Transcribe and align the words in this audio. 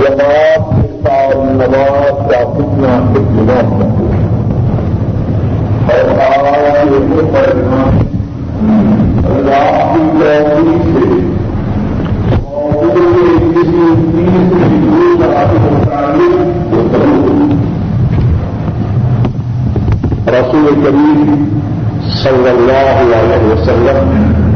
جماعت 0.00 0.68
کے 0.74 0.88
ساتھ 1.00 1.36
نماز 1.54 2.20
کا 2.28 2.38
کتنا 2.52 2.92
اطمینان 3.12 3.72
اور 5.86 6.20
آج 6.20 6.92
یہ 6.92 7.26
پیغام 7.32 7.98
اللہ 9.30 9.92
کی 9.92 10.06
توفیق 10.16 10.86
سے 10.86 11.18
موضوع 12.44 13.04
کسی 13.50 13.88
تیسری 14.12 14.80
روز 14.84 15.22
آپ 15.26 15.52
کے 15.52 15.58
متعلق 15.66 16.72
وہ 16.72 16.88
ضرور 16.92 17.28
رسول 20.32 20.82
کریم 20.84 21.44
صلی 22.14 22.48
اللہ 22.48 22.94
علیہ 22.94 23.42
وسلم 23.44 24.49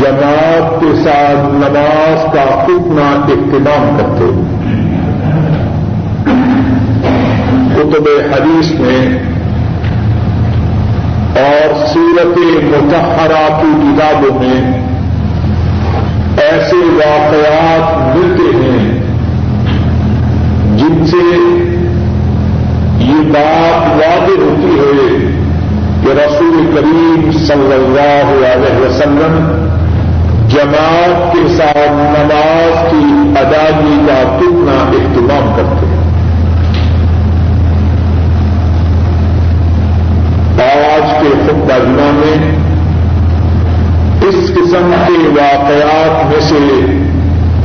جماعت 0.00 0.80
کے 0.80 0.90
ساتھ 0.96 1.52
نماز 1.54 2.22
کا 2.34 2.44
کتنا 2.66 3.08
اہتمام 3.28 3.96
کرتے 3.96 4.28
کتب 7.74 8.08
حدیث 8.32 8.70
میں 8.80 9.02
اور 11.40 11.74
سیرت 11.86 12.38
متحرہ 12.64 13.42
کی 13.60 13.72
کتابوں 13.82 14.38
میں 14.38 14.60
ایسے 16.44 16.76
واقعات 16.94 18.16
ملتے 18.16 18.50
ہیں 18.56 18.88
جن 20.78 21.06
سے 21.06 21.24
یہ 23.04 23.32
بات 23.32 23.88
واضح 23.94 24.42
ہوتی 24.42 24.78
ہے 24.78 25.08
کہ 26.02 26.18
رسول 26.18 26.60
کریم 26.74 27.30
صلی 27.46 27.72
اللہ 27.74 28.36
علیہ 28.44 28.78
وسلم 28.78 29.59
جماعت 30.50 31.32
کے 31.32 31.48
ساتھ 31.48 31.92
نماز 31.92 32.90
کی 32.90 33.38
ادائیگی 33.40 34.06
کا 34.06 34.36
کتنا 34.36 34.72
اہتمام 34.72 35.52
کرتے 35.56 35.86
ہیں۔ 35.86 36.00
آج 40.64 41.22
کے 41.22 41.28
خود 41.28 41.68
جمعہ 41.68 42.10
میں 42.12 42.56
اس 44.28 44.34
قسم 44.34 44.94
کے 45.06 45.40
واقعات 45.40 46.24
میں 46.24 46.40
سے 46.40 46.86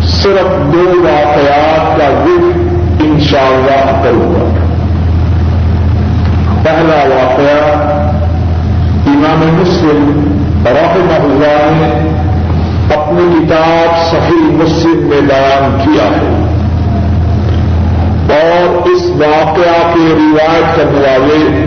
صرف 0.07 0.73
دو 0.73 1.03
واقعات 1.03 1.97
کا 1.97 2.09
ذکر 2.09 3.03
ان 3.03 3.19
شاء 3.19 3.47
اللہ 3.47 4.01
کروں 4.03 4.33
گا 4.33 4.55
پہلا 6.63 7.03
واقعہ 7.07 7.71
امام 9.07 9.61
مسلم 9.61 10.21
رحمہ 10.65 11.23
اللہ 11.23 11.71
نے 11.71 12.24
اپنی 12.97 13.45
کتاب 13.45 14.11
صحیح 14.11 14.51
مسلم 14.51 15.07
میں 15.07 15.21
بیان 15.21 15.77
کیا 15.83 16.03
ہے۔ 16.03 16.45
اور 18.29 18.87
اس 18.89 19.01
واقعہ 19.09 19.93
کے 19.93 20.13
روایت 20.17 20.75
کرنے 20.75 20.99
والے 20.99 21.65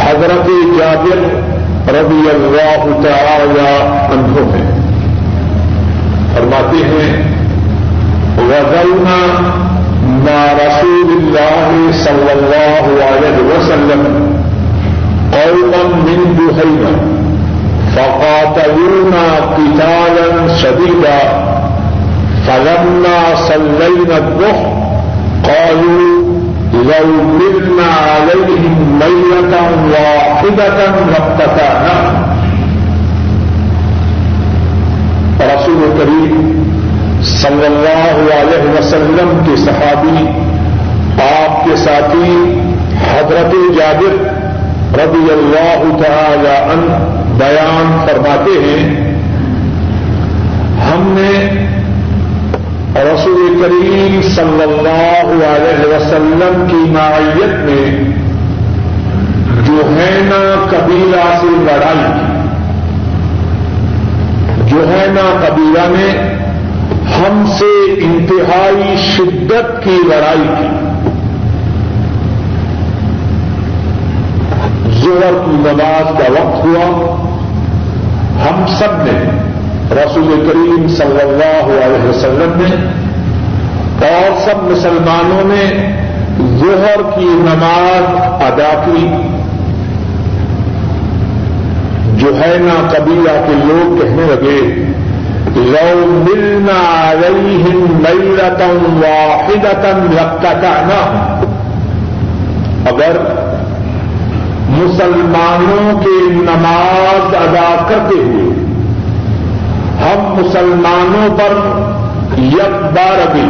حضرت 0.00 0.46
جابر 0.78 1.50
رضی 1.92 2.30
اللہ 2.30 3.08
تعالی 3.08 3.82
عنہ 4.14 4.56
ہیں۔ 4.56 4.80
فرماتے 6.34 6.76
ہیں 6.76 7.34
وزلنا 8.38 9.50
ما 10.02 10.52
رسول 10.56 11.16
اللہ 11.16 11.92
صلی 11.92 12.30
اللہ 12.30 13.04
علیہ 13.04 13.44
وسلم 13.44 14.30
قوما 15.32 15.88
من 15.88 16.32
بحینا 16.36 17.19
فقاتلونا 17.94 19.24
قتالا 19.54 20.56
شديدا. 20.56 21.20
فلما 22.46 23.18
صلينا 23.34 24.16
الظهر 24.18 24.66
قالوا 25.44 26.20
لو 26.72 27.08
ملنا 27.40 27.90
عليهم 28.12 28.76
ميلة 29.00 29.54
واحدة 29.92 30.78
لاقتتانا 31.10 31.98
رسول 35.40 35.82
کریم 35.98 36.34
صلی 37.32 37.66
اللہ 37.66 38.34
علیہ 38.40 38.64
وسلم 38.78 39.38
کے 39.46 39.56
صحابی، 39.64 40.26
آپ 41.28 41.64
کے 41.64 41.76
ساتھی 41.84 42.34
حضرت 43.06 43.54
جابر 43.78 44.14
رضی 45.00 45.26
اللہ 45.32 45.82
تعالی 46.04 46.54
عنہ 46.72 47.19
بیان 47.40 48.06
فرماتے 48.06 48.50
ہیں، 48.50 49.14
ہم 50.90 51.14
نے 51.18 51.66
رسول 52.96 53.62
کریم 53.62 54.20
صلی 54.22 54.62
اللہ 54.62 55.44
علیہ 55.44 55.96
وسلم 55.96 56.64
کی 56.70 56.90
معیت 56.90 57.54
میں 57.54 58.04
جو 59.66 59.74
ہے 59.74 60.20
نا 60.22 60.68
قبیلہ 60.70 61.38
سے 61.40 61.46
لڑائی 61.46 62.12
کی۔ 62.12 62.40
جو 64.70 64.88
ہے 64.88 65.06
نا 65.08 65.46
قبیلہ 65.46 65.82
نے 65.88 66.34
ہم 67.18 67.44
سے 67.58 67.92
انتہائی 68.02 68.96
شدت 68.96 69.84
کی 69.84 69.98
لڑائی 70.06 70.48
کی۔ 70.58 70.86
زور 74.90 75.44
کی 75.44 75.50
نماز 75.50 76.04
کا 76.04 76.32
وقت 76.32 76.64
ہوا۔ 76.64 77.29
ہم 78.36 78.64
سب 78.78 79.02
نے 79.02 79.30
رسول 79.90 80.48
کریم 80.52 80.88
صلی 80.88 81.20
اللہ 81.20 81.84
علیہ 81.84 82.08
وسلم 82.08 82.52
نے 82.56 83.00
اور 84.08 84.40
سب 84.40 84.62
مسلمانوں 84.62 85.44
نے 85.44 85.92
ظہر 86.58 87.18
کی 87.18 87.24
نماز 87.24 88.20
ادا 88.42 88.82
کی۔ 88.84 89.06
جو 92.16 92.36
ہے 92.40 92.56
نا 92.60 92.88
قبیلہ 92.90 93.46
کے 93.46 93.52
لوگ 93.64 94.00
کہنے 94.00 94.22
لگے، 94.22 94.92
لو 95.56 96.06
ملنا 96.06 97.10
علیہم 97.10 98.02
لیلتم 98.08 99.00
واحدتم 99.02 100.06
لقتنا 100.12 101.36
اگر 102.86 103.16
مسلمانوں 104.70 106.00
کے 106.00 106.16
نماز 106.32 107.34
ادا 107.36 107.68
کرتے 107.88 108.18
ہوئے 108.18 108.48
ہم 110.00 110.26
مسلمانوں 110.34 111.28
پر 111.38 111.56
یک 112.56 112.76
بار 112.94 113.20
ابھی 113.20 113.48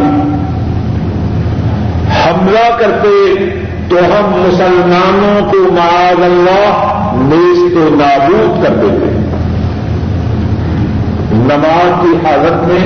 حملہ 2.14 2.64
کرتے 2.78 3.10
تو 3.90 4.04
ہم 4.12 4.32
مسلمانوں 4.38 5.34
کو 5.50 5.60
معاذ 5.74 6.22
اللہ 6.24 6.88
نیز 7.22 7.62
تو 7.74 7.88
نابود 7.96 8.64
کر 8.64 8.74
دیتے 8.82 9.12
نماز 11.44 12.02
کی 12.02 12.16
حالت 12.26 12.66
میں 12.68 12.84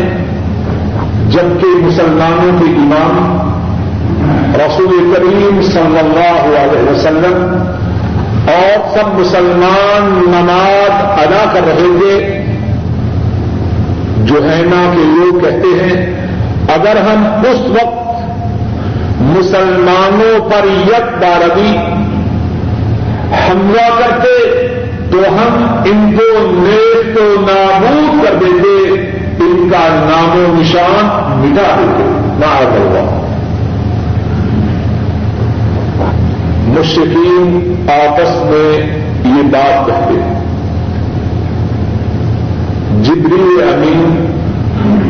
جبکہ 1.30 1.84
مسلمانوں 1.84 2.58
کے 2.58 2.70
امام 2.82 3.52
رسول 4.56 5.14
کریم 5.14 5.60
صلی 5.70 5.98
اللہ 5.98 6.42
علیہ 6.48 6.90
وسلم 6.90 7.82
اور 8.46 8.98
سب 8.98 9.20
مسلمان 9.20 10.22
نماز 10.26 10.90
ادا 11.04 11.44
کر 11.52 11.60
رہے 11.66 11.98
تھے۔ 11.98 12.44
جو 14.18 14.50
ہے 14.50 14.62
نا 14.64 14.92
کہ 14.92 14.98
لوگ 14.98 15.40
کہتے 15.40 15.84
ہیں، 15.84 16.26
اگر 16.74 16.96
ہم 16.96 17.26
اس 17.50 17.60
وقت 17.60 18.04
مسلمانوں 19.20 20.50
پر 20.50 20.64
یک 20.64 21.22
بارگی 21.22 21.76
حملہ 23.48 23.90
کرتے 23.98 24.68
تو 25.10 25.18
ہم 25.18 25.66
ان 25.84 26.16
کو 26.18 26.38
نیک 26.40 27.16
کو 27.16 27.40
نابود 27.40 28.24
کر 28.24 28.34
دیتے، 28.34 29.00
ان 29.44 29.68
کا 29.72 29.88
نام 29.88 30.38
و 30.38 30.60
نشان 30.60 31.06
مٹا 31.36 31.76
دیتے۔ 31.78 32.04
نہ 32.38 32.46
ہوا 32.46 33.23
مشرقین 36.78 37.74
آپس 37.88 38.44
میں 38.44 38.78
یہ 39.24 39.42
بات 39.42 39.86
کہتے 39.86 40.20
ہیں۔ 40.22 40.44
جبری 43.02 43.62
امین 43.62 44.26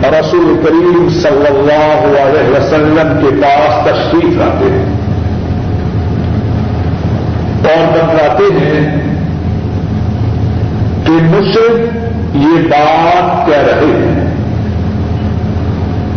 رسول 0.05 0.61
کریم 0.65 1.09
صلی 1.23 1.47
اللہ 1.49 2.21
علیہ 2.21 2.51
وسلم 2.51 3.19
کے 3.21 3.43
پاس 3.43 3.89
تشریف 3.89 4.37
لاتے 4.37 4.65
ہیں۔ 4.71 4.85
اور 7.65 7.93
بتلاتے 7.93 8.45
ہیں 8.55 9.01
کہ 11.07 11.13
مشرق 11.13 11.79
یہ 12.37 12.69
بات 12.69 13.47
کہہ 13.47 13.57
رہے 13.57 13.87
ہیں۔ 13.87 14.35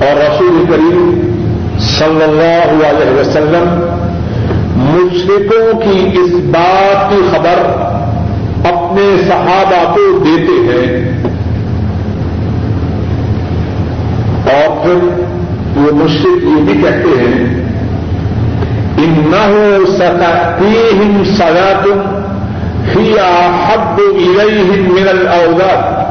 اور 0.01 0.17
رسول 0.17 0.63
کریم 0.69 1.19
صلی 1.79 2.23
اللہ 2.23 2.87
علیہ 2.87 3.19
وسلم 3.19 3.86
مشرقوں 4.77 5.79
کی 5.81 5.99
اس 6.19 6.33
بات 6.51 7.09
کی 7.09 7.21
خبر 7.31 7.61
اپنے 8.65 9.05
صحابہ 9.27 9.83
کو 9.93 10.05
دیتے 10.19 10.57
ہیں 10.67 10.87
اور 14.47 14.83
پھر 14.83 15.07
وہ 15.77 15.91
مشرق 15.95 16.45
یہ 16.45 16.61
بھی 16.65 16.81
کہتے 16.81 17.17
ہیں 17.19 17.65
انہوں 18.97 19.85
سکتی 19.89 21.23
سزا 21.33 21.71
تم 21.83 21.99
ہی 22.87 23.11
حب 23.63 23.99
الیہم 23.99 24.93
من 24.93 25.07
الاوزاد 25.09 26.05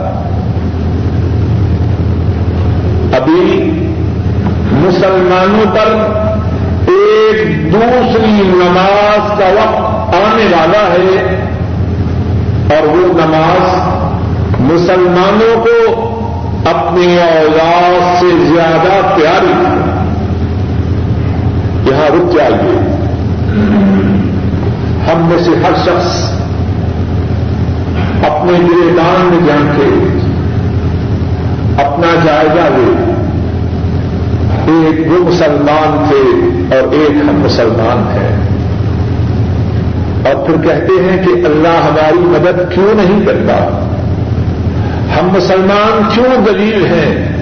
ابھی 3.17 3.71
مسلمانوں 4.77 5.65
پر 5.75 6.25
ایک 7.27 7.73
دوسری 7.73 8.43
نماز 8.45 9.39
کا 9.39 9.45
وقت 9.45 10.15
آنے 10.15 10.45
والا 10.45 10.79
ہے 10.79 11.37
اور 12.71 12.87
وہ 12.87 13.13
نماز 13.13 13.97
مسلمانوں 14.61 15.65
کو 15.65 16.07
اپنی 16.75 17.19
اوزاد 17.19 18.21
سے 18.21 18.27
زیادہ 18.55 19.15
پیاری 19.17 19.53
یہاں 21.91 22.09
رک 22.09 22.35
جائیے۔ 22.35 22.79
ہم 25.07 25.29
میں 25.29 25.39
سے 25.39 25.51
ہر 25.51 25.73
شخص 25.85 26.31
اپنے 28.31 28.53
گردان 28.53 29.29
میں 29.31 29.47
جان 29.47 29.71
کے، 29.77 30.17
اپنا 31.83 32.25
جائزہ 32.25 32.77
لے۔ 32.77 33.16
ایک 34.67 35.13
وہ 35.13 35.29
مسلمان 35.29 36.05
تھے 36.09 36.23
اور 36.77 36.93
ایک 36.93 37.11
ہم 37.11 37.41
مسلمان 37.45 37.99
ہیں۔ 37.99 38.57
اور 40.25 40.47
پھر 40.47 40.55
کہتے 40.55 41.03
ہیں 41.03 41.25
کہ 41.25 41.47
اللہ 41.47 41.69
ہماری 41.69 42.19
مدد 42.19 42.75
کیوں 42.75 42.95
نہیں 42.95 43.27
کرتا؟ 43.27 43.87
ہم 45.17 45.29
مسلمان 45.29 46.03
کیوں 46.15 46.45
دلیل 46.47 46.87
ہیں؟ 46.87 47.37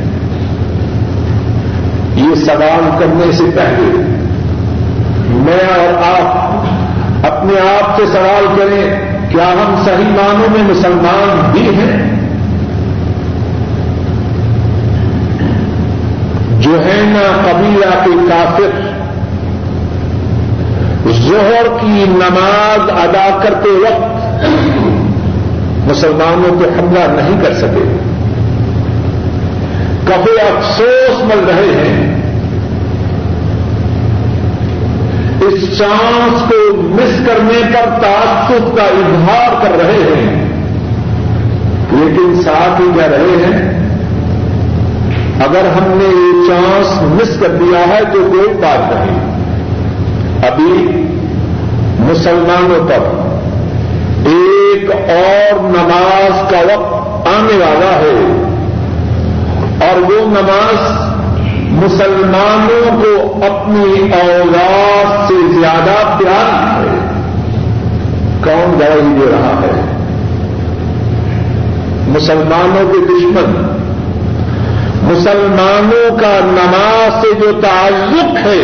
یہ 2.16 2.34
سوال 2.34 2.90
کرنے 2.98 3.32
سے 3.32 3.44
پہلے 3.54 4.20
میں 5.28 5.80
اور 5.80 5.94
آپ 6.02 6.54
اپنے 7.32 7.54
آپ 7.60 7.96
سے 7.96 8.06
سوال 8.06 8.46
کریں، 8.58 9.00
کیا 9.30 9.52
ہم 9.52 9.82
صحیح 9.84 10.04
معنوں 10.04 10.48
میں 10.56 10.74
مسلمان 10.74 11.52
بھی 11.52 11.68
ہیں 11.74 12.14
جو 16.60 16.84
ہے 16.84 17.04
نا 17.64 18.04
قبیلہ 18.04 18.04
کے 18.04 18.26
کافر 18.28 18.94
زہر 21.12 21.66
کی 21.80 22.04
نماز 22.08 22.90
ادا 22.90 23.38
کرتے 23.42 23.68
وقت 23.68 24.44
مسلمانوں 25.90 26.60
پہ 26.60 26.80
حملہ 26.80 27.20
نہیں 27.20 27.44
کر 27.44 27.54
سکے۔ 27.54 27.96
کبھی 30.04 30.40
افسوس 30.40 31.24
مل 31.24 31.44
رہے 31.46 31.84
ہیں۔ 31.86 32.14
اس 35.40 35.78
چانس 35.78 36.40
کو 36.40 36.76
مس 36.76 37.26
کرنے 37.26 37.62
پر 37.64 38.02
تعصب 38.02 38.76
کا 38.76 38.82
اظہار 38.82 39.62
کر 39.62 39.76
رہے 39.76 40.14
ہیں۔ 40.14 40.44
لیکن 41.90 42.42
ساتھ 42.42 42.80
ہی 42.80 42.86
کہہ 42.96 43.06
رہے 43.06 43.46
ہیں۔ 43.46 43.83
اگر 45.40 45.60
ہم 45.60 45.88
نے 45.88 46.04
یہ 46.04 46.48
چانس 46.48 47.02
مس 47.02 47.40
کر 47.40 47.48
دیا 47.48 47.78
ہے 47.88 48.00
تو 48.12 48.30
کوئی 48.32 48.48
بات 48.48 48.94
نہیں۔ 48.94 49.34
ابھی 50.50 51.06
مسلمانوں 51.98 52.86
پر 52.86 53.24
ایک 54.26 54.90
اور 54.90 55.60
نماز 55.60 56.50
کا 56.50 56.58
وقت 56.58 57.08
آنے 57.28 57.56
والا 57.56 57.94
ہے 57.94 58.44
اور 59.88 60.00
وہ 60.00 60.26
نماز 60.26 61.04
مسلمانوں 61.84 63.02
کو 63.02 63.44
اپنی 63.44 64.12
اولاد 64.12 65.28
سے 65.28 65.60
زیادہ 65.60 66.18
پیار 66.18 66.80
ہے۔ 66.80 66.98
کون 68.44 68.80
گواہی 68.80 69.18
دے 69.20 69.26
رہا 69.30 69.60
ہے؟ 69.62 69.80
مسلمانوں 72.08 72.92
کے 72.92 72.98
دشمن۔ 72.98 73.83
مسلمانوں 75.04 76.18
کا 76.18 76.38
نماز 76.44 77.22
سے 77.22 77.28
جو 77.40 77.60
تعلق 77.60 78.46
ہے، 78.46 78.60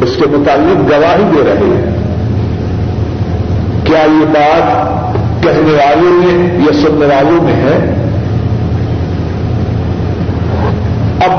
اس 0.00 0.16
کے 0.16 0.26
متعلق 0.26 0.90
گواہی 0.90 1.24
دے 1.36 1.44
رہے 1.44 1.76
ہیں۔ 1.76 1.98
کیا 3.84 3.98
یہ 3.98 4.26
بات 4.26 4.88
کہنے 5.42 5.72
والوں 5.72 6.12
میں 6.12 6.60
یا 6.60 6.72
سننے 6.72 7.06
والوں 7.06 7.42
میں 7.42 7.56
ہے؟ 7.56 7.94
اب 11.20 11.30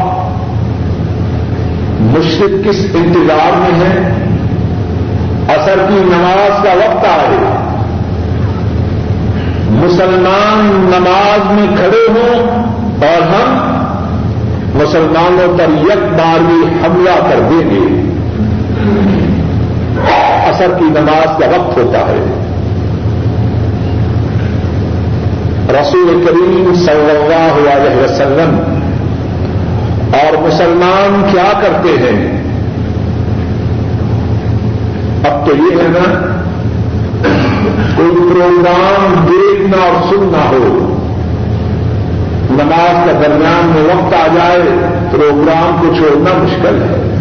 مشرق 2.00 2.70
کس 2.70 2.86
انتظار 2.94 3.58
میں 3.58 3.80
ہے؟ 3.80 4.14
اثر 5.56 5.86
کی 5.90 5.96
نماز 5.96 6.64
کا 6.64 6.74
وقت 6.74 7.06
آئے 7.06 7.38
مسلمان 9.70 10.92
نماز 10.96 11.52
میں 11.52 11.78
کھڑے 11.78 12.08
ہوں 12.10 12.50
اور 13.08 13.22
ہم 13.22 13.79
مسلمانوں 14.84 15.58
پر 15.58 15.64
یک 15.64 16.12
بار 16.12 16.40
بھی 16.40 16.86
حملہ 16.86 17.30
کر 17.30 17.40
دیں 17.50 17.70
گے۔ 17.70 18.10
اثر 20.50 20.72
کی 20.80 20.86
نماز 20.86 21.40
کا 21.40 21.48
وقت 21.58 21.78
ہوتا 21.78 22.00
ہے۔ 22.00 22.46
رسول 25.82 26.24
کریم 26.26 26.74
صلی 26.76 27.12
اللہ 27.12 27.72
علیہ 27.72 28.04
وسلم 28.04 28.60
اور 30.14 30.48
مسلمان 30.48 31.28
کیا 31.32 31.52
کرتے 31.62 31.90
ہیں؟ 31.90 32.44
اب 35.30 35.46
تو 35.46 35.56
یہ 35.56 35.82
ہے 35.82 35.88
نا، 35.88 36.38
کوئی 37.98 38.12
پروگرام 38.12 39.28
دیکھنا 39.28 39.78
اور 39.78 40.10
سننا 40.10 40.50
ہو۔ 40.50 40.99
نماز 42.50 43.06
کا 43.06 43.12
درمیان 43.12 43.72
میں 43.76 43.96
وقت 43.96 44.14
آ 44.14 44.28
جائے 44.34 44.62
پروگرام 45.12 45.78
کو 45.82 45.96
چھوڑنا 45.96 46.38
مشکل 46.38 46.82
ہے۔ 46.82 47.16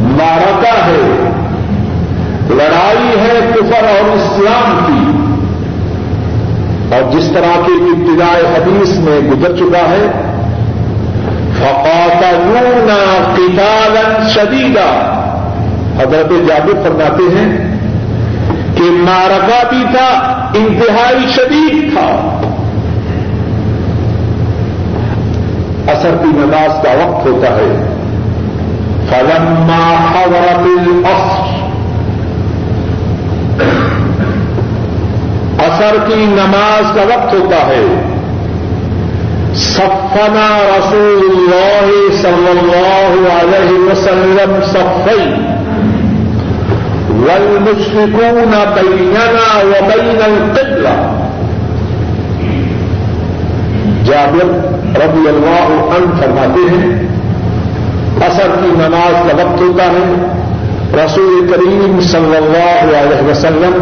مارکا 0.00 0.86
ہے، 0.86 1.30
لڑائی 2.50 3.20
ہے 3.20 3.52
کفر 3.54 3.84
اور 3.84 4.16
اسلام 4.16 4.78
کی۔ 4.86 5.16
اور 6.94 7.12
جس 7.12 7.30
طرح 7.34 7.66
کی 7.66 7.72
ابتدائے 7.72 8.42
حدیث 8.42 8.98
میں 8.98 9.20
گزر 9.20 9.56
چکا 9.56 9.78
ہے 9.78 10.10
فقاتلون 11.58 12.88
قتالا 13.34 14.28
شدیدا 14.28 15.12
حضرت 15.98 16.48
جابر 16.48 16.82
فرماتے 16.82 17.22
ہیں 17.22 17.76
کہ 18.74 18.84
مارکا 18.84 19.68
بھی 19.68 19.84
تھا، 19.92 20.32
انتہائی 20.54 21.26
شدید 21.28 21.92
تھا۔ 21.92 22.35
اثر 25.88 26.14
کی 26.22 26.28
نماز 26.34 26.84
کا 26.84 26.90
وقت 26.90 27.26
ہوتا 27.26 27.56
ہے۔ 27.56 27.92
فلما 29.10 29.94
حضرت 30.12 30.88
العصر 30.88 31.56
اثر 35.58 35.96
کی 36.08 36.14
نماز 36.16 36.96
کا 36.96 37.02
وقت 37.02 37.34
ہوتا 37.34 37.56
ہے۔ 37.56 38.02
سفنا 39.54 40.78
رسول 40.78 41.30
اللہ 41.30 42.16
صلی 42.22 42.50
اللہ 42.50 43.28
علیہ 43.32 43.78
وسلم 43.78 44.58
صفی 44.66 45.34
والمشركون 47.10 48.54
بيننا 48.74 49.58
وبين 49.58 50.18
القبلة۔ 50.24 51.12
جابر 54.04 54.75
رضی 54.98 55.28
اللہ 55.28 55.68
عنہ 55.96 56.20
فرماتے 56.20 56.64
ہیں، 56.70 56.90
اثر 58.26 58.54
کی 58.60 58.70
نماز 58.76 59.14
کا 59.26 59.36
وقت 59.36 59.60
ہوتا 59.62 59.86
ہے، 59.92 60.04
رسول 60.96 61.46
کریم 61.48 61.98
صلی 62.10 62.36
اللہ 62.36 62.96
علیہ 62.96 63.28
وسلم 63.28 63.74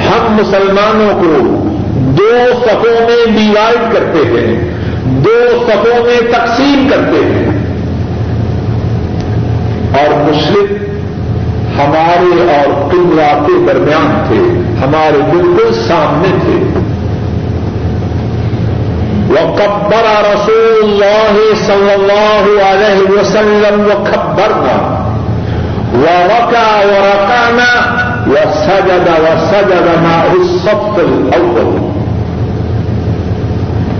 ہم 0.00 0.32
مسلمانوں 0.36 1.10
کو 1.20 1.32
دو 2.18 2.34
صفوں 2.62 2.98
میں 3.08 3.24
ڈیوائڈ 3.36 3.92
کرتے 3.92 4.24
ہیں، 4.30 4.54
دو 5.24 5.38
صفوں 5.66 6.04
میں 6.06 6.20
تقسیم 6.32 6.86
کرتے 6.90 7.24
ہیں، 7.26 7.46
اور 10.00 10.14
مشرق 10.28 10.72
ہمارے 11.78 12.32
اور 12.52 12.72
قبلہ 12.90 13.30
کے 13.46 13.58
درمیان 13.66 14.12
تھے، 14.28 14.42
ہمارے 14.80 15.22
بالکل 15.30 15.72
سامنے 15.86 16.36
تھے 16.42 16.61
وقبر 19.32 20.06
رسول 20.34 20.84
الله 20.84 21.34
صلى 21.54 21.94
الله 21.94 22.44
عليه 22.64 23.20
وسلم 23.20 23.80
وكبرنا 23.80 24.76
وركع 25.94 26.68
وركعنا 26.84 27.70
وسجد 28.26 29.08
وسجد 29.24 29.86
معه 30.02 30.32
الصف 30.40 30.98
الأول 30.98 31.92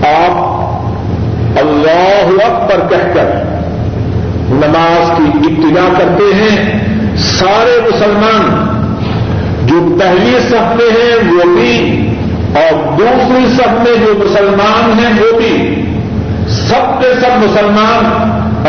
آپ 0.07 0.53
اللہ 1.59 2.27
اللہ 2.27 2.45
اکبر 2.45 2.87
کہہ 2.89 3.13
کر 3.13 3.25
نماز 4.49 5.11
کی 5.17 5.23
ابتدا 5.23 5.87
کرتے 5.97 6.33
ہیں۔ 6.33 6.79
سارے 7.17 7.79
مسلمان 7.83 8.73
جو 9.65 9.97
پہلی 9.99 10.39
صف 10.49 10.75
میں 10.75 10.91
ہیں 10.91 11.31
وہ 11.31 11.55
بھی 11.55 12.02
اور 12.55 12.97
دوسری 12.97 13.45
صف 13.55 13.67
میں 13.67 14.05
جو 14.05 14.13
مسلمان 14.17 14.99
ہیں 14.99 15.13
وہ 15.19 15.37
بھی 15.37 15.83
سب 16.47 17.01
کے 17.01 17.13
سب 17.21 17.37
مسلمان 17.37 18.05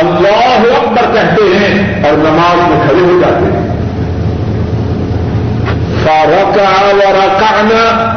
اللہ 0.01 0.77
اکبر 0.83 1.15
کہتے 1.15 1.59
ہیں 1.59 2.05
اور 2.05 2.13
نماز 2.13 2.71
میں 2.71 2.79
کھڑے 2.89 3.01
ہو 3.01 3.21
جاتے 3.21 3.45
ہیں۔ 3.45 3.75
فارکا 6.05 6.87
و 6.87 7.13
رکانا 7.13 8.15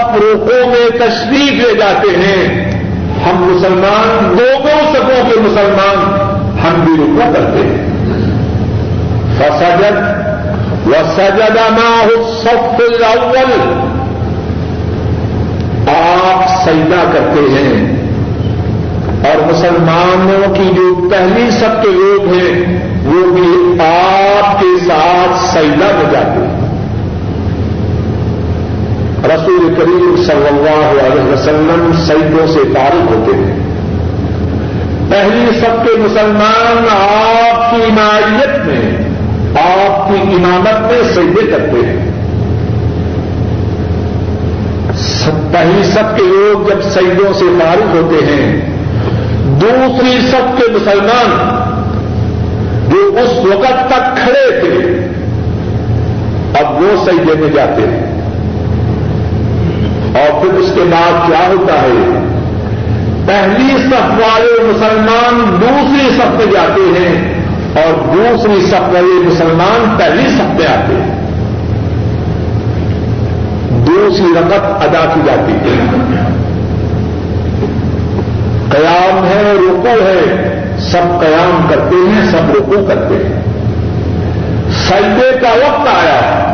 آپ 0.00 0.16
روکوں 0.16 0.66
میں 0.66 0.90
تشریف 0.90 1.52
لے 1.52 1.74
جاتے 1.74 2.16
ہیں۔ 2.16 2.70
ہم 3.26 3.54
مسلمان 3.54 4.38
دونوں 4.38 4.94
سبوں 4.94 5.30
کے 5.30 5.40
مسلمان 5.40 6.20
ہم 6.60 6.84
بھی 6.84 7.04
رکو 7.04 7.32
کرتے 7.34 7.58
ہیں۔ 7.58 7.90
فسجد 9.38 9.96
و 10.86 10.92
سجد 11.16 11.58
الصف 11.76 12.80
الاول 12.88 13.89
آپ 15.96 16.64
سجدہ 16.64 17.12
کرتے 17.12 17.40
ہیں۔ 17.40 18.00
اور 19.24 19.52
مسلمانوں 19.52 20.54
کی 20.54 20.70
جو 20.76 21.08
پہلی 21.10 21.50
سب 21.50 21.82
کے 21.82 21.90
لوگ 21.90 22.32
ہیں، 22.32 22.78
وہ 23.04 23.30
بھی 23.30 23.80
آپ 23.84 24.60
کے 24.60 24.84
ساتھ 24.86 25.50
سجدہ 25.50 25.84
میں 25.84 26.12
جاتے 26.12 26.40
ہیں۔ 26.40 26.60
رسول 29.24 29.74
کریم 29.74 30.14
صلی 30.26 30.48
اللہ 30.48 31.04
علیہ 31.06 31.32
وسلم 31.32 31.90
سیدوں 32.06 32.46
سے 32.46 32.58
فارغ 32.74 33.14
ہوتے 33.14 33.36
ہیں۔ 33.36 33.58
پہلی 35.10 35.60
سب 35.60 35.86
کے 35.86 35.98
مسلمان 35.98 36.84
آپ 36.90 37.70
کی 37.70 37.82
عمایت 37.82 38.66
میں، 38.66 39.08
آپ 39.62 40.08
کی 40.08 40.34
امامت 40.34 40.92
میں 40.92 41.12
سجدے 41.12 41.46
کرتے 41.46 41.86
ہیں۔ 41.86 42.09
پہلی 45.52 45.84
سب 45.84 46.16
کے 46.16 46.22
لوگ 46.22 46.68
جب 46.68 46.82
سیدوں 46.82 47.32
سے 47.32 47.44
فارغ 47.58 47.98
ہوتے 47.98 48.24
ہیں، 48.24 48.60
دوسری 49.44 50.18
سب 50.30 50.58
کے 50.58 50.72
مسلمان 50.72 51.60
جو 52.90 53.16
اس 53.22 53.46
وقت 53.46 53.88
تک 53.88 54.16
کھڑے 54.16 54.60
تھے، 54.60 54.98
اب 56.60 56.82
وہ 56.82 57.04
سجدے 57.04 57.34
میں 57.40 57.48
جاتے 57.48 57.82
ہیں۔ 57.82 58.20
اور 60.14 60.42
پھر 60.42 60.54
اس 60.54 60.72
کے 60.74 60.80
بعد 60.80 61.26
کیا 61.26 61.48
ہوتا 61.48 61.74
ہے؟ 61.74 62.24
پہلی 63.26 63.68
صف 63.68 64.10
والے 64.10 64.62
مسلمان 64.62 65.56
دوسری 65.60 66.10
صف 66.10 66.36
میں 66.36 66.52
جاتے 66.52 66.80
ہیں 66.80 67.34
اور 67.74 68.16
دوسری 68.16 68.66
صف 68.66 68.94
والے 68.94 69.26
مسلمان 69.26 69.94
پہلی 69.98 70.28
صف 70.28 70.60
میں 70.60 70.66
آتے 70.66 70.94
ہیں۔ 70.94 71.19
دوسری 73.90 74.26
رقط 74.38 74.64
ادا 74.64 75.10
کی 75.14 75.20
جاتی 75.26 75.52
ہے۔ 75.52 75.76
قیام 78.70 79.24
ہے 79.24 79.52
رکو 79.54 79.86
ہے، 79.86 80.54
سب 80.78 81.20
قیام 81.20 81.66
کرتے 81.70 81.96
ہیں، 81.96 82.30
سب 82.30 82.50
رکو 82.50 82.84
کرتے 82.88 83.14
ہیں۔ 83.14 83.40
سجدے 84.88 85.38
کا 85.42 85.48
وقت 85.48 85.88
آیا۔ 85.88 86.46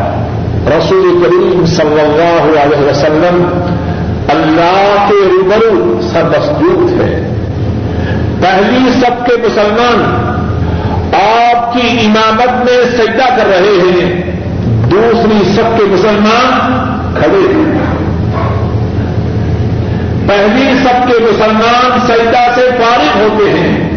رسول 0.79 1.23
کریم 1.23 1.67
صلی 1.67 2.01
اللہ 2.01 2.61
علیہ 2.61 2.91
وسلم 2.91 3.49
اللہ 4.29 5.07
کے 5.09 5.29
روبرو 5.29 6.01
سب 6.03 6.25
مسجود 6.27 7.01
ہے 7.01 7.35
پہلی 8.41 9.01
سب 9.01 9.27
کے 9.27 9.33
مسلمان 9.37 10.27
آپ 11.15 11.73
کی 11.73 12.07
امامت 12.07 12.65
میں 12.65 12.97
سجدہ 12.97 13.37
کر 13.37 13.47
رہے 13.47 13.91
ہیں۔ 13.91 14.23
دوسری 14.91 15.53
سب 15.57 15.79
کے 15.79 15.85
مسلمان 15.85 16.96
کھڑے 17.19 17.55
ہیں۔ 17.55 17.97
پہلی 20.29 20.75
سب 20.83 21.09
کے 21.09 21.23
مسلمان 21.23 22.01
سجدہ 22.07 22.55
سے 22.55 22.69
فارغ 22.79 23.21
ہوتے 23.23 23.51
ہیں۔ 23.51 23.91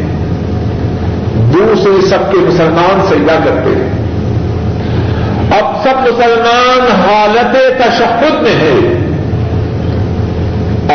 دوسری 1.54 2.02
سب 2.02 2.32
کے 2.32 2.38
مسلمان 2.38 3.08
سجدہ 3.08 3.38
کرتے 3.44 3.70
ہیں۔ 3.70 4.00
اب 5.62 5.84
سب 5.84 6.02
مسلمان 6.02 6.92
حالت 6.92 7.56
تشخد 7.80 8.44
میں 8.44 8.56
ہے 8.56 9.06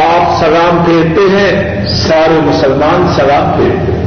آپ 0.00 0.40
سلام 0.40 0.85
پھیرتے 0.85 1.21
ہیں، 1.31 1.85
سارے 1.88 2.40
مسلمان 2.45 3.12
سلام 3.16 3.52
پھیرتے 3.57 3.93
ہیں۔ 3.93 4.04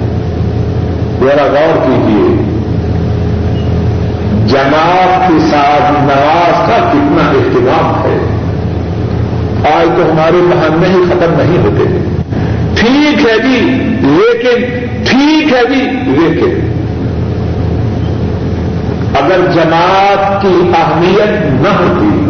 ذرا 1.20 1.44
غور 1.44 1.86
کیجیے 1.86 2.57
جماعت 4.48 5.28
کے 5.28 5.40
ساتھ 5.40 5.92
نواز 5.92 6.70
کا 6.70 6.92
کتنا 6.92 7.30
اہتمام 7.30 8.04
ہے۔ 8.04 8.38
آج 9.74 9.88
تو 9.98 10.12
ہمارے 10.12 10.38
محلے 10.38 10.88
ہی 10.88 11.04
ختم 11.10 11.34
نہیں 11.38 11.58
ہوتے۔ 11.58 12.14
ٹھیک 12.76 13.28
ہے 13.28 13.40
جی 13.40 13.62
لیکن 14.02 14.88
ٹھیک 15.04 15.54
ہے 15.54 15.66
جی 15.70 15.82
لیکن۔ 16.06 16.74
اگر 19.20 19.40
جماعت 19.54 20.42
کی 20.42 20.72
اہمیت 20.78 21.46
نہ 21.62 21.70
ہوتی، 21.70 22.24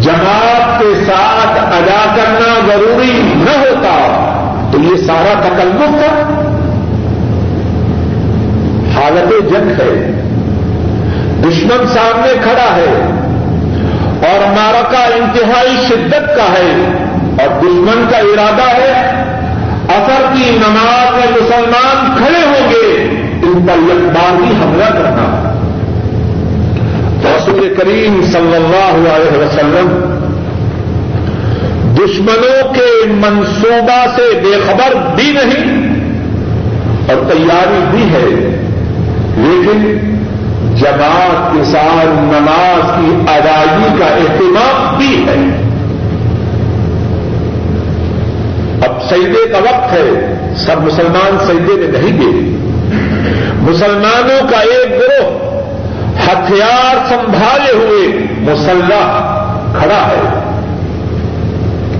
جماعت 0.00 0.80
کے 0.80 1.04
ساتھ 1.06 1.58
ادا 1.58 2.14
کرنا 2.16 2.66
ضروری 2.66 3.22
نہ 3.36 3.58
ہوتا، 3.58 4.14
تو 4.72 4.78
یہ 4.78 4.96
سارا 4.96 5.40
تکلف 5.40 5.88
تھا۔ 5.90 6.44
حالت 8.96 9.50
جنگ 9.50 9.70
ہے۔ 9.70 10.07
دشمن 11.42 11.86
سامنے 11.94 12.32
کھڑا 12.42 12.68
ہے 12.76 12.94
اور 14.28 14.40
مارکا 14.54 15.02
انتہائی 15.16 15.76
شدت 15.88 16.26
کا 16.36 16.46
ہے 16.52 16.72
اور 17.42 17.60
دشمن 17.60 18.04
کا 18.10 18.18
ارادہ 18.28 18.66
ہے، 18.70 18.92
اثر 19.96 20.24
کی 20.34 20.50
نماز 20.56 21.14
میں 21.14 21.30
مسلمان 21.32 22.16
کھڑے 22.18 22.42
ہوں 22.44 22.70
گے، 22.70 22.88
ان 23.42 23.66
پر 23.66 23.84
یکباری 23.84 24.50
حملہ 24.62 24.90
کرنا۔ 24.92 25.26
رسول 27.24 27.74
کریم 27.78 28.20
صلی 28.32 28.54
اللہ 28.56 29.08
علیہ 29.14 29.38
وسلم 29.38 29.96
دشمنوں 31.96 32.74
کے 32.74 32.90
منصوبہ 33.20 34.04
سے 34.16 34.28
بے 34.42 34.54
خبر 34.66 34.96
بھی 35.16 35.30
نہیں 35.32 35.86
اور 37.08 37.24
تیاری 37.30 37.80
بھی 37.90 38.04
ہے، 38.12 38.28
لیکن 39.38 40.16
جماعت 40.62 41.52
کے 41.52 41.64
ساتھ 41.64 42.06
نماز 42.06 42.90
کی 42.96 43.32
ادائیگی 43.32 43.98
کا 43.98 44.04
اہتمام 44.04 44.98
بھی 44.98 45.24
ہے۔ 45.28 45.68
اب 48.86 49.02
سیدے 49.02 49.48
کا 49.48 49.58
وقت 49.58 49.92
ہے، 49.92 50.34
سب 50.56 50.84
مسلمان 50.84 51.38
سیدے 51.46 51.72
میں 51.74 51.88
نہیں 51.88 52.20
گئے۔ 52.20 52.58
مسلمانوں 53.72 54.48
کا 54.50 54.56
ایک 54.56 54.90
گروہ 54.90 55.48
ہتھیار 56.26 57.08
سنبھالے 57.08 57.72
ہوئے 57.72 58.08
مسلح 58.38 59.34
کھڑا 59.78 60.06
ہے 60.06 60.40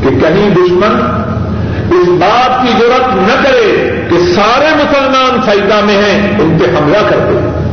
کہ 0.03 0.09
کہیں 0.09 0.51
دشمن 0.51 1.19
اس 1.91 2.09
بات 2.09 2.63
کی 2.63 2.73
ضرورت 2.79 3.15
نہ 3.15 3.49
کرے 3.49 3.91
کہ 4.11 4.19
سارے 4.35 4.67
مسلمان 4.75 5.41
سجدہ 5.43 5.85
میں 5.85 5.97
ہیں، 5.97 6.39
ان 6.39 6.59
پہ 6.59 6.65
حملہ 6.65 7.09
کر 7.11 7.19
دے۔ 7.19 7.68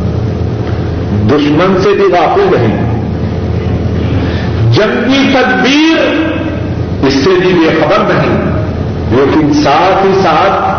دشمن 1.28 1.82
سے 1.84 1.90
بھی 1.90 2.04
واقع 2.04 2.42
نہیں 2.42 2.96
جنگی 4.72 5.34
تدبیر، 5.34 6.28
اس 7.08 7.14
سے 7.14 7.30
بھی 7.40 7.54
بے 7.54 7.82
خبر 7.82 8.00
نہیں۔ 8.00 8.56
لیکن 9.12 9.54
ساتھ 9.54 10.06
ہی 10.06 10.14
ساتھ 10.24 10.76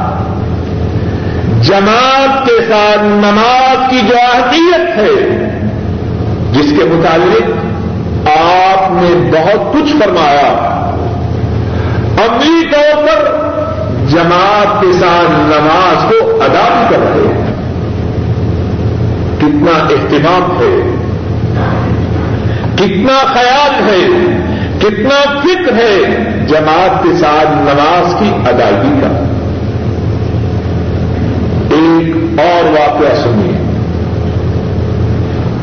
جماعت 1.66 2.46
کے 2.46 2.64
ساتھ 2.68 3.02
نماز 3.02 3.90
کی 3.90 4.00
جو 4.08 4.14
اہمیت 4.32 4.96
ہے، 4.96 5.36
جس 6.52 6.72
کے 6.78 6.84
متعلق 6.84 7.50
آپ 8.38 8.90
نے 8.90 9.30
بہت 9.32 9.72
کچھ 9.72 9.92
فرمایا۔ 9.92 10.72
عملی 12.26 12.70
طور 12.72 13.02
پر 13.02 13.36
جماعت 14.08 14.80
کے 14.80 14.92
ساتھ 14.92 15.30
نماز 15.30 16.12
کو 16.12 16.42
ادا 16.42 16.68
بھی 16.74 16.96
کر 16.96 17.02
رہے 17.02 17.34
ہیں۔ 17.34 17.45
کتنا 19.38 19.78
اہتمام 19.78 20.60
ہے، 20.60 20.94
کتنا 22.74 23.32
خیال 23.32 23.88
ہے، 23.88 24.06
کتنا 24.78 25.40
فکر 25.40 25.72
ہے 25.72 26.00
جماعت 26.48 27.02
کے 27.02 27.16
ساتھ 27.16 27.48
نماز 27.48 28.14
کی 28.18 28.30
ادائیگی 28.48 29.00
کا۔ 29.00 29.24
ایک 31.70 32.40
اور 32.40 32.64
واقعہ 32.64 33.24
سنیے۔ 33.24 33.66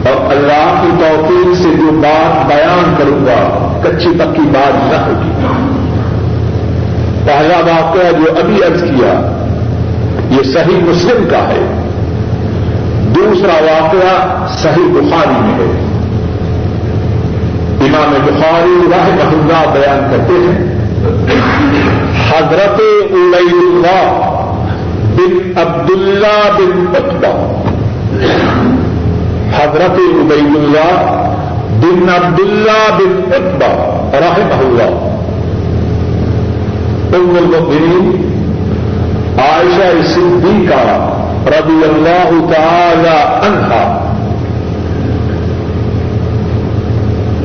اور 0.10 0.32
اللہ 0.32 0.82
کی 0.82 0.90
توفیق 1.00 1.58
سے 1.58 1.70
جو 1.78 1.92
بات 1.92 2.48
بیان 2.48 2.96
کروں 2.98 3.26
گا، 3.26 3.72
کچی 3.84 4.10
پکی 4.18 4.42
بات 4.42 4.94
نہ 4.94 5.06
ہوگی۔ 5.06 5.32
پہلا 7.26 7.58
واقعہ 7.58 8.12
جو 8.12 8.40
ابھی 8.40 8.64
ارض 8.64 8.84
کیا، 8.84 9.38
یہ 10.30 10.44
صحیح 10.44 10.78
مسلم 10.78 11.28
کا 11.30 11.38
ہے۔ 11.38 11.83
دوسرا 13.24 13.54
واقعہ 13.64 14.46
صحیح 14.58 14.92
بخاری 14.92 15.42
میں 15.42 15.58
ہے۔ 15.60 15.90
امام 17.86 18.14
بخاری 18.26 18.92
راہ 18.92 19.28
اللہ 19.28 19.72
بیان 19.74 20.08
کرتے 20.12 20.34
ہیں، 20.34 20.74
حضرت 22.30 22.82
عبید 23.12 23.54
اللہ 23.54 24.40
بن 25.16 25.60
عبد 25.60 25.92
اللہ 25.92 26.50
بن 26.58 26.96
اتبا 26.96 27.62
حضرت 29.58 30.00
عبید 30.00 30.56
اللہ 30.56 31.22
بن 31.80 32.10
عبد 32.10 32.40
اللہ 32.40 32.92
بن 32.92 33.34
اتبا 33.34 34.10
راہ 34.14 34.60
اللہ۔ 34.60 35.10
ام 37.16 37.36
المؤمنین، 37.38 38.34
عائشہ 39.38 40.14
صدیقہ 40.14 41.13
رضی 41.48 41.84
اللہ 41.84 42.54
تعالی 42.54 43.48
عنہا۔ 43.48 44.10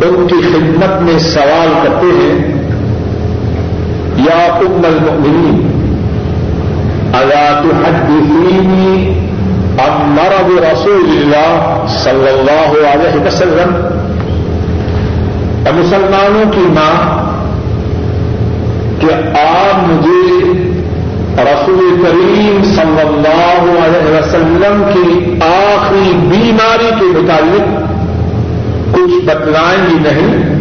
ان 0.03 0.27
کی 0.27 0.35
خدمت 0.35 1.03
میں 1.03 1.19
سوال 1.19 1.69
کرتے 1.83 2.07
ہیں، 2.07 2.63
یا 4.17 4.45
ام 4.45 4.83
المؤمنین، 4.85 5.69
الا 7.15 7.61
تحدثینی 7.63 9.19
عن 9.79 10.09
مرض 10.09 10.59
رسول 10.73 11.11
اللہ 11.17 11.85
صلی 11.89 12.29
اللہ 12.29 12.89
علیہ 12.89 13.27
وسلم۔ 13.27 13.89
مسلمانوں 15.75 16.53
کی 16.53 16.61
ماں، 16.61 17.19
کہ 19.01 19.39
آپ 19.39 19.89
مجھے 19.89 20.68
رسول 21.47 22.03
کریم 22.03 22.63
صلی 22.65 23.01
اللہ 23.01 23.67
علیہ 23.85 24.13
وسلم 24.15 24.83
کی 24.93 25.35
آخری 25.47 26.13
بیماری 26.29 26.91
کے 27.01 27.07
متعلق 27.19 27.69
کچھ 28.95 29.25
بتلائیں 29.25 29.83
گی 29.89 29.99
نہیں؟ 29.99 30.57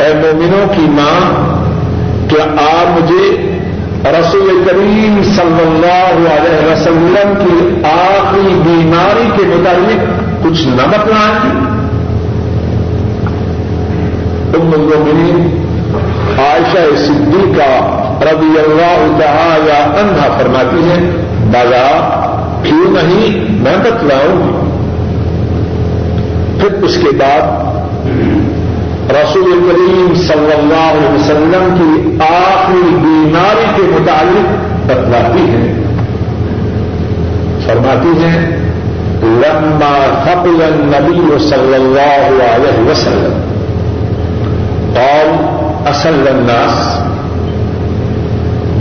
اے 0.00 0.12
مومنوں 0.14 0.66
کی 0.74 0.86
ماں، 0.90 1.22
کیا 2.28 2.44
آپ 2.64 2.98
مجھے 2.98 3.30
رسول 4.18 4.62
کریم 4.68 5.22
صلی 5.22 5.62
اللہ 5.62 6.28
علیہ 6.32 6.70
وسلم 6.70 7.34
کی 7.38 7.84
آخری 7.92 8.54
بیماری 8.62 9.28
کے 9.36 9.46
متعلق 9.46 10.44
کچھ 10.44 10.66
نہ 10.68 10.86
بتلائیں 10.90 11.50
تم 14.52 14.70
المؤمنین، 14.72 15.48
عائشہ 16.38 16.84
صدیقہ 16.96 18.01
رضی 18.20 18.58
اللہ 18.58 19.20
تعالی 19.20 19.70
عنہ 20.00 20.26
فرماتی 20.38 20.90
ہیں 20.90 21.10
بازا 21.52 21.86
کیوں 22.62 22.90
نہیں؟ 22.90 23.46
میں 23.62 23.76
بتلاؤں 23.84 24.42
گی۔ 24.42 24.72
پھر 26.60 26.82
اس 26.82 26.96
کے 26.96 27.16
بعد 27.16 27.42
رسول 29.10 29.52
کریم 29.68 30.14
صلی 30.14 30.52
اللہ 30.52 30.90
علیہ 30.90 31.14
وسلم 31.14 31.74
کی 31.78 32.16
آخری 32.24 32.94
بیماری 32.94 33.64
کے 33.76 33.82
متعلق 33.82 34.46
بتلاتی 34.86 35.50
ہیں 35.50 35.82
فرماتی 37.66 38.24
ہیں 38.24 38.62
لما 39.22 40.22
فقل 40.24 40.62
النبی 40.62 41.38
صلی 41.38 41.74
اللہ 41.74 42.44
علیہ 42.44 42.90
وسلم 42.90 43.40
اور 44.96 45.28
اصل 45.88 46.28
الناس 46.28 47.11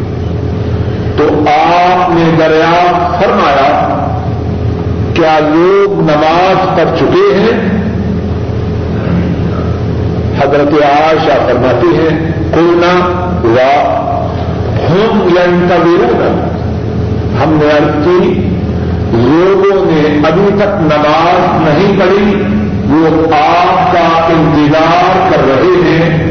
تو 1.16 1.44
آپ 1.49 2.11
نے 2.11 2.37
دریافت 2.38 3.25
فرمایا، 3.25 3.88
کیا 5.14 5.38
لوگ 5.38 6.01
نماز 6.01 6.77
پڑھ 6.77 6.99
چکے 6.99 7.35
ہیں؟ 7.35 7.81
حضرت 10.42 10.75
عائشہ 10.85 11.38
فرماتی 11.47 11.87
ہیں 11.87 12.33
کونا 12.55 12.94
وا، 13.44 13.73
ہم 14.90 15.29
ینتظرون۔ 15.29 16.47
ہم 17.42 17.59
نے 17.62 17.68
عرض 17.68 18.05
کی، 18.05 18.49
لوگوں 19.12 19.85
نے 19.87 20.29
ابھی 20.29 20.49
تک 20.57 20.81
نماز 20.81 21.68
نہیں 21.68 22.01
پڑھی۔ 22.01 22.60
وہ 22.90 23.35
آپ 23.35 23.92
کا 23.92 24.26
انتظار 24.29 25.31
کر 25.31 25.38
رہے 25.48 25.92
ہیں۔ 25.92 26.31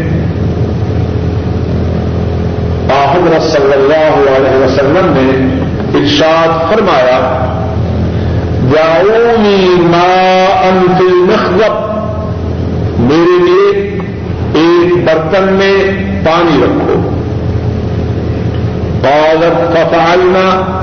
حضرت 3.11 3.43
صلی 3.43 3.73
اللہ 3.73 4.37
علیہ 4.37 4.65
وسلم 4.65 5.13
نے 5.13 5.55
ارشاد 5.99 6.73
فرمایا 6.73 7.45
جاؤنی 8.71 9.67
ما 9.79 10.45
انفل 10.63 11.13
مخلب 11.13 11.89
میرے 12.99 13.43
لیے 13.43 13.99
ایک 14.53 15.05
برتن 15.05 15.53
میں 15.53 16.03
پانی 16.25 16.63
رکھو۔ 16.63 17.09
قالت 19.01 19.77
ففعلنا۔ 19.77 20.75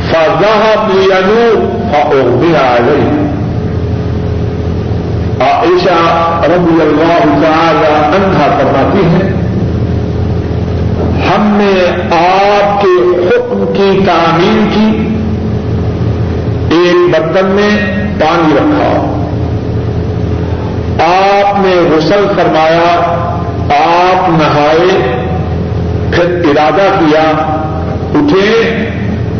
عائشہ 5.41 5.99
رضی 6.43 6.81
اللہ 6.81 7.23
تعالی 7.23 8.15
عنہا 8.15 8.57
فرماتی 8.57 9.05
ہیں، 9.05 9.29
ہم 11.27 11.59
نے 11.61 11.91
آپ 12.15 12.81
کے 12.81 13.27
حکم 13.27 13.65
کی 13.73 13.99
تعمیر 14.05 14.73
کی، 14.73 15.07
ایک 16.75 17.11
برتن 17.11 17.45
میں 17.45 17.69
پانی 18.19 18.53
رکھا۔ 18.53 19.17
آپ 21.05 21.59
نے 21.59 21.95
غسل 21.95 22.25
فرمایا، 22.35 23.01
آپ 23.79 24.29
نہائے، 24.29 25.23
پھر 26.11 26.41
ارادہ 26.45 26.99
کیا، 26.99 27.31
اٹھے 28.13 28.80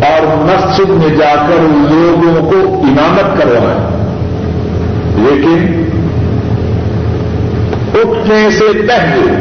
اور 0.06 0.26
مسجد 0.26 0.90
میں 0.90 1.10
جا 1.10 1.36
کر 1.36 1.62
لوگوں 1.72 2.52
کو 2.52 2.82
امامت 2.84 3.42
کروائیں 3.42 4.02
لیکن 5.16 5.84
اٹھنے 7.94 8.50
سے 8.52 8.82
پہلے 8.88 9.32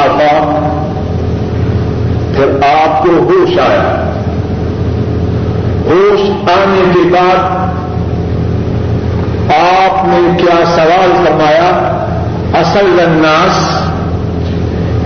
پھر 2.35 2.51
آپ 2.67 3.03
کو 3.03 3.11
ہوش 3.11 3.59
آیا۔ 3.59 4.11
ہوش 5.85 6.49
آنے 6.49 6.81
کے 6.93 7.09
بعد 7.09 7.62
آپ 9.49 10.05
نے 10.05 10.17
کیا 10.37 10.55
سوال 10.75 11.11
فرمایا؟ 11.25 11.69
اصل 12.53 12.99
الناس، 12.99 13.57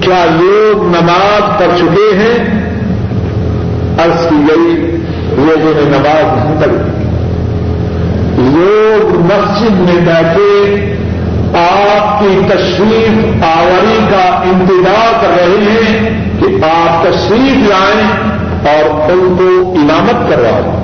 کیا 0.01 0.25
لوگ 0.31 0.83
نماز 0.83 1.59
پڑھ 1.59 1.77
چکے 1.77 2.15
ہیں؟ 2.17 2.67
عرض 3.97 4.27
کی 4.29 4.35
گئی 4.49 4.97
لوگوں 5.37 5.73
نے 5.75 5.85
نماز 5.89 6.37
نہیں 6.37 6.61
پڑھی 6.61 6.77
لوگ 8.37 9.15
مسجد 9.21 9.79
میں 9.79 9.99
بیٹھے 10.05 10.85
آپ 11.59 12.19
کی 12.19 12.39
تشریف 12.49 13.43
آوری 13.43 13.97
کا 14.09 14.23
انتظار 14.43 15.21
کر 15.21 15.29
رہے 15.37 15.71
ہیں 15.71 16.09
کہ 16.39 16.65
آپ 16.65 17.03
تشریف 17.03 17.69
لائیں 17.69 18.07
اور 18.71 19.11
ان 19.11 19.35
کو 19.37 19.73
امامت 19.79 20.29
کرواؤ 20.29 20.76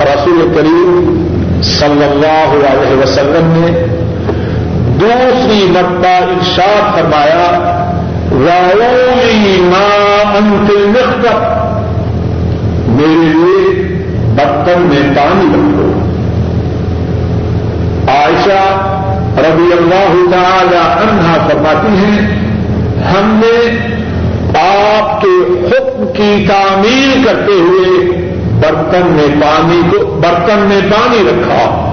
رسول 0.00 0.52
کریم 0.54 1.24
صلی 1.62 2.04
اللہ 2.04 2.54
علیہ 2.68 3.02
وسلم 3.02 3.52
نے 3.56 3.86
دوسری 5.00 5.66
مرتبہ 5.70 6.24
ارشاد 6.24 6.96
فرمایا 6.96 7.50
راؤلی 8.32 9.60
ماں 9.60 10.36
انتل 10.36 10.86
مخت 10.86 11.26
میرے 12.88 13.32
لیے 13.32 13.82
برتن 14.34 14.82
میں 14.82 15.16
پانی 15.16 15.46
رکھو۔ 15.54 15.92
عائشہ 18.08 18.62
رضی 19.38 19.72
اللہ 19.72 20.14
تعالی 20.30 20.76
عنہا 20.76 21.48
فرماتی 21.48 22.04
ہیں، 22.04 22.28
ہم 23.04 23.40
نے 23.44 23.88
آپ 24.58 25.20
کے 25.20 25.66
حکم 25.66 26.04
کی 26.12 26.44
تعمیر 26.48 27.26
کرتے 27.26 27.52
ہوئے 27.52 28.23
برتن 28.64 29.06
میں 29.06 29.42
پانی 29.42 29.80
کو 29.90 30.06
برتن 30.06 30.58
میں 30.58 30.80
پانی 30.80 31.22
رکھا۔ 31.28 31.90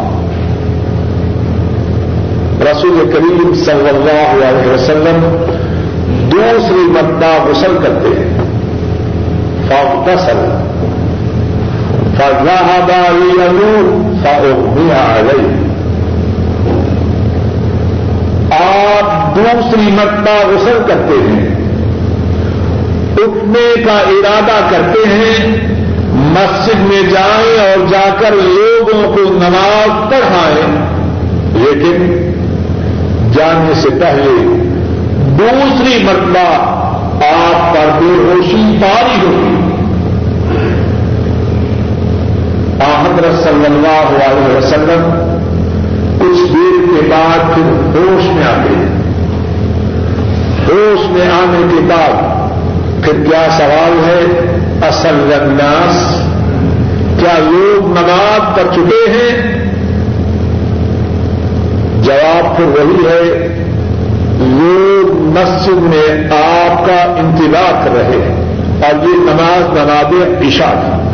رسول 2.71 3.11
کریم 3.13 3.53
صلی 3.53 3.89
اللہ 3.89 4.45
علیہ 4.45 4.73
وسلم 4.73 5.45
دوسری 6.31 6.91
مرتبہ 6.91 7.49
غسل 7.49 7.77
کرتے 7.83 8.07
ہیں۔ 8.07 8.37
فاغتسل۔ 9.67 10.71
فذهب 12.17 12.91
النور 13.09 14.13
فاغمي 14.23 14.91
عليه۔ 14.91 15.57
آپ 18.51 19.35
دوسری 19.35 19.91
مرتبہ 19.91 20.47
غسل 20.47 20.77
کرتے 20.87 21.29
ہیں۔ 21.29 21.55
اٹھنے 23.17 23.83
کا 23.85 23.97
ارادہ 23.97 24.67
کرتے 24.69 25.09
ہیں۔ 25.09 25.71
مسجد 26.31 26.79
میں 26.85 27.01
جائیں 27.01 27.59
اور 27.59 27.85
جا 27.89 28.05
کر 28.19 28.31
لوگوں 28.31 29.01
کو 29.15 29.23
نماز 29.33 30.11
پڑھائیں، 30.11 30.69
لیکن 31.55 32.29
جانے 33.33 33.73
سے 33.81 33.89
پہلے 33.89 34.35
دوسری 35.37 36.03
مرتبہ 36.03 36.47
آپ 37.25 37.73
پر 37.73 37.99
بے 37.99 38.13
ہوشی 38.23 38.77
پاری 38.81 39.25
ہوگی۔ 39.25 39.59
حضرت 43.01 43.43
صلی 43.43 43.65
اللہ 43.65 44.25
علیہ 44.25 44.55
وسلم 44.57 45.03
کچھ 46.19 46.51
دیر 46.53 46.77
کے 46.85 47.01
بعد 47.09 47.53
پھر 47.53 47.69
ہوش 47.95 48.25
میں 48.25 48.43
آتے 48.43 48.75
ہیں 48.75 48.99
ہوش 50.67 51.09
میں 51.11 51.27
آنے 51.31 51.61
کے 51.71 51.81
بعد 51.87 53.03
پھر 53.03 53.23
کیا 53.25 53.45
سوال 53.57 53.99
ہے؟ 54.05 54.21
اصل 54.87 55.33
الناس 55.41 56.20
کیا 57.21 57.39
لوگ 57.39 57.85
نماز 57.85 58.55
کر 58.55 58.63
چکے 58.73 59.11
ہیں؟ 59.11 59.61
جواب 62.03 62.57
پھر 62.57 62.65
وہی 62.65 63.05
ہے، 63.05 63.47
لوگ 64.39 65.11
مسجد 65.15 65.73
میں 65.73 66.27
آپ 66.31 66.85
کا 66.85 67.01
انتظار 67.01 67.85
کر 67.85 67.91
رہے 67.93 68.03
ہیں۔ 68.03 68.51
اور 68.81 69.03
یہ 69.03 69.15
نماز 69.15 69.69
نماز 69.69 70.27
عشاء 70.47 70.71
تھی 70.71 71.11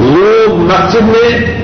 لوگ 0.00 0.54
مسجد 0.54 1.02
میں 1.02 1.56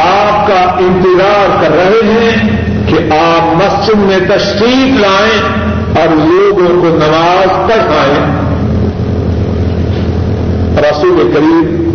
آپ 0.00 0.46
کا 0.46 0.60
انتظار 0.60 1.62
کر 1.62 1.76
رہے 1.76 2.00
ہیں 2.02 2.48
کہ 2.86 3.14
آپ 3.14 3.42
مسجد 3.42 3.96
میں 3.96 4.18
تشریف 4.18 5.00
لائیں 5.00 5.42
اور 5.98 6.16
لوگوں 6.16 6.68
کو 6.68 6.88
نماز 6.88 7.70
پڑھائیں۔ 7.70 8.46
رسول 10.90 11.30
کریم 11.34 11.85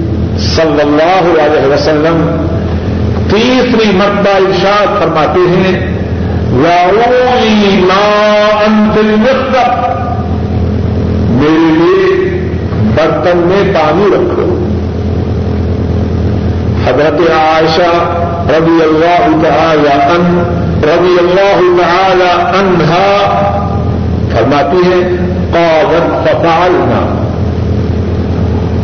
صلی 0.41 0.81
اللہ 0.81 1.41
علیہ 1.41 1.73
وسلم 1.73 2.47
تیسری 3.29 3.91
مرتبہ 3.93 4.35
ارشاد 4.35 5.01
فرماتے 5.01 5.39
ہیں 5.39 5.91
میرے 11.41 11.57
لیے 11.57 12.29
برتن 12.95 13.37
میں 13.37 13.73
پانی 13.73 14.05
رکھو۔ 14.15 14.67
حضرت 16.85 17.31
عائشہ 17.31 17.91
رضی 18.49 18.81
اللہ 18.81 19.47
تعالی 19.47 19.89
ان 19.89 20.43
رضی 20.83 21.15
اللہ 21.19 21.83
تعالی 21.83 22.57
انہا 22.59 23.17
فرماتی 24.31 24.91
ہے 24.91 25.15
قابت 25.53 26.27
ففعلنا۔ 26.27 27.20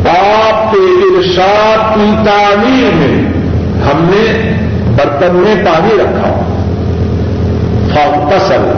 آپ 0.10 0.74
کے 0.74 0.78
ارشاد 1.18 1.96
کی 1.96 2.16
تعلیم 2.26 2.98
میں 2.98 3.34
ہم 3.82 4.04
نے 4.04 4.54
برتن 4.96 5.36
میں 5.36 5.56
پانی 5.56 5.96
رکھا۔ 5.96 6.42
فاغتسل، 7.94 8.72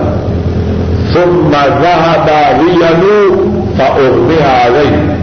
ثم 1.14 1.52
ذهب 1.66 2.30
لينوب 2.62 3.78
فأغمي 3.78 4.44
عليه۔ 4.44 5.20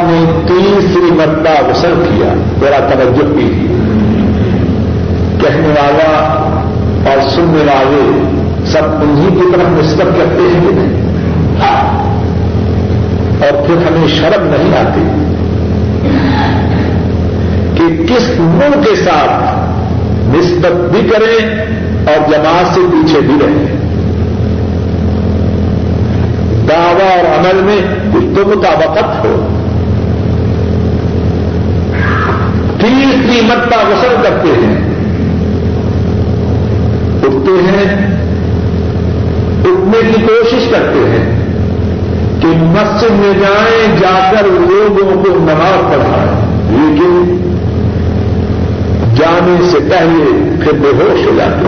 نے 0.00 0.40
تیسری 0.46 1.10
مرتبہ 1.10 1.68
غسل 1.68 1.94
کیا۔ 2.08 2.34
میرا 2.60 2.76
توجہ 2.78 3.34
کی 3.34 3.66
کہنے 5.40 5.68
والا 5.68 6.26
اور 7.10 7.28
سننے 7.28 7.72
والے 7.72 8.22
سب 8.66 8.82
انہیں 8.84 9.30
کی 9.30 9.46
طرف 9.52 9.64
نسبت 9.68 10.18
کرتے 10.18 10.42
ہیں 10.42 10.60
کہ 10.60 10.74
نہیں؟ 10.74 12.07
اور 13.40 13.66
پھر 13.66 13.74
ہمیں 13.76 14.08
شرم 14.08 14.46
نہیں 14.46 14.78
آتی 14.78 15.34
کہ 17.74 18.14
کس 18.14 18.40
منہ 18.40 18.82
کے 18.84 18.96
ساتھ 18.96 19.44
نسبت 20.36 20.72
بھی 20.72 21.08
کریں 21.08 21.54
اور 22.06 22.32
جماعت 22.32 22.74
سے 22.74 22.80
پیچھے 22.92 23.20
بھی 23.20 23.34
رہیں۔ 23.46 23.88
دعوی 26.68 27.02
اور 27.02 27.38
عمل 27.38 27.62
میں 27.62 27.80
کچھ 28.14 28.36
تو 28.36 28.58
مطابقت 28.58 29.24
ہو۔ 29.24 29.54
تیسری 32.80 33.40
مرتبہ 33.40 33.88
غسل 33.88 34.16
کرتے 34.22 34.48
ہیں۔ 34.48 34.88
اٹھتے 37.22 37.52
ہیں، 37.64 38.16
اٹھنے 39.64 40.12
کی 40.12 40.22
کوشش 40.22 40.68
کرتے 40.70 40.98
ہیں۔ 40.98 41.37
کہ 42.40 42.46
مسجد 42.46 43.10
میں 43.10 43.32
جائیں، 43.34 43.96
جا 44.00 44.32
کر 44.32 44.46
لوگوں 44.46 45.24
کو 45.24 45.38
نماز 45.38 45.92
پڑھائیں۔ 45.92 46.48
لیکن 46.70 47.34
جانے 49.16 49.68
سے 49.70 49.78
پہلے 49.78 50.54
پھر 50.64 50.72
بے 50.72 50.88
ہوش 50.88 51.26
ہو 51.26 51.36
جاتے 51.36 51.66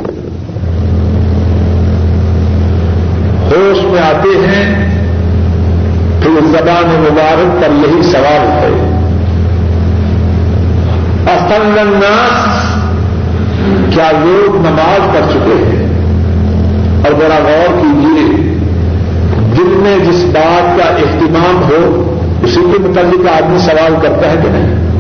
ہوش 3.57 3.85
میں 3.85 4.03
آتے 4.03 4.39
ہیں، 4.39 4.91
پھر 6.23 6.47
زبان 6.47 7.07
مبارک 7.11 7.63
پر 7.63 7.71
یہی 7.71 8.03
سوال 8.03 8.47
ہے۔ 8.47 8.97
اصل 11.27 11.79
الناس 11.79 12.47
کیا 13.95 14.11
لوگ 14.13 14.57
نماز 14.57 15.15
پڑھ 15.15 15.31
چکے 15.31 15.65
ہیں؟ 15.67 15.87
اور 17.05 17.21
ذرا 17.21 17.39
غور 17.43 17.81
کیجیے 17.81 18.50
دل 19.61 19.69
میں 19.69 19.99
جس 19.99 20.25
بات 20.25 20.79
کا 20.79 20.85
اہتمام 20.85 21.63
ہو، 21.63 22.15
اسی 22.43 22.61
کے 22.73 22.79
متعلق 22.79 23.43
آدمی 23.43 23.59
سوال 23.59 23.95
کرتا 24.03 24.31
ہے 24.31 24.37
کہ 24.43 24.49
نہیں؟ 24.51 24.91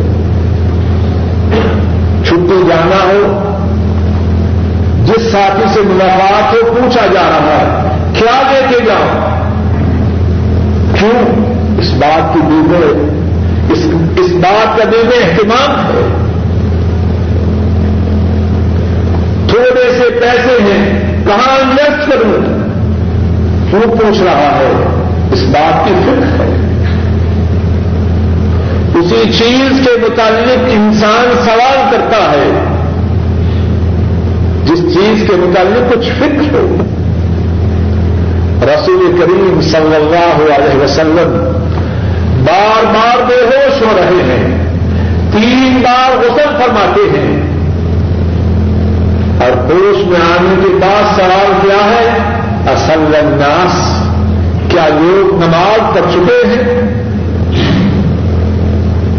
چھٹی 2.25 2.63
جانا 2.69 3.03
ہو، 3.05 3.43
جس 5.07 5.23
ساتھی 5.33 5.65
سے 5.75 5.81
ملاقات 5.81 6.55
ہو، 6.55 6.73
پوچھا 6.73 7.07
جا 7.07 7.23
رہا 7.23 7.59
ہے، 7.61 7.91
کیا 8.15 8.43
لے 8.53 8.61
کے 8.71 8.85
جاؤ؟ 8.85 9.31
کیوں؟ 10.99 11.51
اس 11.79 11.93
بات 11.93 12.35
کی 12.35 12.41
دل 12.45 13.09
اس 13.71 13.79
اس 14.17 14.33
بات 14.33 14.79
کا 14.79 14.85
دل 14.85 15.09
میں 15.09 15.31
اہتمام 15.31 15.77
ہے۔ 15.77 16.27
تھوڑے 19.49 19.93
سے 19.99 20.21
پیسے 20.21 20.63
ہیں، 20.63 21.15
کہاں 21.27 21.59
انویسٹ 21.61 22.11
کروں؟ 22.11 22.60
کیوں 23.71 23.97
پوچھ 23.97 24.23
رہا 24.23 24.59
ہے، 24.59 24.73
اس 25.33 25.43
بات 25.43 25.89
کی 25.89 25.95
فکر 26.03 26.43
ہے۔ 26.43 26.57
اسی 28.95 29.33
چیز 29.39 29.87
کے 29.87 29.91
متعلق 30.03 30.59
انسان 30.69 31.45
سوال 31.45 31.79
کرتا 31.91 32.33
ہے، 32.33 32.65
جس 34.65 34.95
چیز 34.95 35.29
کے 35.29 35.37
متعلق 35.37 35.93
کچھ 35.93 36.09
فکر 36.19 36.55
ہو۔ 36.55 36.77
رسول 38.63 39.17
کریم 39.21 39.61
صلی 39.63 39.95
اللہ 39.95 40.55
علیہ 40.55 40.85
وسلم 40.85 41.53
بار 42.45 42.85
بار 42.85 43.23
بے 43.29 43.35
ہوش 43.35 43.83
ہو 43.83 43.89
رہے 43.97 44.23
ہیں، 44.23 44.67
تین 45.33 45.83
بار 45.83 46.19
غسل 46.19 46.57
فرماتے 46.59 47.19
ہیں۔ 47.19 47.51
اور 49.41 49.71
ہوش 49.71 50.07
میں 50.07 50.21
آنے 50.21 50.55
کے 50.63 50.75
بعد 50.75 51.17
سوال 51.17 51.53
کیا 51.63 51.85
ہے؟ 51.85 52.40
اصل 52.67 53.15
الناس 53.19 54.03
کیا 54.71 54.89
لوگ 54.89 55.35
نماز 55.35 55.95
پڑھ 55.95 56.13
چکے 56.13 56.47
ہیں؟ 56.47 56.81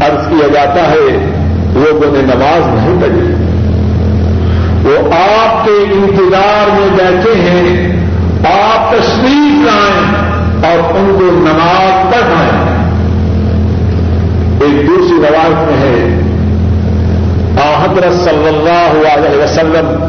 عرض 0.02 0.28
کیا 0.28 0.48
جاتا 0.54 0.92
ہے، 0.92 1.32
لوگوں 1.74 2.12
نے 2.12 2.22
نماز 2.22 2.68
نہیں 2.68 3.02
پڑھی۔ 3.02 3.34
وہ 4.90 5.14
آپ 5.14 5.66
کے 5.66 5.72
انتظار 5.72 6.70
میں 6.74 6.98
بیٹھے 6.98 7.42
ہیں، 7.42 8.00
آپ 8.46 8.92
تشریف 8.92 9.66
لائیں 9.66 10.32
اور 10.64 10.96
ان 10.96 11.16
کو 11.20 11.26
نماز 11.32 12.14
پڑھائیں۔ 12.14 12.82
ایک 14.62 14.88
دوسری 14.88 15.18
روایت 15.18 15.72
میں 15.72 15.78
ہے 15.82 16.22
حضرت 17.84 18.14
صلی 18.24 18.48
اللہ 18.48 19.08
علیہ 19.14 19.44
وسلم 19.44 20.04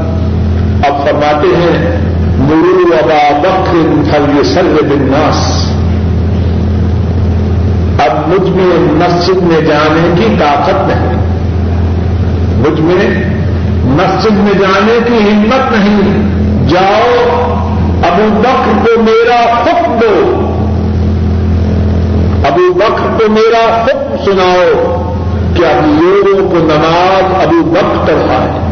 اب 0.85 1.07
فرماتے 1.07 1.47
ہیں 1.47 2.02
مرو 2.43 2.95
ابا 2.95 3.39
بکر 3.39 4.03
فل 4.11 4.45
سل 4.45 4.77
بناس 4.83 5.73
اب 8.07 8.29
مجھ 8.29 8.51
میں 8.51 8.93
مسجد 8.93 9.43
میں 9.43 9.61
جانے 9.61 10.15
کی 10.17 10.37
طاقت 10.39 10.89
نہیں۔ 10.89 11.13
مجھ 12.59 12.79
تمہیں 12.79 13.25
مسجد 13.85 14.33
میں 14.33 14.53
جانے 14.61 14.99
کی 15.07 15.33
ہمت 15.33 15.73
نہیں۔ 15.73 16.33
جاؤ، 16.69 17.33
ابو 18.03 18.41
بکر 18.41 18.87
کو 18.87 19.03
میرا 19.03 19.41
حکم 19.53 19.99
دو۔ 20.03 20.49
ابو 22.47 22.75
بکر 22.75 23.19
کو 23.19 23.33
میرا 23.33 23.85
حکم 23.85 24.25
سناؤ۔ 24.25 24.99
کہ 25.55 25.65
اب 25.65 26.03
لوگوں 26.03 26.51
کو 26.51 26.57
نماز 26.57 27.35
ابو 27.43 27.71
بکر 27.71 28.07
پڑھائے 28.07 28.63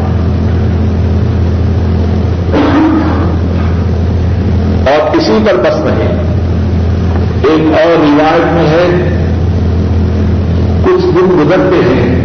اور 4.91 5.20
اسی 5.31 5.45
پر 5.45 5.55
بس 5.55 5.75
نہیں۔ 5.75 6.07
ایک 7.43 7.73
اور 7.73 8.05
روایت 8.05 8.53
میں 8.53 8.67
ہے، 8.67 9.09
کچھ 10.83 11.05
دن 11.05 11.39
گزرتے 11.39 11.75
ہیں 11.75 12.21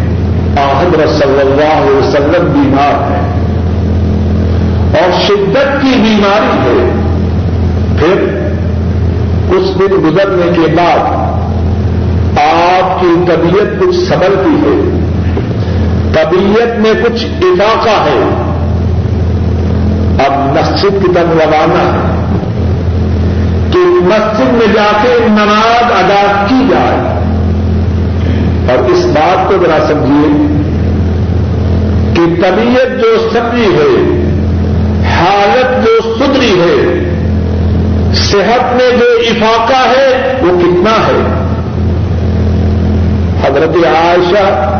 حضرت 0.80 1.08
صلی 1.08 1.40
اللہ 1.40 1.82
علیہ 1.82 1.96
وسلم 1.96 2.52
بیمار 2.52 3.10
ہے 3.10 3.20
اور 5.00 5.20
شدت 5.20 5.82
کی 5.82 6.00
بیماری 6.02 6.58
ہے۔ 6.58 6.92
پھر 7.98 8.38
کچھ 9.50 9.78
دن 9.78 9.96
گزرنے 10.04 10.52
کے 10.52 10.74
بعد 10.76 10.98
آپ 12.38 13.00
کی 13.00 13.14
طبیعت 13.26 13.80
کچھ 13.80 13.96
سبلتی 13.96 14.54
ہے۔ 14.54 15.00
طبیعت 16.12 16.80
میں 16.80 16.92
کچھ 17.04 17.26
علاقہ 17.26 18.04
ہے۔ 18.04 18.42
اب 20.26 20.32
مسجد 20.32 21.02
کی 21.02 21.08
طرف 21.14 21.46
روانہ 21.46 21.82
ہے۔ 21.82 22.05
کہ 23.76 23.82
مسجد 23.82 24.52
میں 24.52 24.74
جا 24.74 24.92
کے 25.02 25.18
نماز 25.28 25.82
ادا 25.82 26.44
کی 26.48 26.66
جائے۔ 26.70 27.16
اور 28.68 28.90
اس 28.90 29.04
بات 29.04 29.48
کو 29.48 29.54
ذرا 29.54 29.86
سمجھیے 29.88 30.62
کہ 32.14 32.42
طبیعت 32.42 33.02
جو 33.02 33.30
سبری 33.32 33.64
ہے، 33.64 34.22
حالت 35.10 35.86
جو 35.86 36.14
سدری 36.14 36.60
ہے، 36.60 37.04
صحت 38.14 38.76
میں 38.76 38.90
جو 38.90 39.06
افاقہ 39.30 39.88
ہے، 39.88 40.34
وہ 40.42 40.60
کتنا 40.60 41.06
ہے؟ 41.06 41.46
حضرت 43.46 43.76
عائشہ 43.84 44.72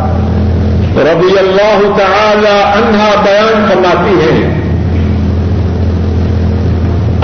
ربی 0.97 1.39
اللہ 1.39 1.99
تعالی 1.99 2.63
انہا 2.63 3.11
بیان 3.25 3.67
فرماتی 3.71 4.21
ہے 4.21 4.66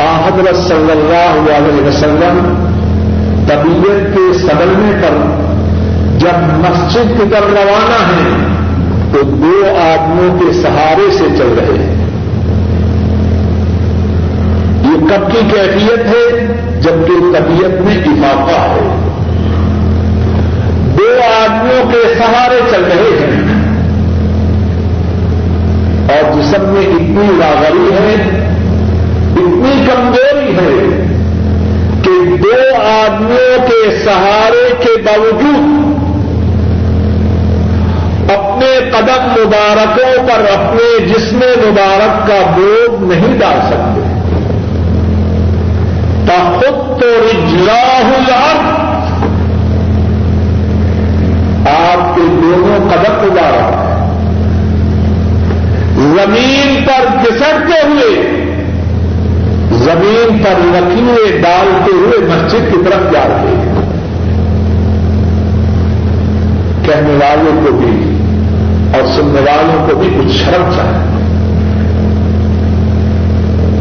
حضرت 0.02 0.56
صلی 0.56 0.90
اللہ 0.90 1.52
علیہ 1.56 1.88
وسلم 1.88 2.68
طبیعت 3.48 4.14
کے 4.14 4.38
سبلنے 4.38 5.02
پر 5.02 5.42
جب 6.18 6.42
مسجد 6.42 7.20
کی 7.20 7.28
طرف 7.30 7.50
روانہ 7.50 8.12
ہیں 8.12 8.52
تو 9.12 9.22
دو 9.22 9.62
آدمیوں 9.80 10.38
کے 10.38 10.52
سہارے 10.52 11.10
سے 11.10 11.24
چل 11.38 11.54
رہے 11.58 11.78
ہیں۔ 11.78 12.02
یہ 14.82 15.06
کب 15.06 15.32
کی 15.32 15.38
کیفیت 15.52 15.98
ہے؟ 15.98 16.46
جبکہ 16.80 17.38
طبیعت 17.38 17.80
میں 17.80 17.96
افاقہ 17.96 18.60
ہے۔ 18.60 19.08
دو 20.98 21.20
آدمیوں 21.40 21.92
کے 21.92 22.14
سہارے 22.18 22.60
چل 22.70 22.84
رہے 22.84 23.26
ہیں۔ 23.26 23.62
اور 26.08 26.40
جسم 26.40 26.62
میں 26.62 26.86
اتنی 26.86 27.36
لاغری 27.38 27.92
ہے 27.92 28.41
اتنی 29.36 29.86
کمزوری 29.86 30.56
ہے 30.56 31.04
کہ 32.02 32.36
دو 32.36 32.82
آدمیوں 32.82 33.68
کے 33.68 33.98
سہارے 34.04 34.74
کے 34.80 35.02
باوجود 35.02 35.92
اپنے 38.30 38.90
قدم 38.90 39.30
مبارکوں 39.30 40.28
پر 40.28 40.40
اپنے 40.40 41.06
جسم 41.06 41.36
مبارک 41.36 42.28
کا 42.28 42.50
بوجھ 42.56 43.02
نہیں 43.02 43.38
ڈال 43.38 43.60
سکتے۔ 43.66 44.08
خود 46.54 47.00
تو 47.00 47.06
رجلا 47.06 47.82
آپ 51.70 52.14
کے 52.14 52.22
دونوں 52.28 52.90
قدم 52.90 53.26
مبارک۔ 53.26 53.82
زمین 55.96 56.84
پر 56.86 57.16
گسٹتے 57.22 57.86
ہوئے 57.86 58.42
زمین 59.72 60.38
پر 60.38 60.58
لکیلے 60.58 61.38
ڈالتے 61.38 61.92
ہوئے 61.94 62.18
مسجد 62.18 62.72
کی 62.72 62.78
طرف 62.84 63.12
جاتے 63.12 63.72
کہنے 66.82 67.12
والوں 67.12 67.66
کو 67.66 67.72
بھی 67.72 68.16
اور 68.94 69.06
سننے 69.06 69.40
والوں 69.40 69.88
کو 69.88 69.96
بھی 69.96 70.08
کچھ 70.18 70.36
شرم 70.36 70.70
چاہیے۔ 70.76 71.12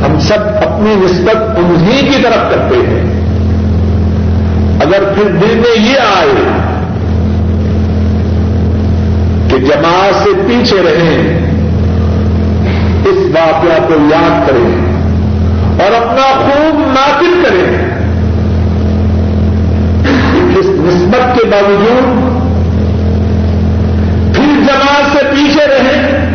ہم 0.06 0.20
سب 0.20 0.40
اپنی 0.40 0.96
نسبت 0.96 1.36
انہیں 1.36 2.02
کی 2.02 2.24
طرف 2.24 2.50
کرتے 2.50 2.76
ہیں۔ 2.76 3.22
اگر 4.82 5.14
پھر 5.16 5.24
دل 5.24 5.60
میں 5.60 5.82
یہ 5.82 6.00
آئے 6.18 6.62
کہ 9.50 9.58
جماعت 9.58 10.24
سے 10.24 10.30
پیچھے 10.48 10.78
رہیں، 10.78 11.50
اس 13.06 13.36
واقعہ 13.36 13.88
کو 13.88 13.94
یاد 14.12 14.50
کریں۔ 14.50 14.91
اور 15.80 15.92
اپنا 15.92 16.40
خوب 16.40 16.80
ناقل 16.80 17.44
کریں۔ 17.44 17.92
اس 20.60 20.66
نسبت 20.66 21.38
کے 21.38 21.46
باوجود 21.46 22.32
پھر 24.36 24.44
جماعت 24.44 25.12
سے 25.14 25.20
پیچھے 25.32 25.68
رہیں۔ 25.68 26.32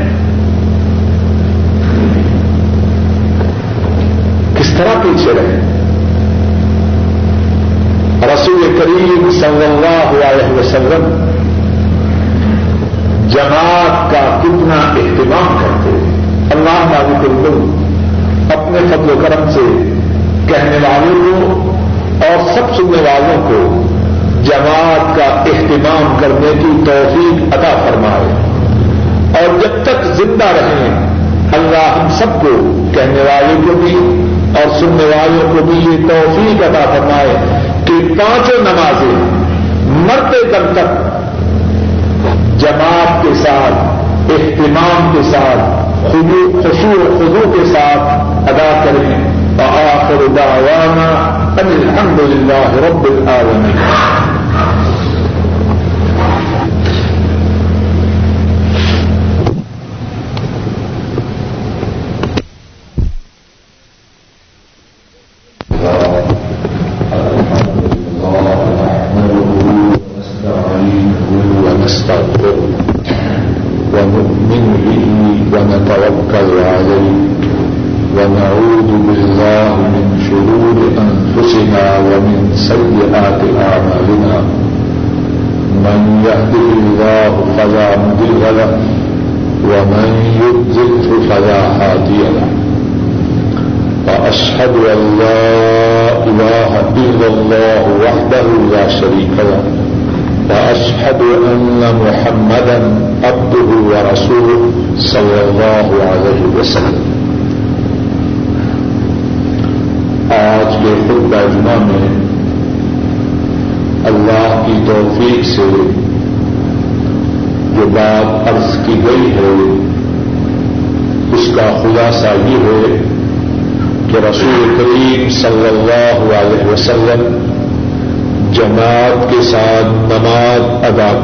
کس 4.57 4.75
طرح 4.79 5.03
پیچھے 5.03 5.33
رہیں؟ 5.33 5.77
رسول 8.35 8.79
کریم 8.79 9.31
صلی 9.31 9.65
اللہ 9.65 10.27
علیہ 10.27 10.61
وسلم 10.61 11.27
جماعت 13.29 14.13
کا 14.13 14.41
کتنا 14.43 14.75
اہتمام 14.75 15.57
کرتے 15.61 15.91
اللہ 16.55 16.85
مالک 16.85 17.31
الدم 17.31 17.86
اپنے 18.77 18.97
فضل 18.97 19.11
و 19.11 19.25
کرم 19.29 19.51
سے 19.51 19.61
کہنے 20.53 20.79
والوں 20.83 21.41
کو 21.41 21.71
اور 22.27 22.55
سب 22.55 22.77
سننے 22.77 23.03
والوں 23.03 23.49
کو 23.49 23.83
جماعت 24.43 25.17
کا 25.17 25.25
اہتمام 25.25 26.17
کرنے 26.21 26.53
کی 26.59 26.85
توفیق 26.87 27.55
عطا 27.55 27.91
فرمائے۔ 27.91 28.47
اور 29.37 29.59
جب 29.59 29.83
تک 29.83 30.05
زندہ 30.05 30.45
رہیں، 30.45 31.07
اللہ 31.53 32.01
ہم 32.01 32.09
سب 32.19 32.43
کو 32.43 32.85
کہنے 32.95 33.21
والوں 33.21 33.69
کو 33.69 33.75
بھی 33.75 33.95
اور 34.57 34.79
سننے 34.79 35.05
والوں 35.05 35.59
کو 35.59 35.65
بھی 35.65 35.79
یہ 35.79 36.09
توفیق 36.09 36.63
عطا 36.63 36.91
فرمائے 36.91 37.61
کہ 37.85 38.15
پانچوں 38.19 38.59
نمازیں 38.61 39.47
مرتے 39.89 40.45
دم 40.45 40.73
تک 40.73 41.17
جماعت 42.61 43.23
کے 43.23 43.35
ساتھ، 43.35 43.97
اہتمام 44.33 45.11
کے 45.13 45.23
ساتھ 45.23 45.87
خوشو 46.07 46.89
و 46.89 47.17
خزو 47.19 47.53
کے 47.53 47.65
ساتھ 47.65 48.26
ادا 48.47 48.85
کریں۔ 48.85 49.19
وآخر 49.59 50.27
دعوانا 50.37 51.09
ان 51.61 51.67
الحمد 51.67 52.21
للہ 52.21 52.87
رب 52.87 53.05
العالمین۔ 53.05 54.26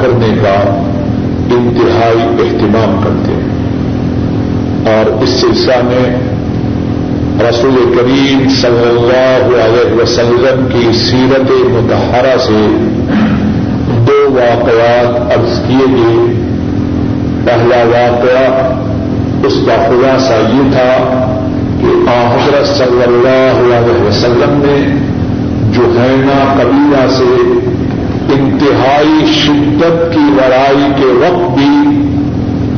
کرنے 0.01 0.35
کا 0.43 0.85
انتہائی 1.51 2.23
اہتمام 2.23 3.01
کرتے 3.05 3.33
ہیں۔ 3.33 3.53
اور 4.95 5.23
اس 5.23 5.29
سلسلہ 5.29 5.75
میں 5.83 6.33
رسول 7.49 7.95
کریم 7.97 8.49
صلی 8.49 8.89
اللہ 8.89 9.57
علیہ 9.65 10.03
وسلم 10.03 10.67
کی 10.73 10.93
سیرت 10.93 11.51
متحرہ 11.51 12.39
سے 12.39 12.91
دو 14.07 14.33
واقعات 14.33 15.39
عرض 15.39 15.59
کیے 15.69 15.87
گئے۔ 15.93 16.33
پہلا 17.45 17.77
واقعہ 17.77 18.73
اس 19.47 19.55
کا 19.67 19.85
خلاصہ 19.89 20.33
یہ 20.33 20.73
تھا 20.73 21.19
کہ 21.81 21.87
حضرت 22.09 22.77
صلی 22.77 23.03
اللہ 23.03 23.77
علیہ 23.77 24.09
وسلم 24.09 24.63
نے 24.65 25.07
جو 25.73 25.83
ہے 25.83 26.15
قبیلہ 26.61 27.11
سے 27.11 27.53
انتہائی 28.63 29.33
شدت 29.33 30.13
کی 30.13 30.21
لڑائی 30.21 30.93
کے 30.97 31.05
وقت 31.05 31.59
بھی 31.59 32.03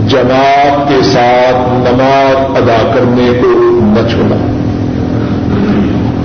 جماعت 0.08 0.88
کے 0.88 1.02
ساتھ 1.02 1.68
نماز 1.68 2.56
ادا 2.56 2.92
کرنے 2.94 3.32
کو 3.42 3.48
نہ 3.82 4.08
چھوڑا۔ 4.08 4.36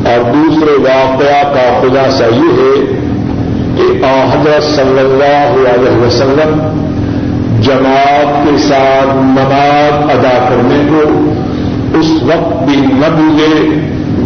اور 0.10 0.34
دوسرے 0.34 0.72
واقعہ 0.72 1.54
کا 1.54 1.80
خلاصہ 1.82 2.24
یہ 2.24 2.62
ہے 2.62 2.86
کہ 3.78 4.06
حضرت 4.06 4.64
صلی 4.64 5.00
اللہ 5.00 5.70
علیہ 5.70 6.06
وسلم 6.08 6.60
جماعت 7.62 8.46
کے 8.46 8.58
ساتھ 8.58 9.16
نماز 9.16 10.12
ادا 10.12 10.46
کرنے 10.50 10.82
کو 10.90 11.32
اس 12.00 12.24
وقت 12.24 12.64
بھی 12.64 12.76
نہ 12.76 13.16
بھولے 13.16 13.80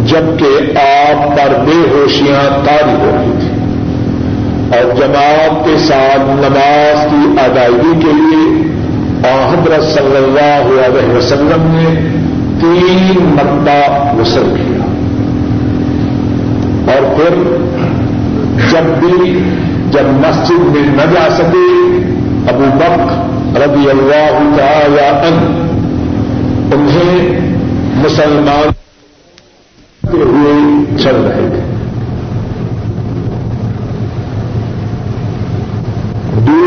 جبکہ 0.06 0.78
آپ 0.78 1.36
پر 1.36 1.58
بے 1.58 1.88
ہوشیاں 1.92 2.64
تاری 2.64 2.94
ہو 3.00 3.10
رہی 3.14 3.32
تھی 3.40 3.53
اور 4.72 4.96
جماعت 4.96 5.66
کے 5.66 5.78
ساتھ 5.78 6.20
نماز 6.20 7.06
کی 7.10 7.40
ادائیگی 7.40 8.00
کے 8.00 8.12
لیے 8.12 8.74
حضرت 9.28 9.84
صلی 9.84 10.16
اللہ 10.16 10.80
علیہ 10.86 11.16
وسلم 11.16 11.62
نے 11.62 11.94
تین 12.60 13.24
مرتبہ 13.24 14.20
وصل 14.20 14.54
کیا۔ 14.56 14.84
اور 16.92 17.16
پھر 17.16 17.56
جب 18.72 19.04
بھی 19.04 19.38
جب 19.90 20.04
مسجد 20.04 20.58
میں 20.58 20.96
نہ 20.96 21.14
جا 21.14 21.28
سکے، 21.30 21.86
ابو 22.48 22.64
بک 22.78 23.00
رضی 23.56 23.90
اللہ 23.90 24.56
تعالی 24.56 25.26
ان 25.26 25.60
انہیں 26.74 27.40
مسلمان 27.94 28.68
ہوئے 30.14 30.84
چل 31.02 31.16
رہے 31.16 31.48
تھے۔ 31.50 31.63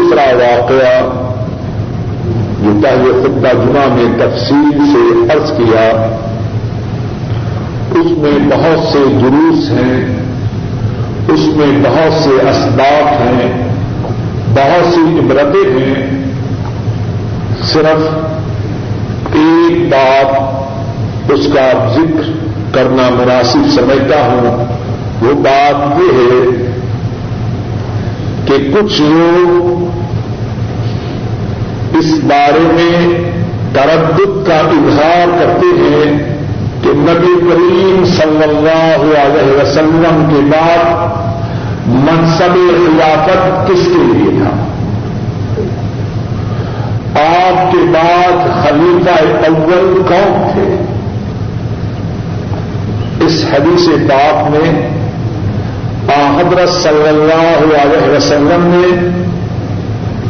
دوسرا 0.08 0.26
واقعہ 0.38 1.00
جو 2.62 2.72
پہلے 2.84 3.12
خطہ 3.24 3.52
جمعہ 3.54 3.88
میں 3.94 4.06
تفصیل 4.20 4.78
سے 4.92 5.34
عرض 5.34 5.52
کیا، 5.58 5.82
اس 7.96 8.12
میں 8.18 8.32
بہت 8.50 8.86
سے 8.88 9.00
جلوس 9.22 9.70
ہیں، 9.72 9.98
اس 11.34 11.46
میں 11.56 11.68
بہت 11.84 12.14
سے 12.24 12.36
اسباب 12.50 13.10
ہیں، 13.22 13.50
بہت 14.54 14.94
سی 14.94 15.02
عبرتیں 15.20 15.80
ہیں، 15.80 16.06
صرف 17.74 19.36
ایک 19.36 19.88
بات 19.92 21.32
اس 21.32 21.48
کا 21.54 21.68
ذکر 21.96 22.32
کرنا 22.74 23.10
مناسب 23.16 23.70
سمجھتا 23.76 24.22
ہوں، 24.26 24.66
وہ 25.22 25.34
بات 25.44 26.00
یہ 26.00 26.18
ہے 26.20 26.66
کہ 28.46 28.58
کچھ 28.74 29.02
لوگ 29.02 29.87
اس 32.00 32.14
بارے 32.24 32.60
میں 32.60 33.24
تردد 33.74 34.48
کا 34.48 34.56
اظہار 34.56 35.28
کرتے 35.40 35.68
ہیں 35.78 36.36
کہ 36.84 36.90
نبی 36.94 37.34
کریم 37.50 38.06
صلی 38.06 38.44
اللہ 38.44 39.18
علیہ 39.20 39.62
وسلم 39.62 40.26
کے 40.30 40.42
بعد 40.52 41.16
منصب 41.88 42.54
خلافت 42.54 43.68
کس 43.68 43.86
کے 43.86 44.04
لیے 44.14 44.40
تھا؟ 44.40 44.52
آپ 47.22 47.72
کے 47.72 47.78
بعد 47.78 48.64
خلیفہ 48.64 49.46
اول 49.48 50.02
کون 50.08 50.52
تھے؟ 50.54 50.76
اس 53.26 53.46
حدیث 53.54 53.88
پاک 54.10 54.50
میں 54.50 54.98
حضرت 56.38 56.70
صلی 56.70 57.08
اللہ 57.08 57.76
علیہ 57.82 58.16
وسلم 58.16 58.68
نے 58.68 59.27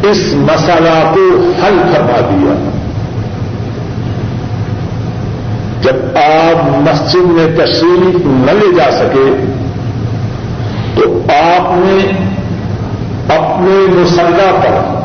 اس 0.03 0.17
مسئلہ 0.33 1.11
کو 1.15 1.51
حل 1.65 1.81
کروا 1.93 2.29
دیا۔ 2.31 2.69
جب 5.81 6.17
آپ 6.17 6.65
مسجد 6.65 7.25
میں 7.25 7.47
تشریف 7.55 8.15
نہ 8.25 8.51
لے 8.51 8.75
جا 8.75 8.91
سکے، 8.91 9.45
تو 10.95 11.21
آپ 11.29 11.71
نے 11.73 12.27
اپنے 13.35 14.01
مسلح 14.01 14.59
پر 14.59 14.97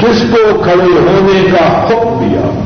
کس 0.00 0.22
کو 0.30 0.60
کھڑے 0.62 0.84
ہونے 0.84 1.48
کا 1.52 1.82
حکم 1.82 2.24
دیا۔ 2.24 2.60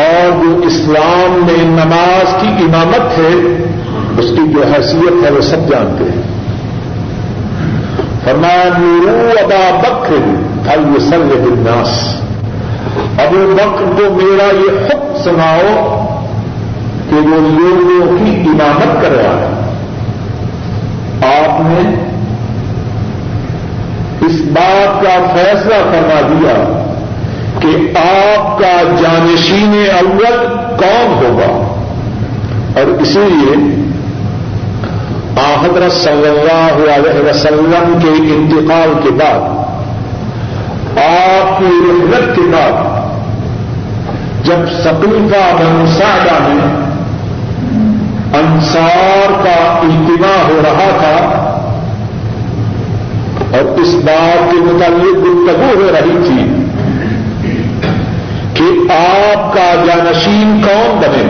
اور 0.00 0.44
جو 0.44 0.66
اسلام 0.66 1.46
میں 1.46 1.84
نماز 1.84 2.42
کی 2.42 2.48
امامت 2.48 3.18
ہے، 3.18 3.64
اس 4.18 4.30
کی 4.30 4.52
جو 4.52 4.62
حیثیت 4.74 5.24
ہے، 5.24 5.30
وہ 5.30 5.40
سب 5.40 5.70
جانتے 5.70 6.04
ہیں۔ 6.04 6.27
فرمایا، 8.28 8.64
نورو 8.78 9.32
ابا 9.42 9.78
بکر 9.78 10.14
تھا 10.64 10.72
یہ 10.72 10.98
سر 10.98 11.16
الناس 11.16 12.14
ابو 13.18 13.56
بکر 13.56 13.84
کو 13.84 14.14
میرا 14.14 14.46
یہ 14.56 14.86
حکم 14.86 15.16
سناؤ 15.24 16.06
کہ 17.10 17.16
وہ 17.16 17.36
لوگوں 17.36 18.18
کی 18.18 18.40
امامت 18.44 19.02
کر 19.02 19.10
رہا 19.10 19.40
ہے۔ 19.40 19.76
آپ 21.44 21.60
نے 21.60 22.06
اس 24.26 24.40
بات 24.44 25.02
کا 25.02 25.34
فیصلہ 25.34 25.74
کروا 25.74 26.20
دیا 26.20 26.86
کہ 27.60 27.98
آپ 28.38 28.58
کا 28.58 28.82
جانشین 29.02 29.86
اول 30.02 30.48
کون 30.78 31.24
ہوگا۔ 31.24 31.74
اور 32.80 32.86
اسی 32.86 33.18
لیے 33.18 33.87
حضرت 35.38 35.92
صلی 35.92 36.28
اللہ 36.28 36.92
علیہ 36.92 37.20
وسلم 37.28 37.98
کے 38.02 38.12
انتقال 38.34 38.92
کے 39.02 39.10
بعد، 39.18 39.42
آپ 41.00 41.58
کی 41.58 41.70
رحمت 41.84 42.34
کے 42.36 42.44
بعد، 42.52 42.76
جب 44.46 44.68
سقیفہ 44.82 45.44
بن 45.58 45.84
سعدہ 45.98 46.38
میں 46.46 46.62
انصار 48.40 49.32
کا 49.44 49.58
اجتماع 49.82 50.38
ہو 50.48 50.60
رہا 50.64 50.90
تھا، 50.98 51.16
اور 53.50 53.78
اس 53.80 53.94
بات 54.04 54.50
کے 54.50 54.58
متعلق 54.64 55.16
گفتگو 55.18 55.70
ہو 55.74 55.90
رہی 55.92 56.16
تھی 56.26 56.40
کہ 58.54 58.66
آپ 58.94 59.52
کا 59.54 59.68
جانشین 59.86 60.60
کون 60.62 60.98
بنے؟ 61.00 61.26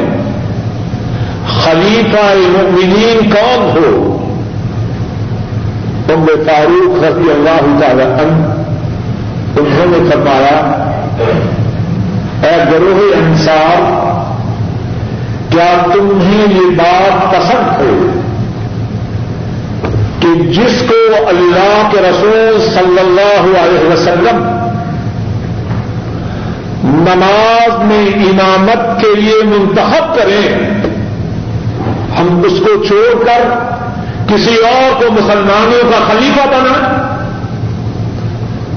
خلیفہ 1.49 2.21
المؤمنین 2.21 3.31
کون 3.31 3.71
ہو؟ 3.77 4.15
تم 6.07 6.27
فاروق 6.27 7.05
رضی 7.05 7.31
اللہ 7.31 7.81
تعالی 7.81 8.03
عنہ۔ 8.03 8.55
انہوں 9.61 9.87
نے 9.87 10.11
فرمایا، 10.11 10.57
اے 12.43 12.57
گروہ 12.73 13.17
انصار، 13.17 14.09
کیا 15.51 15.87
تمہیں 15.95 16.55
یہ 16.55 16.71
بات 16.77 17.31
پسند 17.31 17.81
ہے 17.81 18.21
کہ 20.21 20.51
جس 20.51 20.83
کو 20.89 21.29
اللہ 21.29 21.89
کے 21.93 21.99
رسول 22.01 22.71
صلی 22.75 22.99
اللہ 22.99 23.59
علیہ 23.59 23.93
وسلم 23.93 24.45
نماز 26.85 27.85
میں 27.85 28.07
امامت 28.07 29.01
کے 29.01 29.21
لیے 29.21 29.43
منتخب 29.45 30.17
کریں 30.17 30.88
ہم 32.21 32.43
اس 32.45 32.53
کو 32.61 32.85
چھوڑ 32.85 33.25
کر 33.25 33.43
کسی 34.27 34.55
اور 34.55 35.03
کو 35.03 35.13
مسلمانوں 35.13 35.91
کا 35.91 35.99
خلیفہ 36.09 36.49
بنا۔ 36.49 37.05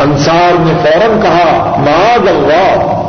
انصار 0.03 0.51
نے 0.59 0.73
فوراً 0.81 1.21
کہا، 1.21 1.75
معاذ 1.77 2.27
اللہ۔ 2.27 3.01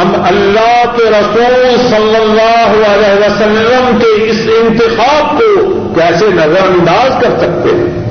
ہم 0.00 0.12
اللہ 0.26 0.84
کے 0.96 1.10
رسول 1.10 1.76
صلی 1.90 2.16
اللہ 2.16 2.88
علیہ 2.88 3.26
وسلم 3.26 3.98
کے 3.98 4.24
اس 4.24 4.40
انتخاب 4.46 5.38
کو 5.38 5.72
کیسے 5.94 6.24
نظر 6.28 6.66
انداز 6.68 7.22
کر 7.22 7.30
سکتے 7.30 7.68
ہیں؟ 7.74 8.04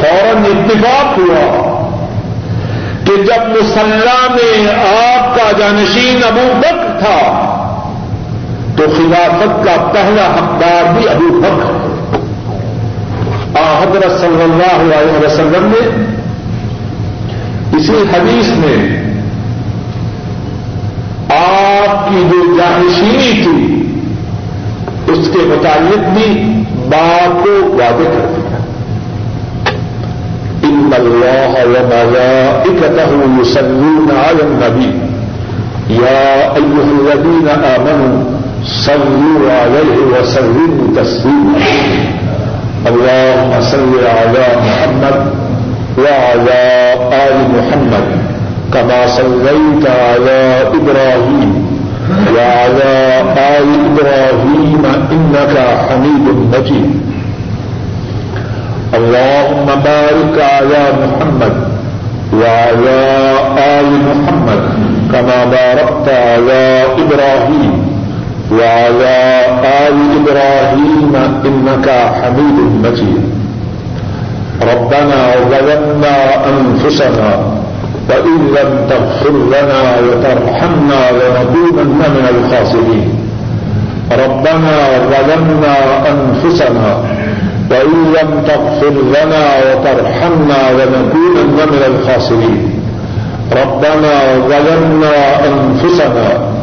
فوراً 0.00 0.42
اتفاق 0.44 1.18
ہوا 1.18 1.74
کہ 3.04 3.22
جب 3.22 3.48
مسلح 3.48 4.30
میں 4.30 4.72
آپ 5.12 5.36
کا 5.36 5.52
جانشین 5.58 6.20
ابو 6.24 6.60
بکر 6.60 6.98
تھا 6.98 7.50
تو 8.76 8.84
خلافت 8.96 9.64
کا 9.64 9.76
پہلا 9.92 10.26
حقدار 10.36 10.92
بھی 10.94 11.08
ابو 11.08 11.28
بکر 11.40 11.92
حضرت 13.80 14.20
صلی 14.20 14.42
اللہ 14.42 14.76
علیہ 14.82 15.18
وسلم 15.24 15.66
نے 15.72 15.82
اسی 17.76 17.98
حدیث 18.12 18.48
میں 18.58 18.76
آپ 21.36 22.08
کی 22.08 22.22
جو 22.30 22.40
جانشینی 22.58 23.30
تھی، 23.42 25.12
اس 25.12 25.28
کے 25.32 25.44
متعلق 25.48 26.08
بھی 26.14 26.28
بات 26.88 27.44
کو 27.44 27.54
واضح 27.78 28.12
کر 28.14 28.26
دیا 28.34 28.60
ان 30.68 30.92
اللہ 30.98 31.56
وملائکته 31.72 33.10
يصلون 33.40 34.08
على 34.18 34.42
النبي 34.42 34.92
يا 36.02 36.56
ايها 36.56 36.90
الذين 37.00 37.48
امنوا 37.48 38.33
صلوا 38.64 39.52
عليه 39.52 39.96
وسلموا 40.12 40.96
تسليما. 40.96 41.58
اللهم 42.86 43.52
صل 43.60 43.92
على 44.18 44.46
محمد 44.66 45.16
وعلى 45.98 46.62
آل 47.12 47.36
محمد 47.56 48.06
كما 48.72 49.06
صليت 49.06 49.84
على 49.84 50.40
إبراهيم 50.78 51.50
وعلى 52.36 52.94
آل 53.56 53.68
إبراهيم 53.88 54.82
إنك 55.12 55.54
حميد 55.88 56.26
مجيد. 56.52 56.90
اللهم 58.94 59.66
بارك 59.66 60.36
على 60.38 60.82
محمد 61.02 61.54
وعلى 62.40 63.00
آل 63.58 63.88
محمد 64.08 64.62
كما 65.12 65.44
باركت 65.44 66.08
على 66.08 66.62
إبراهيم 67.02 67.83
وعلى 68.52 69.16
آل 69.86 69.96
إبراهيم 70.20 71.12
إنك 71.44 71.88
حميد 71.88 72.58
مجيد. 72.84 73.24
ربنا 74.62 75.20
ظلمنا 75.50 76.16
أنفسنا 76.52 77.30
وإن 78.10 78.38
لم 78.56 78.70
تغفر 78.90 79.34
لنا 79.54 79.82
وترحمنا 80.06 81.00
لنكونن 81.20 82.00
من 82.16 82.26
الخاسرين. 82.34 83.08
ربنا 84.12 84.76
ظلمنا 85.12 85.74
أنفسنا 86.12 86.88
وإن 87.70 87.98
لم 88.16 88.30
تغفر 88.46 88.94
لنا 89.16 89.44
وترحمنا 89.66 90.60
لنكونن 90.78 91.58
من 91.72 91.82
الخاسرين. 91.90 92.80
ربنا 93.52 94.14
ظلمنا 94.52 95.14
أنفسنا 95.48 96.53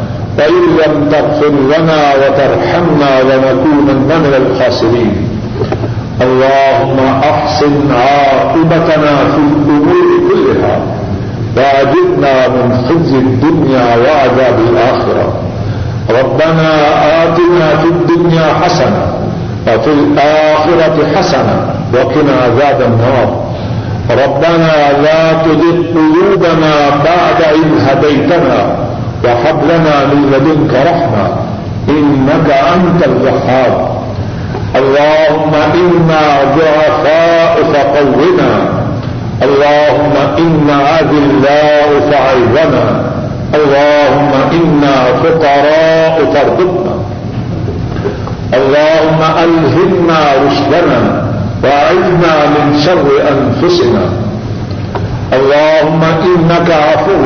وإن 0.42 0.78
لم 0.82 1.10
تغفر 1.12 1.50
لنا 1.50 2.14
وترحمنا 2.16 3.22
لنكونن 3.22 4.08
من 4.08 4.34
الخاسرين. 4.42 5.28
اللهم 6.22 6.98
أحسن 7.24 7.92
عاقبتنا 7.92 9.16
في 9.32 9.38
الأمور 9.38 10.08
كلها 10.30 10.82
واجبنا 11.58 12.48
من 12.48 12.86
خزي 12.90 13.18
الدنيا 13.18 13.86
وعذاب 13.96 14.60
الآخرة. 14.70 15.34
ربنا 16.10 16.72
آتنا 17.24 17.78
في 17.82 17.88
الدنيا 17.88 18.54
حسنة 18.62 19.14
وفي 19.68 19.88
الآخرة 19.88 20.98
حسنة 21.16 21.76
وقنا 21.94 22.34
عذاب 22.44 22.82
النار. 22.82 23.52
ربنا 24.12 25.02
لا 25.04 25.34
تزغ 25.34 25.78
قلوبنا 25.96 26.74
بعد 26.90 27.40
إذ 27.42 27.70
هديتنا 27.88 28.81
وهب 29.24 29.64
لنا 29.64 30.06
من 30.06 30.20
لدنك 30.34 30.74
رحمة، 30.74 31.26
إنك 31.90 32.50
أنت 32.76 33.00
الوهاب. 33.06 34.02
اللهم 34.76 35.54
إنا 35.82 36.24
ضعفاء 36.58 37.54
فقونا 37.74 38.52
اللهم 39.44 40.16
إنا 40.38 41.00
أذلاء 41.00 41.90
فعظنا 42.12 42.86
اللهم 43.56 44.32
إنا 44.60 44.96
فقراء 45.24 46.16
فارزقنا 46.34 46.96
اللهم 48.54 49.22
ألهمنا 49.44 50.20
رشدنا 50.46 51.02
وأعذنا 51.64 52.34
من 52.56 52.66
شر 52.86 53.08
أنفسنا. 53.34 54.04
اللهم 55.34 56.02
إنك 56.04 56.70
عفو 56.72 57.26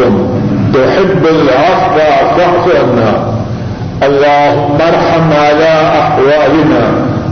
تحب 0.75 1.23
العفو 1.25 1.99
فاعف 2.35 2.65
عنا. 2.75 3.11
اللهم 4.03 4.77
ارحم 4.91 5.29
على 5.45 5.73
أحوالنا 6.01 6.83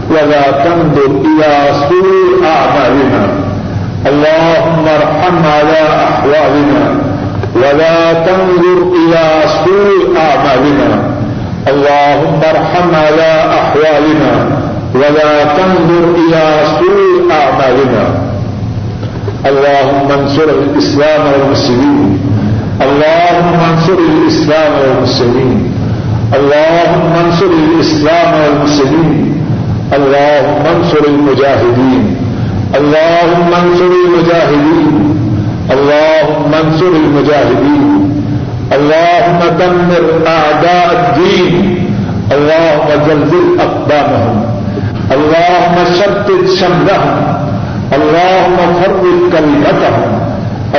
ولا 0.09 0.45
تنظر 0.65 1.11
إلى 1.29 1.51
سوء 1.89 2.45
أعمالنا. 2.55 3.23
اللهم 4.07 4.85
ارحم 4.99 5.37
على 5.57 5.83
أحوالنا 6.09 6.83
ولا 7.55 8.13
تنظر 8.13 8.77
إلى 8.99 9.25
سوء 9.65 10.17
أعمالنا. 10.27 10.89
اللهم 11.67 12.39
ارحم 12.53 12.89
على 12.95 13.31
أحوالنا 13.59 14.33
ولا 14.95 15.43
تنظر 15.43 16.03
إلى 16.21 16.43
سوء 16.79 17.31
أعمالنا. 17.41 18.03
اللهم 19.45 20.07
انصر 20.19 20.43
الإسلام 20.43 21.21
والمسلمين. 21.31 22.32
اللهم 22.93 23.59
انصر 23.71 23.97
الإسلام 24.13 24.71
والمسلمين. 24.81 25.59
اللهم 26.37 27.13
انصر 27.25 27.51
الإسلام 27.63 28.29
والمسلمين. 28.41 29.43
اللهم 29.97 30.63
انصر 30.75 31.03
المجاهدين. 31.13 32.03
اللهم 32.79 33.49
انصر 33.63 33.91
المجاهدين. 34.05 34.93
اللهم 35.75 36.51
انصر 36.63 36.91
المجاهدين. 37.03 37.85
اللهم 38.77 39.39
دمر 39.61 40.03
أعداء 40.27 40.87
الدين. 40.99 41.55
اللهم 42.35 42.89
زلزل 43.07 43.47
أقدامهم 43.67 44.35
اللهم 45.15 45.75
شتت 45.99 46.45
شملهم. 46.59 47.17
اللهم 47.97 48.57
فرق 48.81 49.03
كلمتهم 49.33 50.22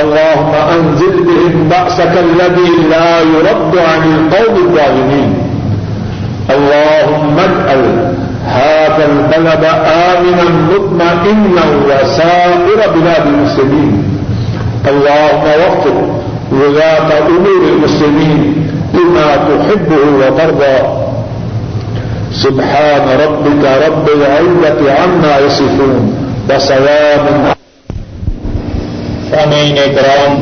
اللهم 0.01 0.53
أنزل 0.75 1.23
بهم 1.23 1.69
بأسك 1.69 2.13
الذي 2.27 2.71
لا 2.89 3.19
يرد 3.19 3.73
عن 3.77 4.01
القوم 4.15 4.55
الظالمين. 4.65 5.33
اللهم 6.55 7.39
اجعل 7.39 8.13
هذا 8.45 9.05
البلد 9.11 9.63
آمنا 10.11 10.45
مطمئنا 10.71 11.63
وسائر 11.87 12.79
بلاد 12.95 13.27
المسلمين. 13.27 14.03
اللهم 14.87 15.45
وفق 15.63 15.85
ولاة 16.51 17.09
أمور 17.27 17.61
المسلمين 17.73 18.67
لما 18.93 19.35
تحبه 19.35 20.03
وترضى. 20.19 20.77
سبحان 22.31 23.05
ربك 23.23 23.63
رب 23.87 24.05
العزة 24.17 24.79
عما 24.99 25.37
يصفون 25.45 26.13
وسلام 26.49 27.54
سامعین 29.29 29.75
کرام 29.75 30.41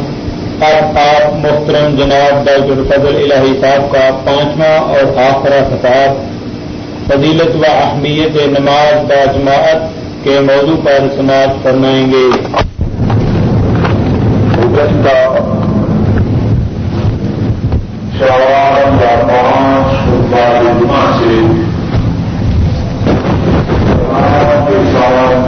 اب 0.62 0.98
آپ 0.98 1.34
محترم 1.34 1.96
جناب 1.96 2.46
ڈاکٹر 2.46 2.82
فضل 2.90 3.16
الہی 3.16 3.54
صاحب 3.62 3.92
کا 3.92 4.10
پانچواں 4.26 4.80
اور 4.80 5.18
آخرا 5.18 5.64
خطاب، 5.70 6.22
فضیلت 7.08 7.56
و 7.56 7.64
اہمیت 7.68 8.60
نماز 8.60 9.10
با 9.10 9.26
جماعت 9.26 9.90
کے 10.24 10.40
موضوع 10.40 10.78
پر 10.84 11.08
سماعت 11.16 11.64
فرمائیں 11.64 12.12
گے۔ 12.12 12.28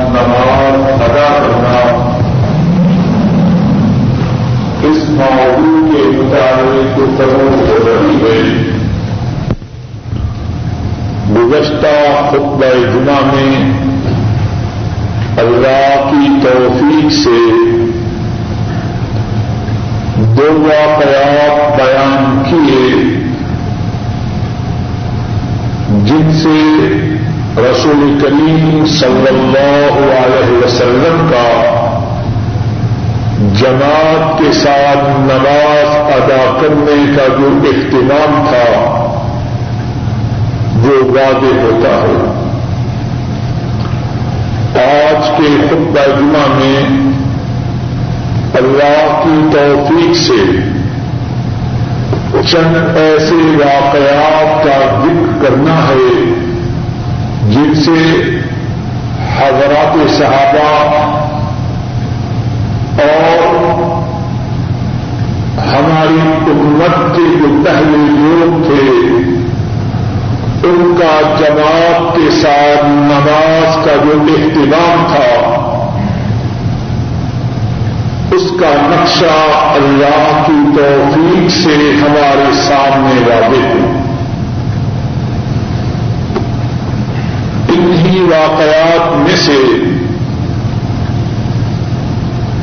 نماز 0.10 1.02
ادا 1.02 1.28
کرنا 1.44 2.12
اس 4.84 5.05
موضوع 5.18 5.82
کے 5.92 6.04
مطابق 6.18 6.98
گفتگو 6.98 7.48
ہو 7.58 7.78
رہی 7.86 8.16
ہے 8.22 8.40
گزشتہ 11.36 11.96
خطبہ 12.30 12.74
جمعہ 12.94 13.20
میں 13.26 13.56
اللہ 15.44 16.10
کی 16.10 16.28
توفیق 16.44 17.12
سے 17.14 17.40
دو 20.38 20.52
واقعات 20.62 21.78
بیان 21.78 22.42
کیے، 22.50 22.86
جن 26.06 26.32
سے 26.42 26.60
رسول 27.62 28.18
کریم 28.22 28.86
صلی 29.00 29.28
اللہ 29.30 29.98
علیہ 30.20 30.58
وسلم 30.64 31.28
کا 31.32 31.85
جماعت 33.40 34.38
کے 34.38 34.52
ساتھ 34.52 35.20
نماز 35.20 35.96
ادا 35.96 36.58
کرنے 36.62 37.18
کا 37.18 37.28
جو 37.28 37.50
اہتمام 37.64 38.46
تھا، 38.50 38.92
وہ 40.76 41.04
واضح 41.04 41.60
ہوتا 41.62 41.90
ہے۔ 41.90 42.46
آج 44.86 45.30
کے 45.38 45.68
خطبہ 45.68 46.20
جمعہ 46.20 46.48
میں 46.48 46.80
اللہ 48.54 49.22
کی 49.24 49.58
توفیق 49.58 50.16
سے 50.16 50.62
چند 52.52 52.98
ایسے 52.98 53.36
واقعات 53.36 54.64
کا 54.64 55.02
ذکر 55.04 55.46
کرنا 55.46 55.88
ہے، 55.88 56.34
جن 57.52 57.76
سے 57.76 58.22
حضرات 59.38 60.12
صحابہ 60.18 61.22
اور 62.96 63.56
ہماری 65.58 66.20
امت 66.48 67.16
کے 67.16 67.22
جو 67.22 67.64
پہلے 67.66 67.98
لوگ 67.98 68.64
تھے 68.66 68.92
ان 70.68 70.96
کا 71.00 71.22
جواب 71.40 72.16
کے 72.16 72.35
ساتھ 72.46 72.86
نماز 72.86 73.86
کا 73.86 73.92
جو 74.04 74.12
اہتمام 74.22 75.06
تھا، 75.08 75.52
اس 78.32 78.44
کا 78.60 78.70
نقشہ 78.82 79.38
اللہ 79.76 80.44
کی 80.48 80.78
توفیق 80.78 81.52
سے 81.52 81.92
ہمارے 82.02 82.54
سامنے 82.54 83.22
واضح 83.28 83.68
ہو 83.68 84.02
انہی 87.70 88.22
واقعات 88.22 89.16
میں 89.16 89.36
سے 89.36 89.60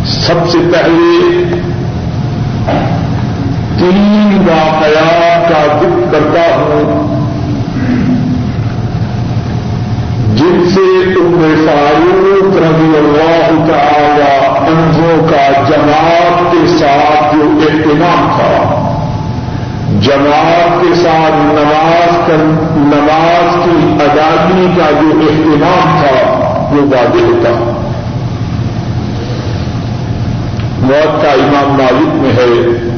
سب 0.07 0.49
سے 0.51 0.59
پہلے 0.72 1.43
تین 3.78 4.49
واقعات 4.49 5.49
کا 5.49 5.78
دکھ 5.83 6.12
کرتا 6.12 6.55
ہوں۔ 6.57 7.22
جن 10.43 10.70
سے 10.74 11.14
تم 11.14 11.55
فاروق 11.66 12.57
رضی 12.57 12.99
اللہ 12.99 13.72
تعالی 13.72 14.47
انہوں 14.72 15.28
کا 15.30 15.53
جماعت 15.68 16.53
کے 16.53 16.66
ساتھ 16.66 17.34
جو 17.34 17.61
اہتمام 17.61 18.28
تھا، 18.36 18.78
جماعت 20.01 20.82
کے 20.82 20.95
ساتھ 20.95 21.34
نماز 21.34 22.30
نماز 22.76 23.64
کی 23.64 23.95
ادائیگی 24.05 24.66
کا 24.76 24.90
جو 24.90 25.20
اہتمام 25.20 26.01
تھا، 26.01 26.32
وہ 26.72 26.82
واضح 26.82 27.24
ہوتا۔ 27.24 27.72
موت 30.80 31.22
کا 31.22 31.28
امام 31.28 31.72
مالک 31.72 32.09
میں 32.14 32.30
ہے۔ 32.30 32.88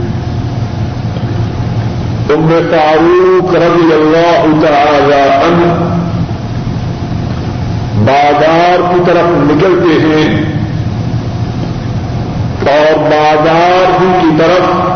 ام 2.35 2.49
فاروق 2.71 3.55
رضی 3.55 3.93
اللہ 3.93 4.67
تعالی 4.67 5.23
عنہ 5.23 6.04
بازار 7.97 8.95
کی 8.95 9.01
طرف 9.07 9.25
نکلتے 9.27 10.07
ہیں 10.07 10.55
اور 12.61 12.99
بازار 12.99 14.03
ہی 14.03 14.21
کی 14.21 14.29
طرف 14.39 14.95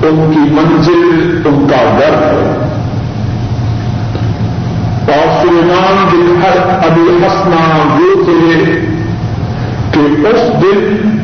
ان 0.04 0.32
کی 0.34 0.40
منزل، 0.40 1.42
ان 1.46 1.68
کا 1.72 1.98
گھر 2.00 2.14
ہے۔ 2.14 2.68
اور 5.08 5.42
سلیمان 5.42 6.06
بن 6.12 6.42
ہر 6.42 6.90
ابھی 6.90 7.02
ہسنا 7.02 7.96
یہ 8.00 8.24
تھے 8.24 8.72
کہ 9.92 10.28
اس 10.28 10.62
دن 10.62 11.18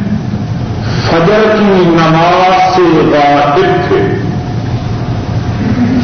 فجر 1.09 1.55
کی 1.59 1.63
نماز 1.63 2.75
سے 2.75 3.09
غائب 3.11 3.87
تھے۔ 3.87 4.15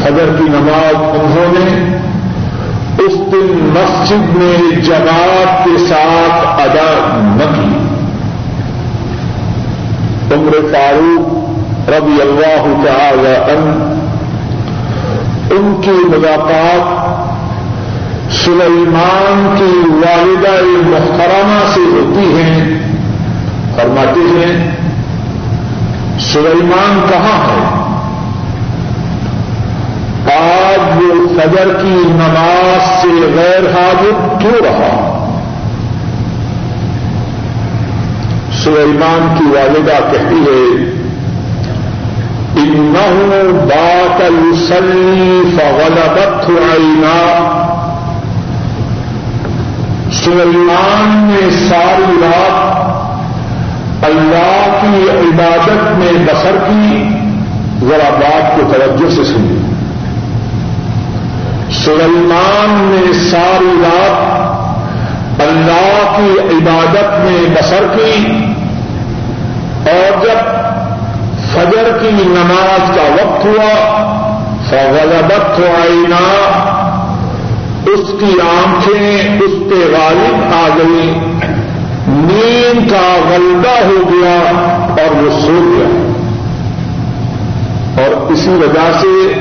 فجر 0.04 0.36
کی 0.38 0.43
نماز 0.43 0.95
انہوں 0.95 1.54
نے 1.54 1.97
اس 3.04 3.14
دن 3.14 3.74
مسجد 3.74 4.36
میں 4.36 4.82
جماعت 4.82 5.66
کے 5.66 5.86
ساتھ 5.86 6.62
ادا 6.62 6.91
نہ 7.36 7.56
کی۔ 7.56 7.84
عمر 10.34 10.51
فاروق 10.51 11.43
ربی 11.89 12.22
اللہ 12.22 12.88
تعالی 12.88 13.54
ان 15.56 15.82
کی 15.82 15.91
ملاقات 15.91 17.14
سلیمان 18.34 19.56
کی 19.58 19.89
والدہ 19.89 20.64
محترمہ 20.89 21.74
سے 21.74 21.80
ہوتی 21.80 22.41
ہیں 22.41 22.80
فرماتے 23.76 24.20
ہیں 24.20 24.72
سلیمان 26.20 27.05
کہاں 27.09 27.49
ہے؟ 27.49 27.84
آج 30.34 31.03
وہ 31.03 31.28
فجر 31.28 31.74
کی 31.82 32.03
نماز 32.05 33.01
سے 33.01 33.07
غیر 33.36 33.78
حاضر 33.78 34.39
کیوں 34.39 34.61
رہا؟ 34.64 35.20
سلیمان 38.64 39.36
کی 39.38 39.43
والدہ 39.43 40.11
کہتی 40.11 40.36
ہے 40.36 40.93
انہوں 42.55 43.53
بات 43.68 44.22
السلی 44.22 45.41
فغلبت 45.57 46.49
عینا. 46.49 47.49
سلیمان 50.11 51.32
نے 51.32 51.49
ساری 51.70 52.14
رات 52.22 53.12
اللہ 54.06 54.80
کی 54.82 55.10
عبادت 55.10 55.84
میں 55.97 56.12
بسر 56.26 56.58
کی، 56.68 57.04
ذرا 57.82 58.10
بات 58.20 58.56
کو 58.56 58.72
توجہ 58.74 59.10
سے 59.16 59.24
سنی 59.24 59.60
سلیمان 61.76 62.74
نے 62.86 63.14
ساری 63.20 63.74
رات 63.84 65.41
اللہ 65.43 66.16
کی 66.18 66.30
عبادت 66.56 67.20
میں 67.24 67.39
بسر 67.56 67.86
کی 67.95 68.14
اور 69.91 70.24
جب 70.24 70.51
فجر 71.54 71.89
کی 72.01 72.12
نماز 72.12 72.91
کا 72.95 73.08
وقت 73.16 73.45
ہوا 73.45 73.74
فغلبت 74.70 75.60
آئینہ، 75.70 76.22
اس 77.93 78.12
کی 78.20 78.32
آنکھیں 78.43 79.39
اس 79.45 79.56
پہ 79.70 79.80
غالب 79.91 80.54
آ 80.54 80.68
گئی 80.78 81.10
نیند 82.08 82.91
کا 82.91 83.18
غلبہ 83.30 83.86
ہو 83.86 84.10
گیا 84.10 84.51
اور 84.89 85.16
وہ 85.16 85.30
سو 85.41 85.74
گیا۔ 85.74 86.14
اور 88.04 88.32
اسی 88.32 88.49
وجہ 88.49 88.91
سے 89.01 89.34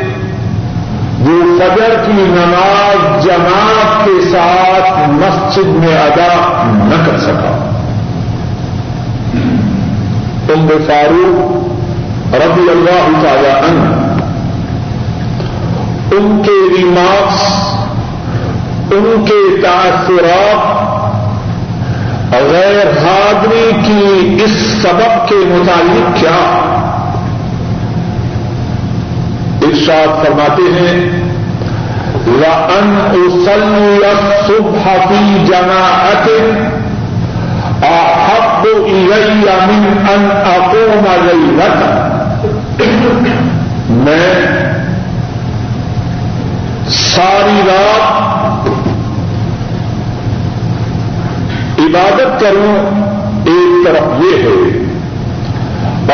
وہ 1.21 1.59
فجر 1.59 2.03
کی 2.07 2.13
نماز 2.13 3.25
جماعت 3.25 4.05
کے 4.05 4.31
ساتھ 4.31 5.11
مسجد 5.11 5.67
میں 5.67 5.97
ادا 5.97 6.63
نہ 6.67 7.11
کر 7.11 7.19
سکا۔ 7.19 7.69
تم 10.47 10.69
فاروق 10.87 11.73
رضی 12.35 12.71
اللہ 12.71 13.23
تعالی 13.23 13.49
عنہ، 13.49 14.13
ان 16.15 16.43
کے 16.45 16.79
ریمارکس 16.79 17.73
ان 18.93 19.25
کے 19.29 19.63
تاثرات 19.63 20.92
غیر 22.33 22.89
حاضری 22.99 23.71
کی 23.85 24.37
اس 24.45 24.51
سبب 24.83 25.29
کے 25.29 25.35
متعلق 25.49 26.21
کیا؟ 26.21 26.39
ارشاد 29.63 30.25
فرماتے 30.25 30.63
ہیں 30.73 31.23
لن 32.27 32.99
صبح 34.47 34.95
کی 35.09 35.45
جماعت 35.47 36.29
احب 37.83 38.67
الی 38.67 39.47
من 39.67 39.85
ان 40.11 40.29
اقوم 40.45 41.07
لیلت 41.25 41.79
میں 44.05 44.33
ساری 46.89 47.61
رات 47.67 48.42
عبادت 51.83 52.41
کروں 52.41 52.77
ایک 53.47 53.87
طرف 53.87 54.25
یہ 54.25 54.43
ہے 54.43 54.83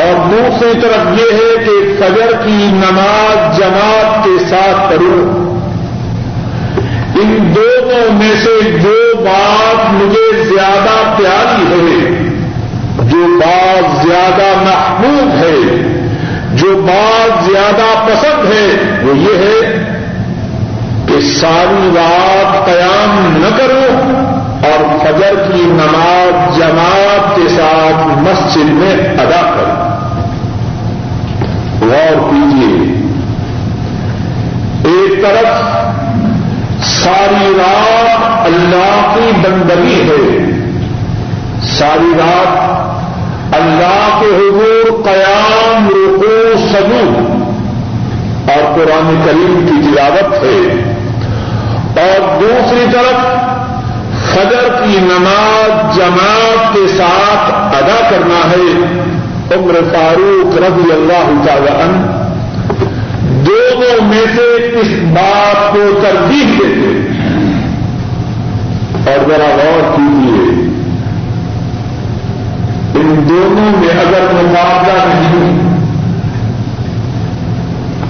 اور 0.03 0.29
دوسری 0.29 0.81
طرف 0.81 1.19
یہ 1.19 1.35
ہے 1.35 1.65
کہ 1.65 1.95
فجر 1.99 2.31
کی 2.45 2.69
نماز 2.71 3.57
جماعت 3.57 4.23
کے 4.23 4.45
ساتھ 4.49 4.89
کروں 4.89 5.49
ان 7.15 7.55
دونوں 7.55 8.13
میں 8.13 8.35
سے 8.43 8.71
جو 8.83 9.13
بات 9.15 9.93
مجھے 9.93 10.43
زیادہ 10.43 11.15
پیاری 11.17 11.63
ہے، 11.71 12.23
جو 12.97 13.39
بات 13.39 14.07
زیادہ 14.07 14.61
محبوب 14.61 15.43
ہے، 15.43 15.75
جو 16.53 16.81
بات 16.81 17.45
زیادہ 17.45 18.05
پسند 18.05 18.53
ہے، 18.53 18.67
وہ 19.03 19.17
یہ 19.17 19.37
ہے 19.37 19.83
کہ 21.07 21.21
ساری 21.21 21.89
رات 21.95 22.65
قیام 22.65 23.37
نہ 23.37 23.57
کرو۔ 23.57 24.38
اور 24.63 24.97
فجر 24.99 25.35
کی 25.35 25.61
نماز 25.61 26.57
جماعت 26.57 27.35
کے 27.35 27.47
ساتھ 27.47 28.07
مسجد 28.07 28.69
میں 28.69 28.93
ادا 28.93 29.41
کرو۔ 29.41 29.89
غور 31.81 32.29
کیجیے۔ 32.29 32.95
ایک 34.83 35.21
طرف 35.21 35.61
ساری 36.85 37.53
رات 37.57 38.45
اللہ 38.45 39.13
کی 39.13 39.31
بندگی 39.35 40.01
ہے۔ 40.01 40.49
ساری 41.61 42.11
رات 42.17 42.79
اللہ 43.55 44.19
کے 44.19 44.25
حضور 44.25 45.03
قیام 45.03 45.87
رکو 45.87 46.57
سجو 46.57 47.25
اور 48.51 48.75
قرآن 48.75 49.21
کریم 49.25 49.65
کی 49.65 49.91
تلاوت 49.91 50.33
ہے۔ 50.33 50.93
اور 52.01 52.41
دوسری 52.41 52.85
طرف 52.91 53.28
فجر 54.39 54.83
کی 54.83 54.99
نماز 54.99 55.97
جماعت 55.97 56.73
کے 56.73 56.87
ساتھ 56.87 57.53
ادا 57.53 58.09
کرنا 58.09 58.51
ہے، 58.51 58.83
عمر 59.55 59.73
فاروق 59.73 60.57
رضی 60.57 60.91
اللہ 60.91 61.45
تعالی 61.47 61.67
عنہ۔ 61.67 62.05
دونوں 63.45 64.05
میں 64.05 64.25
سے 64.35 64.71
کس 64.71 64.87
بات 65.03 65.73
کو 65.73 65.99
ترجیح 66.01 66.45
دیتے 66.45 67.07
اور 69.11 69.29
ذرا 69.29 69.47
غور 69.47 69.95
کیجیے۔ 69.95 70.69
ان 72.99 73.25
دونوں 73.29 73.79
میں 73.79 73.89
اگر 73.89 74.21
مقابلہ 74.33 75.03
نہیں، 75.05 75.77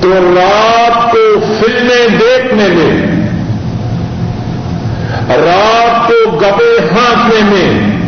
تو 0.01 0.35
رات 0.35 1.11
کو 1.11 1.39
فلمیں 1.59 2.07
دیکھنے 2.07 2.67
میں 2.67 3.08
رات 5.29 6.07
کو 6.07 6.31
گپے 6.31 6.87
ہانکنے 6.91 7.39
میں، 7.43 7.99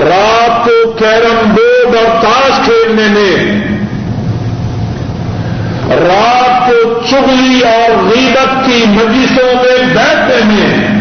رات 0.00 0.64
کو 0.64 0.90
کیرم 0.90 1.54
بورڈ 1.54 1.96
اور 1.96 2.22
تاش 2.22 2.64
کھیلنے 2.64 3.20
میں، 3.20 3.60
رات 5.96 6.70
کو 6.70 7.00
چگلی 7.10 7.60
اور 7.60 8.04
غیبت 8.04 8.66
کی 8.66 8.84
مجلسوں 8.86 9.54
میں 9.54 9.94
بیٹھنے 9.94 10.46
میں 10.46 11.00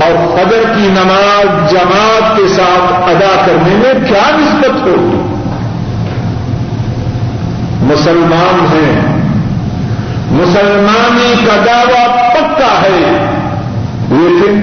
اور 0.00 0.36
فجر 0.36 0.62
کی 0.76 0.88
نماز 0.88 1.70
جماعت 1.70 2.36
کے 2.36 2.48
ساتھ 2.48 2.92
ادا 2.92 3.42
کرنے 3.46 3.74
میں 3.74 4.08
کیا 4.08 4.30
نسبت 4.30 4.86
ہوگی 4.86 5.16
مسلمان 7.82 8.66
ہیں۔ 8.72 9.20
مسلمانی 10.30 11.34
کا 11.46 11.56
دعوی 11.66 12.30
پکا 12.34 12.82
ہے۔ 12.82 13.19
لیکن 14.20 14.60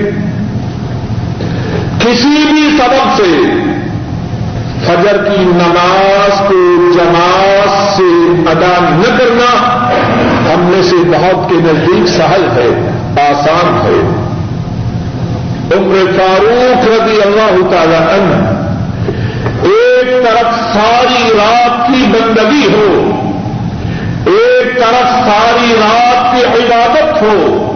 کسی 1.99 2.43
بھی 2.51 2.77
سبب 2.77 3.17
سے 3.17 3.53
فجر 4.85 5.17
کی 5.23 5.43
نماز 5.43 6.39
کو 6.39 6.91
جماعت 6.93 7.95
سے 7.95 8.27
ادا 8.49 8.89
نہ 8.89 9.17
کرنا 9.17 9.77
ہم 10.53 10.59
میں 10.59 10.83
سے 10.83 10.95
بہت 10.95 11.49
کے 11.49 11.55
نزدیک 11.55 12.07
سہل 12.07 12.43
ہے، 12.55 12.89
آسان 13.31 13.81
ہے۔ 13.85 14.27
عمر 15.77 16.17
فاروق 16.17 16.87
رضی 16.87 17.21
اللہ 17.21 17.75
تعالی 17.75 17.95
عنہ 17.95 18.57
ایک 19.63 20.23
طرف 20.23 20.73
ساری 20.73 21.29
رات 21.37 21.87
کی 21.87 22.05
بندگی 22.07 22.67
ہو، 22.73 23.11
ایک 24.25 24.75
طرف 24.75 25.09
ساری 25.09 25.73
رات 25.79 26.35
کی 26.35 26.45
عبادت 26.45 27.21
ہو۔ 27.21 27.73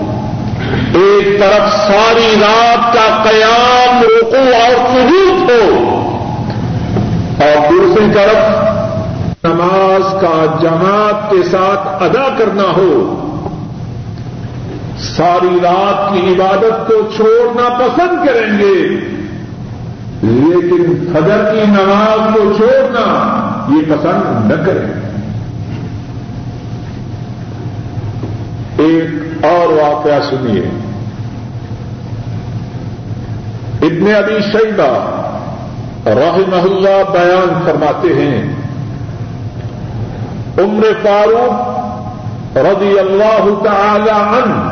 ایک 0.94 1.40
طرف 1.40 1.74
ساری 1.74 2.36
رات 2.42 2.94
کا 2.94 3.24
قیام 3.24 4.02
رکو 4.02 4.36
اور 4.36 4.76
ثبوت 4.76 5.52
ہو 5.52 5.88
اور 7.44 7.72
دوسری 7.72 8.06
طرف 8.14 8.72
نماز 9.44 10.12
کا 10.22 10.58
جماعت 10.62 11.32
کے 11.32 11.44
ساتھ 11.44 12.04
ادا 12.04 12.36
کرنا 12.38 12.64
ہو۔ 12.64 13.18
ساری 15.00 15.58
رات 15.64 16.14
کی 16.14 16.34
عبادت 16.34 16.88
کو 16.88 16.94
چھوڑنا 17.16 17.70
پسند 17.70 18.28
کریں 18.28 18.60
گے، 18.60 18.84
لیکن 20.22 21.10
فجر 21.14 21.54
کی 21.54 21.66
نماز 21.68 22.34
کو 22.34 22.54
چھوڑنا 22.58 23.06
یہ 23.70 23.82
پسند 23.90 24.52
نہ 24.52 24.66
کریں۔ 24.66 25.12
ایک 28.78 29.46
اور 29.46 29.68
واقعہ 29.68 30.22
سنیے۔ 30.30 30.81
ابن 33.82 34.16
ابی 34.16 34.38
شیبہ 34.52 35.22
رحمہ 36.06 36.62
اللہ 36.62 37.12
بیان 37.12 37.62
فرماتے 37.66 38.08
ہیں۔ 38.08 38.54
عمر 40.58 40.84
فاروق 41.04 42.58
رضی 42.58 43.00
اللہ 43.00 43.64
تعالی 43.64 44.10
عنہ 44.10 44.72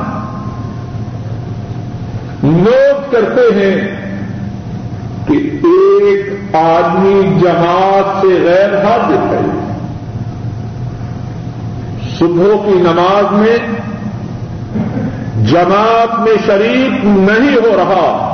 نوٹ 2.44 3.12
کرتے 3.12 3.56
ہیں 3.56 4.00
کہ 5.28 5.34
ایک 5.64 6.56
آدمی 6.56 7.40
جماعت 7.42 8.22
سے 8.22 8.28
غیر 8.28 8.86
حاضر 8.86 9.34
ہے۔ 9.34 9.76
صبح 12.20 12.66
کی 12.66 12.72
نماز 12.72 13.32
میں 13.32 13.58
جماعت 15.46 16.20
میں 16.20 16.36
شریک 16.46 17.06
نہیں 17.06 17.56
ہو 17.56 17.78
رہا۔ 17.78 18.29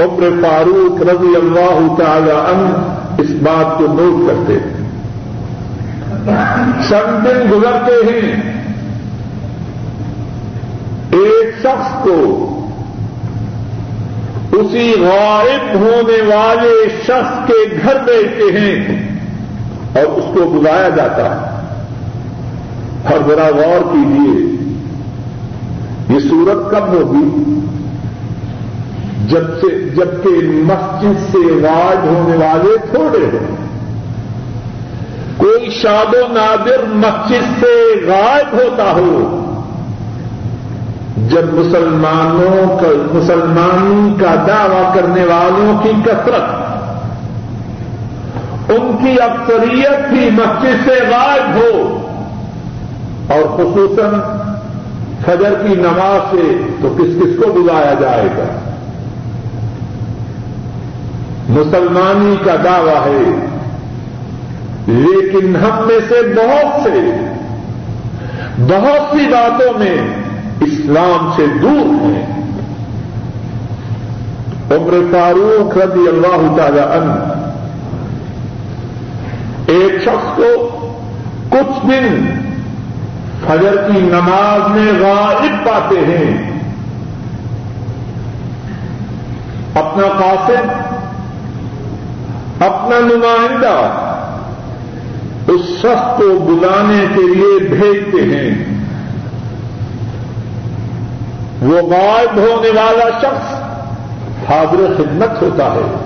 عمر 0.00 0.42
فاروق 0.42 1.02
رضی 1.02 1.36
اللہ 1.36 1.94
تعالی 1.98 2.30
عنہ 2.30 2.94
اس 3.18 3.30
بات 3.30 3.78
کو 3.78 3.84
نوٹ 3.88 4.28
کرتے 4.28 4.52
ہیں۔ 4.52 4.82
چند 6.88 7.24
دن 7.24 7.50
گزرتے 7.50 8.12
ہیں۔ 8.12 8.52
ایک 11.10 11.54
شخص 11.58 12.04
کو 12.04 12.48
اسی 14.52 14.94
غائب 15.00 15.78
ہونے 15.78 16.34
والے 16.34 16.88
شخص 17.02 17.46
کے 17.46 17.76
گھر 17.82 17.94
بیٹھتے 17.94 18.58
ہیں 18.58 19.08
اور 19.94 20.04
اس 20.04 20.24
کو 20.34 20.48
بلایا 20.48 20.88
جاتا 20.88 21.24
ہے۔ 21.24 21.52
ہر 23.10 23.18
ذرا 23.28 23.48
غور 23.48 23.92
کیجیے 23.92 24.52
یہ 26.14 26.18
صورت 26.30 26.70
کب 26.70 26.88
ہوگی؟ 26.88 27.54
جب 29.32 29.44
سے 29.60 29.68
جبکہ 29.96 30.48
مسجد 30.68 31.20
سے 31.32 31.38
راج 31.62 32.06
ہونے 32.06 32.36
والے 32.36 32.76
تھوڑے 32.90 33.24
ہیں۔ 33.26 33.56
کوئی 35.36 35.70
شاد 35.70 36.14
و 36.14 36.26
نادر 36.32 36.82
مسجد 36.94 37.44
سے 37.60 37.74
غائب 38.06 38.52
ہوتا 38.52 38.90
ہو، 38.92 39.38
جب 41.28 41.52
مسلمانوں 41.54 42.66
کا 42.80 42.90
مسلمانی 43.12 44.14
کا 44.20 44.34
دعوی 44.48 44.82
کرنے 44.94 45.24
والوں 45.24 45.82
کی 45.82 45.92
کثرت، 46.04 46.46
ان 48.70 48.96
کی 49.00 49.12
اکثریت 49.22 50.08
بھی 50.08 50.28
مسجد 50.32 50.84
سے 50.84 50.98
غائب 51.10 51.56
ہو، 51.56 51.72
اور 53.28 53.42
خصوصاً 53.56 54.20
فجر 55.24 55.54
کی 55.62 55.74
نماز 55.74 56.30
سے 56.30 56.44
تو 56.82 56.94
کس 56.98 57.10
کس 57.18 57.32
کو 57.38 57.52
بلایا 57.52 57.94
جائے 58.00 58.28
گا؟ 58.38 58.48
مسلمانی 61.48 62.36
کا 62.44 62.54
دعویٰ 62.64 63.06
ہے۔ 63.06 63.46
لیکن 64.86 65.56
ہم 65.56 65.86
میں 65.86 66.00
سے 66.08 66.34
بہت 66.36 66.82
سے، 66.82 67.24
بہت 68.58 69.16
سی 69.16 69.26
باتوں 69.26 69.78
میں 69.78 69.96
اسلام 70.60 71.30
سے 71.36 71.46
دور 71.62 72.02
ہیں۔ 72.02 72.26
عمر 74.70 75.12
فاروق 75.12 75.78
رضی 75.78 76.08
اللہ 76.08 76.56
تعالی 76.56 76.80
عنہ 76.80 77.12
ایک 79.66 80.02
شخص 80.02 80.36
کو 80.36 80.68
کچھ 81.48 81.86
دن 81.86 82.24
فجر 83.46 83.76
کی 83.76 84.00
نماز 84.00 84.70
میں 84.70 85.00
غائب 85.00 85.66
پاتے 85.66 86.00
ہیں۔ 86.00 86.60
اپنا 89.74 90.08
قاصد 90.08 90.92
اپنا 92.66 92.98
نمائندہ 92.98 93.90
اس 95.48 95.60
شخص 95.60 96.18
کو 96.18 96.38
بلانے 96.38 97.04
کے 97.14 97.34
لیے 97.34 97.68
بھیجتے 97.68 98.22
ہیں۔ 98.22 98.64
وہ 101.62 101.76
غائب 101.76 102.36
ہونے 102.36 102.68
والا 102.68 103.18
شخص 103.18 103.54
حاضر 104.50 104.94
خدمت 104.96 105.42
ہوتا 105.42 105.64
ہے۔ 105.64 105.96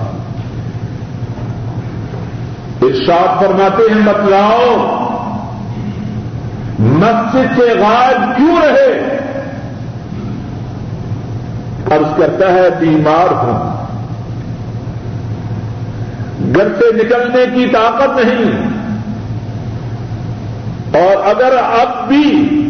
ارشاد 2.81 3.39
فرماتے 3.39 3.93
ہیں، 3.93 4.01
بتلاؤ، 4.01 4.75
مسجد 6.79 7.59
سے 7.59 7.79
غائب 7.79 8.37
کیوں 8.37 8.61
رہے؟ 8.61 9.17
عرض 11.91 12.17
کرتا 12.17 12.53
ہے، 12.53 12.69
بیمار 12.79 13.33
ہوں۔ 13.33 13.76
گھر 16.55 16.67
سے 16.79 16.93
نکلنے 16.93 17.45
کی 17.53 17.67
طاقت 17.73 18.25
نہیں۔ 18.25 18.77
اور 20.93 21.25
اگر 21.25 21.57
اب 21.57 22.07
بھی 22.07 22.63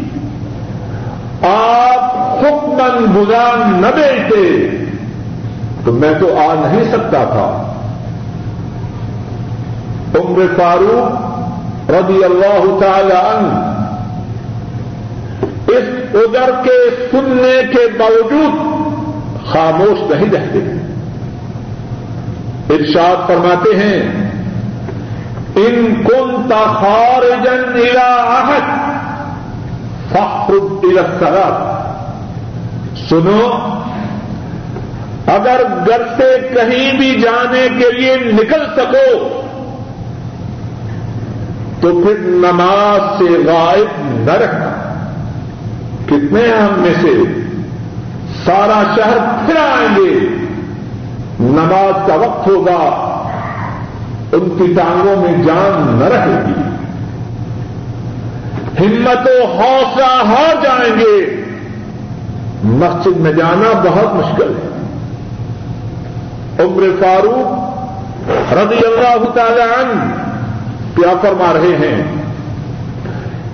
آپ 1.41 2.15
حکمن 2.41 3.05
گزان 3.15 3.82
نہ 3.82 3.88
بیچتے 3.95 4.67
تو 5.86 5.91
میں 5.91 6.13
تو 6.19 6.38
آ 6.38 6.53
نہیں 6.53 6.84
سکتا 6.84 7.23
تھا۔ 7.23 7.73
عمر 10.19 10.41
فاروق 10.57 11.28
رضی 11.89 12.23
اللہ 12.23 12.80
تعالی 12.80 13.13
عنہ 13.13 13.73
اس 15.67 15.84
ادر 16.13 16.51
کے 16.63 17.07
سننے 17.11 17.61
کے 17.71 17.97
باوجود 17.99 18.53
خاموش 19.47 20.11
نہیں 20.11 20.32
رہتے۔ 20.32 20.93
ارشاد 22.70 23.28
فرماتے 23.28 23.76
ہیں، 23.76 23.99
ان 25.55 26.03
کن 26.03 26.49
تخارجن 26.49 27.63
الى 27.74 28.07
عہد 28.28 28.68
فخر 30.11 30.86
الى 30.86 31.03
سنو، 33.09 33.47
اگر 35.28 35.61
گھر 35.88 36.03
سے 36.18 36.36
کہیں 36.53 36.97
بھی 36.97 37.11
جانے 37.22 37.68
کے 37.80 37.91
لیے 37.91 38.15
نکل 38.34 38.65
سکو، 38.78 39.41
تو 41.82 42.01
پھر 42.01 42.20
نماز 42.20 43.01
سے 43.20 43.38
غائب 43.47 43.97
نہ 44.26 44.32
رکھنا 44.32 44.72
کتنے 46.05 46.47
ہم 46.47 46.80
میں 46.82 46.93
سے 47.01 47.13
سارا 48.45 48.82
شہر 48.95 49.18
پھر 49.45 49.55
آئیں 49.55 49.95
گے۔ 49.95 50.36
نماز 51.39 52.07
کا 52.07 52.15
وقت 52.15 52.47
ہوگا، 52.47 53.03
ان 54.31 54.49
کی 54.57 54.73
ٹانگوں 54.73 55.15
میں 55.15 55.43
جان 55.43 55.95
نہ 55.99 56.05
رہے 56.05 56.43
گی۔ 56.47 56.61
ہمت 58.85 59.27
و 59.27 59.45
حوصلہ 59.45 60.23
ہار 60.25 60.63
جائیں 60.63 60.99
گے۔ 60.99 61.43
مسجد 62.63 63.17
میں 63.17 63.33
جانا 63.33 63.79
بہت 63.79 64.15
مشکل 64.15 64.53
ہے۔ 64.55 64.67
عمر 66.63 67.03
فاروق 67.03 67.67
رضی 68.53 68.85
اللہ 68.85 69.29
تعالی 69.35 69.61
عنہ 69.61 70.13
کیا 70.95 71.13
فرما 71.21 71.53
رہے 71.53 71.75
ہیں؟ 71.75 72.03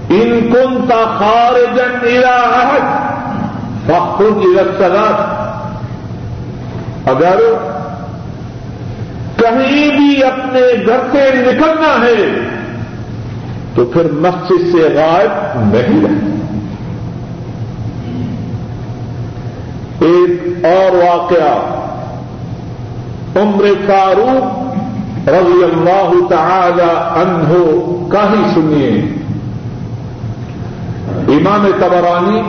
ان 0.09 0.49
کن 0.53 0.86
کا 0.89 1.15
خارجن 1.19 1.99
الى 2.01 2.23
عہد 2.23 2.84
فخر 3.86 4.23
الى 4.23 5.23
اگر 7.05 7.36
کہیں 9.43 9.89
بھی 9.97 10.23
اپنے 10.23 10.61
گھر 10.85 10.99
سے 11.11 11.29
نکلنا 11.37 11.93
ہے، 12.01 12.25
تو 13.75 13.85
پھر 13.85 14.11
مسجد 14.11 14.71
سے 14.71 14.87
غائب 14.95 15.31
نہیں 15.73 16.01
رہے 16.01 16.31
ایک 20.01 20.65
اور 20.65 20.95
واقعہ، 20.95 21.55
عمر 23.35 23.65
فاروق 23.87 25.27
رضی 25.27 25.63
اللہ 25.63 26.11
تعالی 26.29 26.89
عنہ 27.21 27.51
کا 28.11 28.23
ہی 28.31 28.43
سنیے۔ 28.53 28.89
امام 31.33 31.67
تبرانی 31.79 32.41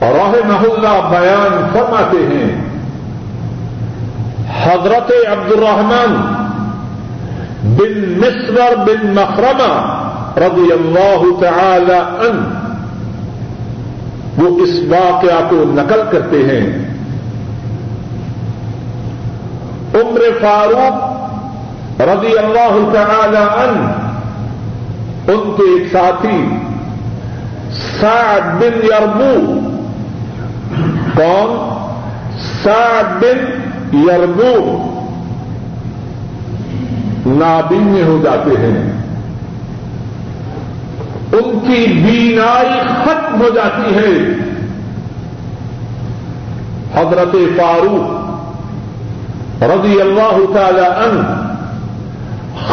اور 0.00 0.18
اللہ 0.34 1.08
بیان 1.10 1.68
فرماتے 1.72 2.22
ہیں 2.26 2.69
حضرت 4.64 5.12
عبد 5.28 5.52
الرحمن 5.52 6.14
بن 7.62 8.18
مصر 8.18 8.74
بن 8.76 9.06
مخرمہ 9.14 9.72
رضی 10.36 10.72
اللہ 10.72 11.22
تعالی 11.40 11.98
عنہ، 12.26 12.42
وہ 14.42 14.58
اس 14.60 14.70
واقعہ 14.88 15.40
کو 15.48 15.64
نقل 15.66 16.00
کرتے 16.10 16.42
ہیں۔ 16.42 16.66
عمر 19.94 20.20
فاروق 20.40 22.00
رضی 22.00 22.38
اللہ 22.38 22.92
تعالی 22.92 23.44
عنہ، 23.62 23.90
ان 25.32 25.54
کے 25.56 25.62
ایک 25.62 25.92
ساتھی 25.92 26.38
سعد 28.00 28.40
بن 28.40 28.80
یربو 28.84 29.34
کون؟ 31.16 31.50
سعد 32.62 33.22
بن 33.22 33.69
یربو 33.92 34.86
نابین 37.26 38.02
ہو 38.06 38.20
جاتے 38.24 38.50
ہیں۔ 38.50 38.92
ان 41.32 41.58
کی 41.60 41.86
بینائی 41.86 42.80
ختم 42.80 43.40
ہو 43.40 43.48
جاتی 43.54 43.94
ہے۔ 43.94 44.34
حضرت 46.94 47.32
فاروق 47.32 48.30
رضی 49.62 50.00
اللہ 50.00 50.54
تعالی 50.54 50.86
عنہ 50.86 51.54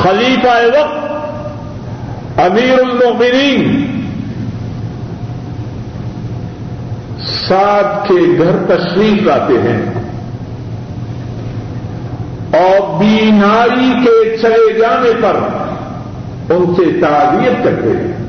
خلیفہ 0.01 0.77
وقت 0.79 1.07
امیر 2.39 2.73
المؤمنین 2.73 3.85
ساتھ 7.47 8.07
کے 8.07 8.37
گھر 8.37 8.75
تشریف 8.75 9.23
لاتے 9.23 9.53
ہیں۔ 9.53 9.96
اور 12.57 12.99
بینائی 12.99 14.05
کے 14.05 14.37
چلے 14.37 14.79
جانے 14.79 15.11
پر 15.21 15.35
ان 16.53 16.75
سے 16.75 16.83
تعبیر 17.01 17.51
کرتے 17.63 17.89
ہیں۔ 17.89 18.27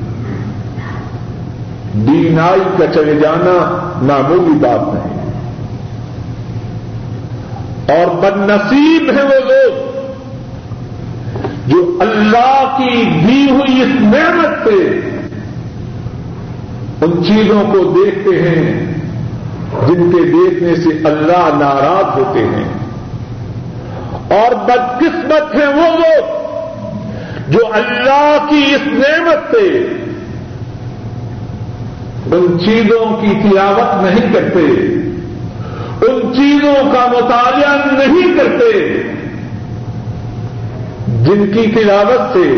بینائی 1.94 2.60
کا 2.78 2.86
چلے 2.94 3.14
جانا 3.14 3.90
معمولی 4.02 4.58
بات 4.58 4.94
نہیں۔ 4.94 5.18
اور 7.88 8.14
بد 8.14 8.36
نصیب 8.36 9.10
ہیں 9.10 9.22
وہ 9.22 9.52
لوگ 9.52 9.88
جو 11.66 11.98
اللہ 12.00 12.76
کی 12.78 13.04
دی 13.04 13.46
ہوئی 13.50 13.82
اس 13.82 14.00
نعمت 14.00 14.68
سے 14.68 15.00
ان 17.00 17.24
چیزوں 17.24 17.62
کو 17.72 18.04
دیکھتے 18.04 18.48
ہیں، 18.48 18.94
جن 19.86 20.10
کے 20.10 20.22
دیکھنے 20.22 20.76
سے 20.76 20.88
اللہ 21.04 21.54
ناراض 21.58 22.18
ہوتے 22.18 22.40
ہیں۔ 22.40 22.77
اور 24.28 24.54
بدقسمت 24.54 25.54
ہیں 25.54 25.66
وہ 25.66 25.96
لوگ 25.98 26.36
جو 27.48 27.58
اللہ 27.72 28.46
کی 28.50 28.74
اس 28.74 28.86
نعمت 28.86 29.50
سے 29.50 29.68
ان 32.36 32.58
چیزوں 32.58 33.04
کی 33.20 33.32
تلاوت 33.42 34.02
نہیں 34.02 34.32
کرتے، 34.32 34.60
ان 36.08 36.32
چیزوں 36.34 36.74
کا 36.92 37.06
مطالعہ 37.06 37.76
نہیں 37.92 38.36
کرتے، 38.38 38.72
جن 41.24 41.50
کی 41.50 41.66
تلاوت 41.74 42.32
سے، 42.32 42.48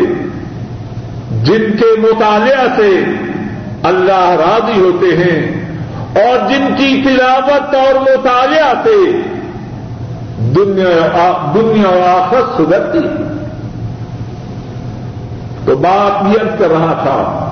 جن 1.43 1.77
کے 1.77 1.99
مطالعہ 1.99 2.65
سے 2.75 2.89
اللہ 3.83 4.29
راضی 4.39 4.79
ہوتے 4.81 5.15
ہیں 5.17 5.39
اور 6.21 6.49
جن 6.49 6.65
کی 6.77 7.01
تلاوت 7.05 7.75
اور 7.75 8.01
مطالعہ 8.01 8.73
سے 8.83 8.97
دنیا 10.55 11.51
دنیا 11.53 11.89
و 11.89 12.03
آخر 12.03 12.41
سدھرتی 12.57 12.99
تو 15.65 15.75
بات 15.75 16.25
یہ 16.25 16.57
کر 16.59 16.71
رہا 16.71 16.93
تھا 17.03 17.47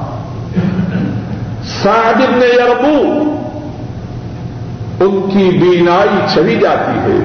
صادب 1.84 2.36
نے 2.36 2.46
یربو، 2.46 3.24
ان 5.00 5.30
کی 5.34 5.50
بینائی 5.58 6.18
چلی 6.34 6.56
جاتی 6.56 6.98
ہے۔ 7.00 7.20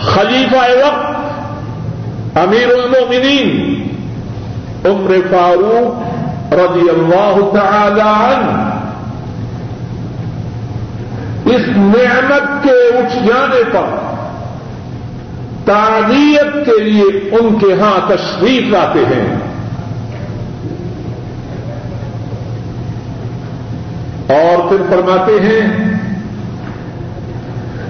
خلیفہ 0.00 0.56
وقت، 0.56 2.38
امیر 2.38 2.68
المومنین، 2.68 3.74
عمر 4.84 5.10
فاروق 5.30 6.52
رضی 6.52 6.88
اللہ 6.88 7.40
تعالی 7.54 8.00
عنہ 8.00 8.73
اس 11.44 11.60
نعمت 11.76 12.64
کے 12.64 12.70
اٹھ 12.70 13.16
جانے 13.16 13.56
یعنی 13.56 13.70
پر 13.72 14.14
تعلیت 15.64 16.66
کے 16.66 16.80
لیے 16.82 17.30
ان 17.38 17.58
کے 17.58 17.74
ہاں 17.80 18.08
تشریف 18.08 18.62
لاتے 18.70 18.98
ہیں۔ 18.98 19.36
اور 24.28 24.68
پھر 24.68 24.76
فرماتے 24.90 25.32
ہیں، 25.32 25.94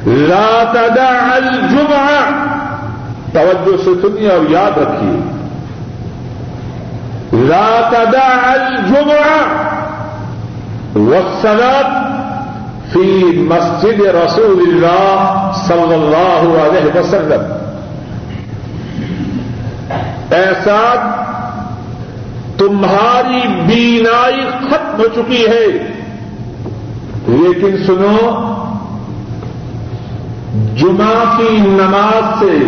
لا 0.07 0.72
تدع 0.72 1.34
الجمعہ۔ 1.34 2.44
توجہ 3.32 3.76
سے 3.76 3.90
سنیے 4.02 4.28
اور 4.30 4.50
یاد 4.50 4.78
رکھیے۔ 4.78 5.30
لا 7.32 7.88
تدع 7.92 8.50
الجمعة 8.50 9.57
والصلاة 10.94 12.03
في 12.95 13.24
مسجد 13.36 14.01
رسول 14.01 14.61
الله 14.68 15.51
صلى 15.66 15.95
الله 15.95 16.59
عليه 16.64 17.01
وسلم 17.01 17.53
ایسا 20.30 20.95
تمہاری 22.59 23.49
بینائی 23.66 24.40
ختم 24.40 24.99
ہو 24.99 25.07
چکی 25.14 25.47
ہے۔ 25.47 25.66
لیکن 27.26 27.84
سنو، 27.86 28.55
جمعہ 30.76 31.38
کی 31.38 31.57
نماز 31.57 32.40
سے 32.40 32.59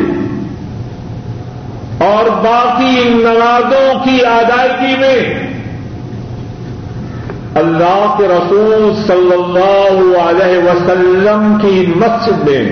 اور 2.04 2.30
باقی 2.30 3.04
نمازوں 3.08 4.04
کی 4.04 4.26
ادائیگی 4.26 4.96
میں 4.96 5.45
اللہ 7.56 8.14
کے 8.18 8.28
رسول 8.28 8.92
صلی 9.06 9.32
اللہ 9.32 10.18
علیہ 10.20 10.58
وسلم 10.62 11.56
کی 11.62 11.92
مسجد 11.96 12.48
میں 12.48 12.62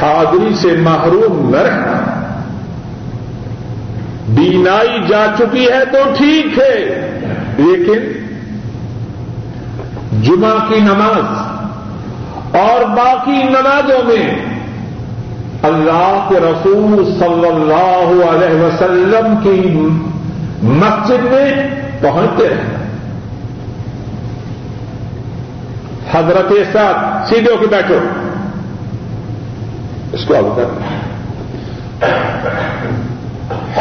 حاضری 0.00 0.54
سے 0.54 0.76
محروم 0.76 1.50
نہ 1.50 1.56
رہنا۔ 1.56 1.98
بینائی 4.28 5.06
جا 5.08 5.24
چکی 5.38 5.64
ہے 5.64 5.84
تو 5.92 6.02
ٹھیک 6.16 6.58
ہے، 6.58 6.74
لیکن 7.58 8.08
جمعہ 10.22 10.54
کی 10.68 10.80
نماز 10.80 12.56
اور 12.56 12.84
باقی 12.96 13.42
نمازوں 13.42 14.02
میں 14.04 14.24
اللہ 15.62 16.26
کے 16.28 16.40
رسول 16.40 17.04
صلی 17.18 17.48
اللہ 17.48 18.12
علیہ 18.30 18.60
وسلم 18.62 19.34
کی 19.42 19.58
مسجد 20.62 21.24
میں 21.32 21.68
پہنچتے 22.00 22.54
ہیں 22.54 22.79
حضرت 26.12 26.52
ساتھ 26.72 27.28
سیدھے 27.28 27.52
ہو 27.52 27.56
کے 27.58 27.66
بیٹھو۔ 27.66 27.98
اس 30.12 30.24
کو 30.24 30.34
اب 30.34 30.56
کر۔ 30.56 30.68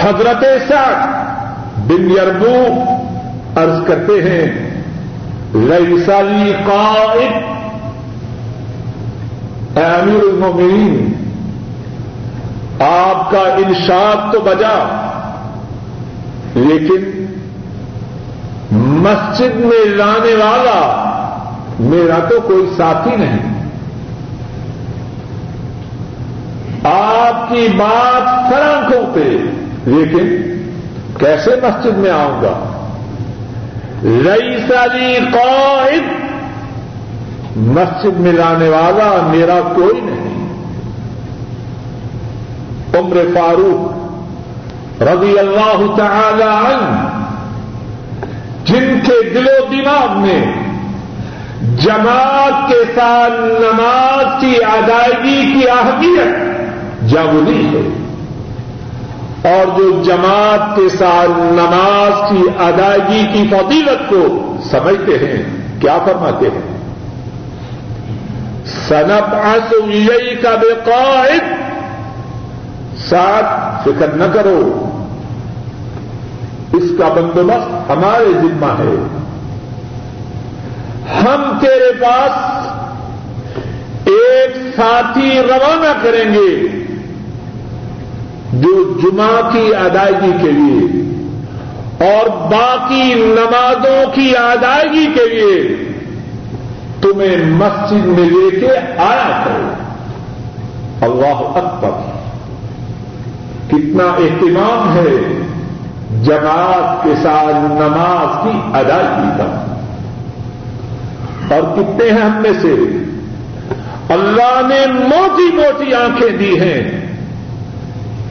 حضرت 0.02 0.44
ساتھ 0.68 1.08
بن 1.88 2.12
یربو 2.12 2.84
عرض 3.56 3.88
کرتے 3.88 4.22
ہیں 4.22 4.46
لئی 5.54 6.04
قائد 6.66 7.34
اے 9.78 9.84
امیر 9.84 10.24
المومنین 10.24 11.14
آپ 12.80 13.32
کا 13.32 13.40
انشاد 13.40 14.34
تو 14.34 14.40
بجا، 14.40 14.78
لیکن 16.56 17.26
مسجد 18.72 19.56
میں 19.56 19.86
لانے 19.86 20.34
والا 20.36 21.09
میرا 21.80 22.20
تو 22.30 22.42
کوئی 22.42 22.70
ساتھی 22.78 23.16
نہیں۔ 23.16 23.60
آپ 26.84 27.50
کی 27.50 27.68
بات 27.78 28.54
فرنکوں 28.54 29.16
پہ۔ 29.16 29.38
لیکن 29.86 30.28
کیسے 31.20 31.52
مسجد 31.52 31.98
میں 31.98 32.12
آؤں 32.12 32.42
گا؟ 32.42 32.88
رئیس 34.04 34.72
علی 34.72 35.16
قائد۔ 35.34 36.04
مسجد 37.56 38.20
میں 38.20 38.32
لانے 38.32 38.70
والا 38.70 39.28
میرا 39.34 39.60
کوئی 39.76 40.02
نہیں۔ 40.02 40.30
عمر 42.98 43.16
فاروق 43.34 44.00
رضی 45.02 45.40
اللہ 45.40 45.96
تعالی 45.98 46.44
عنہ، 46.44 47.10
جن 48.66 49.00
کے 49.04 49.30
دل 49.30 49.48
و 49.48 49.66
دماغ 49.72 50.22
میں 50.22 50.59
جماعت 51.62 52.70
کے 52.70 52.84
ساتھ 52.96 53.34
نماز 53.42 54.42
کی 54.42 54.56
ادائیگی 54.64 55.54
کی 55.54 55.70
اہمیت 55.70 56.36
جاگنی 57.10 57.66
ہے۔ 57.66 58.06
اور 59.44 59.78
جو 59.78 60.04
جماعت 60.04 60.76
کے 60.76 60.90
ساتھ 60.90 61.30
نماز 61.30 62.32
کی 62.32 62.44
ادائیگی 62.60 63.28
کی 63.34 63.48
فضیلت 63.48 64.10
کو 64.10 64.56
سمجھتے 64.72 65.28
ہیں، 65.28 65.44
کیا 65.82 65.98
فرماتے 66.06 66.46
ہیں؟ 66.46 66.80
سنب 68.66 69.36
آسوئی 69.36 70.36
کا 70.36 70.56
بے 70.56 70.74
قائد 70.86 71.44
ساتھ 73.10 73.82
فکر 73.84 74.08
نہ 74.08 74.24
کرو۔ 74.34 74.86
اس 76.74 76.84
کا 77.00 77.08
بندوبست 77.08 77.92
ہمارے 77.92 78.34
ذمہ 78.34 78.66
ہے۔ 78.66 79.19
ہم 81.10 81.58
تیرے 81.62 81.92
پاس 82.02 82.32
ایک 84.08 84.56
ساتھی 84.76 85.40
روانہ 85.40 86.04
کریں 86.04 86.34
گے 86.34 86.68
جو 88.54 88.98
جمعہ 89.04 89.52
کی 89.52 89.76
ادائیگی 89.76 90.32
کے 90.42 90.52
لیے 90.52 91.10
اور 92.10 92.30
باقی 92.30 93.14
نمازوں 93.14 94.16
کی 94.16 94.38
ادائیگی 94.38 95.06
کے 95.06 95.30
لیے 95.30 95.76
تمہیں 97.02 97.46
مسجد 97.46 98.06
میں 98.06 98.30
لے 98.30 98.60
کے 98.60 98.78
آیا 98.98 99.44
کرو 99.46 99.74
اللہ 101.02 101.58
اکبر۔ 101.58 102.20
کتنا 103.68 104.04
اہتمام 104.04 104.98
ہے 104.98 105.42
جماعت 106.24 107.04
کے 107.04 107.14
ساتھ 107.24 107.56
نماز 107.56 108.44
کی 108.44 108.60
ادائیگی 108.74 109.30
کا۔ 109.38 109.69
اور 111.50 111.78
کتنے 111.78 112.12
ہیں 112.12 112.22
ہم 112.22 112.42
میں 112.42 112.54
سے؟ 112.62 112.74
اللہ 114.14 114.62
نے 114.68 114.86
موٹی 114.88 115.56
موٹی 115.56 115.94
آنکھیں 115.94 116.38
دی 116.38 116.60
ہیں۔ 116.60 117.10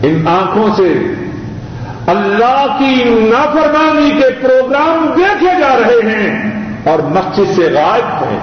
ان 0.02 0.28
آنکھوں 0.28 0.68
سے 0.76 0.92
اللہ 2.06 2.76
کی 2.78 3.04
نافرمانی 3.04 4.10
کے 4.10 4.30
پروگرام 4.40 5.14
دیکھے 5.16 5.60
جا 5.60 5.76
رہے 5.76 6.12
ہیں 6.12 6.50
اور 6.84 6.98
مسجد 6.98 7.56
سے 7.56 7.62
غائب 7.62 8.24
ہیں۔ 8.24 8.38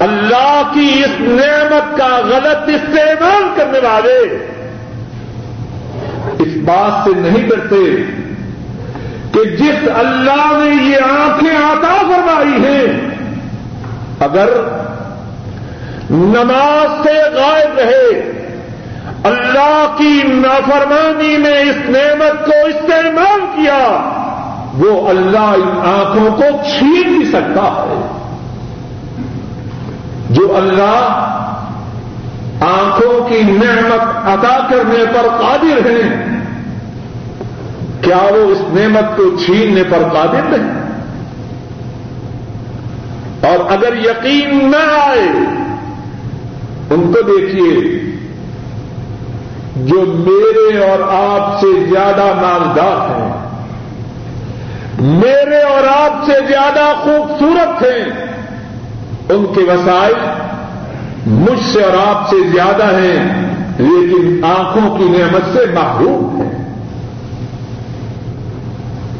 اللہ 0.00 0.62
کی 0.74 1.02
اس 1.04 1.20
نعمت 1.20 1.98
کا 1.98 2.20
غلط 2.24 2.68
استعمال 2.68 3.42
کرنے 3.56 3.78
والے 3.88 4.46
اس 6.38 6.56
بات 6.64 7.04
سے 7.04 7.20
نہیں 7.20 7.48
ڈرتے۔ 7.48 8.04
کہ 9.32 9.44
جس 9.44 9.88
اللہ 9.98 10.52
نے 10.52 10.90
یہ 10.90 10.96
آنکھیں 10.96 11.56
عطا 11.56 11.96
فرمائی 12.00 12.64
ہیں، 12.64 13.10
اگر 14.20 14.48
نماز 16.10 17.06
سے 17.06 17.14
غائب 17.34 17.78
رہے، 17.78 18.32
اللہ 19.24 19.94
کی 19.98 20.22
نافرمانی 20.24 21.36
میں 21.36 21.60
اس 21.60 21.76
نعمت 21.76 22.46
کو 22.46 22.66
استعمال 22.66 23.40
کیا، 23.40 24.10
وہ 24.74 25.08
اللہ 25.08 25.38
ان 25.38 25.78
آنکھوں 25.84 26.30
کو 26.36 26.62
چھین 26.78 27.18
بھی 27.18 27.26
سکتا 27.26 27.62
ہے۔ 27.62 28.18
جو 30.30 30.56
اللہ 30.56 31.34
آنکھوں 32.60 33.28
کی 33.28 33.42
نعمت 33.42 34.28
عطا 34.28 34.66
کرنے 34.70 35.04
پر 35.06 35.28
قادر 35.28 35.90
ہیں 35.90 36.37
کیا 38.02 38.16
وہ 38.16 38.50
اس 38.50 38.58
نعمت 38.72 39.16
کو 39.16 39.36
چھیننے 39.44 39.82
پر 39.82 40.02
قادر 40.12 40.42
نہیں؟ 40.48 40.78
اور 43.42 43.72
اگر 43.72 43.96
یقین 43.96 44.70
نہ 44.70 45.08
آئے، 45.08 45.28
ان 46.90 47.12
کو 47.12 47.22
دیکھیے، 47.22 47.98
جو 49.76 50.00
میرے 50.06 50.78
اور 50.78 50.98
آپ 51.10 51.60
سے 51.60 51.66
زیادہ 51.90 52.24
مالدار 52.34 53.10
ہیں، 53.10 53.32
میرے 55.00 55.62
اور 55.62 55.86
آپ 55.96 56.24
سے 56.26 56.32
زیادہ 56.48 56.92
خوبصورت 57.02 57.82
ہیں، 57.82 58.04
ان 59.28 59.44
کے 59.54 59.60
وسائل 59.60 60.14
مجھ 61.26 61.64
سے 61.72 61.82
اور 61.82 62.06
آپ 62.06 62.30
سے 62.30 62.36
زیادہ 62.48 62.84
ہیں، 62.84 63.46
لیکن 63.78 64.44
آنکھوں 64.44 64.98
کی 64.98 65.04
نعمت 65.04 65.42
سے 65.52 65.64
محروم 65.74 66.40
ہیں۔ 66.40 66.67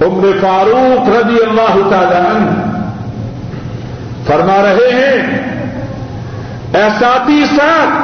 عمر 0.03 0.26
فاروق 0.40 1.09
رضی 1.09 1.36
اللہ 1.42 1.90
تعالی 1.90 2.16
عنہ 2.16 2.51
فرما 4.26 4.57
رہے 4.62 4.90
ہیں 4.92 5.49
ایسا 6.72 7.12
ساتھ، 7.57 7.94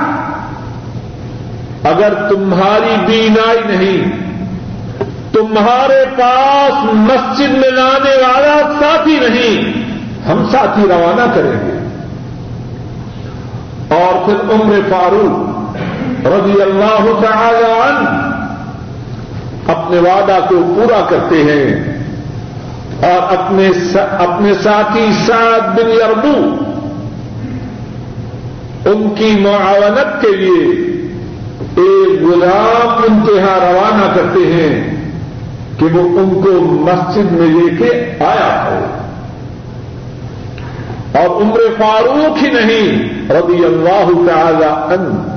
اگر 1.86 2.14
تمہاری 2.28 2.96
بینائی 3.06 3.60
نہیں، 3.66 4.12
تمہارے 5.32 6.04
پاس 6.16 6.84
مسجد 6.92 7.50
میں 7.50 7.70
لانے 7.70 8.16
والا 8.22 8.56
ساتھی 8.80 9.18
نہیں، 9.20 9.82
ہم 10.30 10.44
ساتھی 10.50 10.82
روانہ 10.82 11.34
کریں 11.34 11.52
گے۔ 11.52 11.78
اور 13.94 14.24
پھر 14.24 14.52
عمر 14.52 14.80
فاروق 14.90 15.76
رضی 16.26 16.62
اللہ 16.62 17.26
تعالی 17.26 17.64
عنہ 17.64 18.23
اپنے 19.66 19.98
وعدہ 19.98 20.38
کو 20.48 20.54
پورا 20.76 21.06
کرتے 21.08 21.36
ہیں 21.36 21.94
اور 23.06 23.32
اپنے 23.32 23.68
اپنے 24.00 24.54
ساتھی 24.54 25.06
سعد 25.26 25.60
بن 25.60 25.90
یربو 25.90 26.64
ان 28.90 29.14
کی 29.14 29.36
معاونت 29.40 30.20
کے 30.20 30.36
لیے 30.36 30.64
ایک 31.76 32.22
غلام 32.22 32.88
انتہا 32.88 33.58
روانہ 33.60 34.14
کرتے 34.14 34.52
ہیں 34.52 34.96
کہ 35.78 35.86
وہ 35.96 36.18
ان 36.18 36.40
کو 36.44 36.50
مسجد 36.60 37.32
میں 37.32 37.48
لے 37.48 37.76
کے 37.76 38.10
آیا 38.24 38.64
ہو 38.66 38.84
اور 41.18 41.42
عمر 41.42 41.60
فاروق 41.78 42.42
ہی 42.42 42.50
نہیں، 42.50 43.02
رضی 43.30 43.64
اللہ 43.64 44.30
تعالی 44.30 44.94
ان 44.94 45.32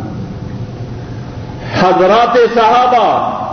حضرات 1.80 2.38
صحابہ 2.53 3.43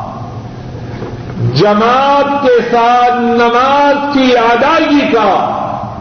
جماعت 1.55 2.43
کے 2.43 2.63
ساتھ 2.71 3.15
نماز 3.21 4.15
کی 4.15 4.37
ادائیگی 4.37 5.13
کا 5.13 5.51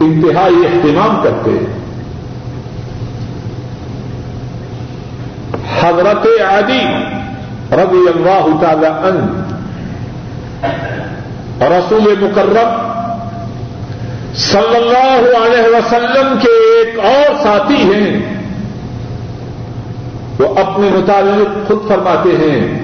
انتہائی 0.00 0.66
اہتمام 0.66 1.20
کرتے 1.22 1.50
ہیں۔ 1.50 1.84
حضرت 5.82 6.26
عادی 6.50 6.80
رضی 7.72 8.08
اللہ 8.14 8.46
تعالی 8.60 8.86
ان 8.86 9.42
رسول 11.60 12.14
مکرم 12.20 12.90
صلی 14.34 14.76
اللہ 14.76 15.36
علیہ 15.46 15.76
وسلم 15.76 16.38
کے 16.42 16.48
ایک 16.48 16.98
اور 16.98 17.42
ساتھی 17.42 17.94
ہیں۔ 17.94 18.34
وہ 20.38 20.54
اپنے 20.58 20.88
متعلق 20.88 21.68
خود 21.68 21.88
فرماتے 21.88 22.28
ہیں 22.28 22.83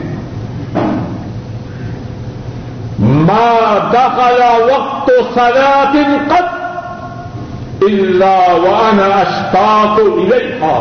ما 3.26 3.78
دخل 3.92 4.40
وقت 4.70 5.10
صلاة 5.34 5.94
قد 6.30 6.48
الا 7.82 8.36
وانا 8.52 9.06
اشتاق 9.14 10.00
اليها 10.00 10.78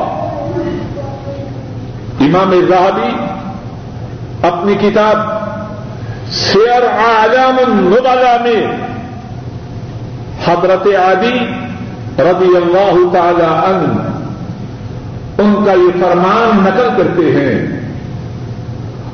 امام 2.22 2.52
راہبی 2.72 3.12
اپنی 4.48 4.76
کتاب 4.76 5.18
سیر 6.32 6.84
اعلام 6.84 7.58
النبلا 7.68 8.36
میں 8.44 8.62
حضرت 10.48 10.88
عادی 11.06 11.38
رضی 12.20 12.56
اللہ 12.56 12.96
تعالی 13.14 13.44
عنہ، 13.44 14.08
ان 15.38 15.66
کا 15.66 15.72
یہ 15.72 16.02
فرمان 16.02 16.64
نقل 16.64 16.90
کرتے 16.98 17.32
ہیں۔ 17.32 17.79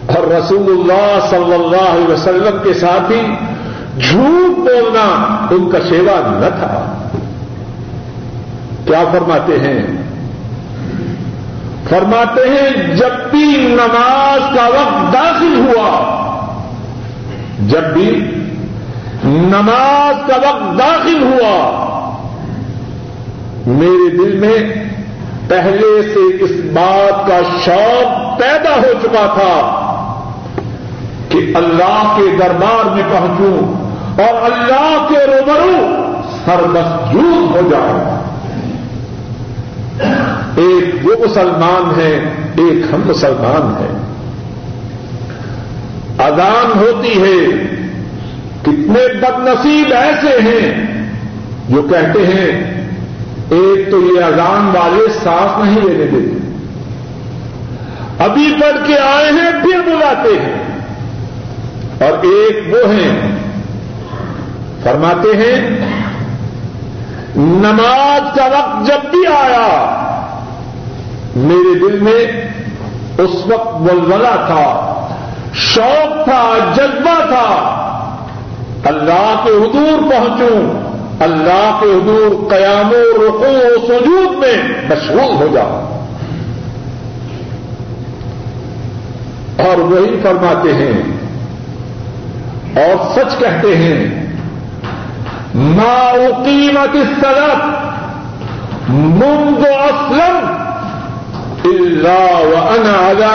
اور 0.05 0.27
رسول 0.27 0.71
اللہ 0.71 1.27
صلی 1.29 1.53
اللہ 1.53 1.89
علیہ 1.89 2.13
وسلم 2.13 2.57
کے 2.63 2.73
ساتھ 2.73 3.11
ہی 3.11 3.21
جھوٹ 4.09 4.57
بولنا 4.57 5.25
ان 5.51 5.69
کا 5.71 5.77
شیوا 5.89 6.21
نہ 6.25 6.59
تھا۔ 6.59 7.07
کیا 8.85 9.03
فرماتے 9.11 9.59
ہیں؟ 9.59 9.87
فرماتے 11.89 12.41
ہیں، 12.49 12.95
جب 12.95 13.31
بھی 13.31 13.67
نماز 13.69 14.55
کا 14.55 14.67
وقت 14.67 15.13
داخل 15.13 15.65
ہوا، 15.67 16.15
جب 17.59 17.83
بھی 17.83 18.31
نماز 19.23 20.27
کا 20.27 20.35
وقت 20.35 20.79
داخل 20.79 21.23
ہوا، 21.23 21.81
میرے 23.65 24.09
دل 24.09 24.37
میں 24.37 24.85
پہلے 25.47 26.13
سے 26.13 26.43
اس 26.43 26.51
بات 26.73 27.27
کا 27.27 27.39
شوق 27.65 28.39
پیدا 28.39 28.75
ہو 28.75 28.93
چکا 29.03 29.25
تھا۔ 29.33 29.81
کہ 31.35 31.57
اللہ 31.57 32.17
کے 32.17 32.37
دربار 32.37 32.85
میں 32.85 33.03
پہنچوں 33.11 33.85
اور 34.23 34.51
اللہ 34.51 35.05
کے 35.09 35.25
روبرو 35.27 36.05
سر 36.45 36.67
مسجود 36.67 37.55
ہو 37.55 37.69
جاؤں۔ 37.71 38.23
ایک 40.55 41.05
وہ 41.05 41.25
مسلمان 41.25 41.99
ہے، 41.99 42.13
ایک 42.57 42.93
ہم 42.93 43.01
مسلمان 43.05 43.83
ہیں۔ 43.83 44.05
اذان 46.25 46.79
ہوتی 46.79 47.21
ہے، 47.21 47.65
کتنے 48.61 49.13
بد 49.21 49.47
نصیب 49.47 49.93
ایسے 49.93 50.39
ہیں 50.39 50.85
جو 51.69 51.81
کہتے 51.81 52.27
ہیں، 52.27 52.81
ایک 53.49 53.91
تو 53.91 54.01
یہ 54.01 54.23
اذان 54.23 54.67
والے 54.67 55.07
سانس 55.23 55.65
نہیں 55.65 55.89
لینے 55.89 56.05
دیتے۔ 56.05 56.45
ابھی 58.23 58.55
پڑھ 58.61 58.87
کے 58.87 58.97
آئے 58.99 59.31
ہیں، 59.31 59.51
پھر 59.61 59.79
بلاتے 59.85 60.29
ہیں۔ 60.29 60.64
اور 62.01 62.17
ایک 62.23 62.73
وہ 62.73 62.93
ہیں۔ 62.93 63.35
فرماتے 64.83 65.37
ہیں، 65.37 65.79
نماز 67.35 68.37
کا 68.37 68.45
وقت 68.45 68.87
جب 68.87 69.09
بھی 69.09 69.27
آیا، 69.27 69.85
میرے 71.35 71.79
دل 71.79 71.99
میں 71.99 72.49
اس 73.17 73.35
وقت 73.45 73.81
ولولہ 73.81 74.35
تھا، 74.47 74.91
شوق 75.53 76.25
تھا، 76.25 76.73
جذبہ 76.77 77.25
تھا۔ 77.27 77.81
اللہ 78.85 79.41
کے 79.43 79.49
حضور 79.49 80.11
پہنچوں، 80.11 80.85
اللہ 81.19 81.77
کے 81.81 81.85
حضور 81.85 82.49
قیام 82.49 82.89
و 82.89 83.27
رقو 83.27 83.55
و 83.55 83.87
سجود 83.87 84.37
میں 84.37 84.63
مشغول 84.89 85.35
ہو 85.35 85.47
جاؤ 85.53 85.91
اور 89.57 89.77
وہی 89.77 90.19
فرماتے 90.23 90.73
ہیں 90.73 91.24
اور 92.81 92.95
سچ 93.15 93.37
کہتے 93.39 93.75
ہیں، 93.77 93.99
ما 95.75 95.97
اقیمت 96.23 96.95
الصلاة 97.01 97.61
منذ 99.19 99.63
اسلم 99.67 100.35
الا 101.69 102.23
وانا 102.49 102.95
على 103.09 103.31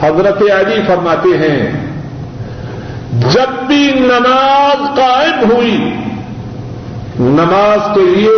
حضرت 0.00 0.42
علی 0.56 0.80
فرماتے 0.86 1.36
ہیں، 1.38 1.60
جب 3.34 3.50
بھی 3.68 3.84
نماز 4.00 4.82
قائم 4.96 5.50
ہوئی، 5.50 5.78
نماز 7.20 7.80
کے 7.94 8.04
لیے 8.06 8.36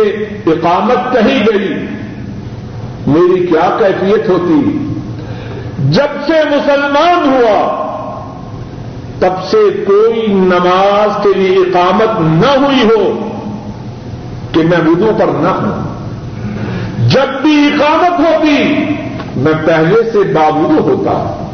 اقامت 0.53 1.11
کہی 1.13 1.39
گئی، 1.49 1.67
میری 3.07 3.45
کیا 3.47 3.67
کیفیت 3.79 4.29
ہوتی؟ 4.29 4.61
جب 5.89 6.07
سے 6.27 6.33
مسلمان 6.33 7.33
ہوا، 7.33 7.87
تب 9.19 9.33
سے 9.51 9.83
کوئی 9.87 10.27
نماز 10.27 11.23
کے 11.23 11.39
لیے 11.39 11.57
اقامت 11.57 12.21
نہ 12.21 12.65
ہوئی 12.65 12.83
ہو 12.83 13.29
کہ 14.51 14.61
میں 14.61 14.77
وضو 14.77 15.11
پر 15.19 15.25
نہ 15.25 15.47
ہوں۔ 15.47 15.91
جب 17.09 17.41
بھی 17.41 17.67
اقامت 17.67 18.19
ہوتی، 18.19 18.85
میں 19.35 19.53
پہلے 19.65 20.11
سے 20.11 20.33
بابو 20.33 20.77
ہوتا۔ 20.79 21.45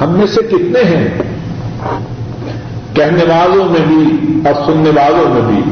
ہم 0.00 0.10
میں 0.10 0.26
سے 0.26 0.42
کتنے 0.42 0.82
ہیں؟ 0.84 1.08
کہنے 2.94 3.24
والوں 3.24 3.64
میں 3.64 3.86
بھی 3.86 4.18
اور 4.48 4.54
سننے 4.66 4.90
والوں 4.90 5.34
میں 5.34 5.42
بھی۔ 5.42 5.62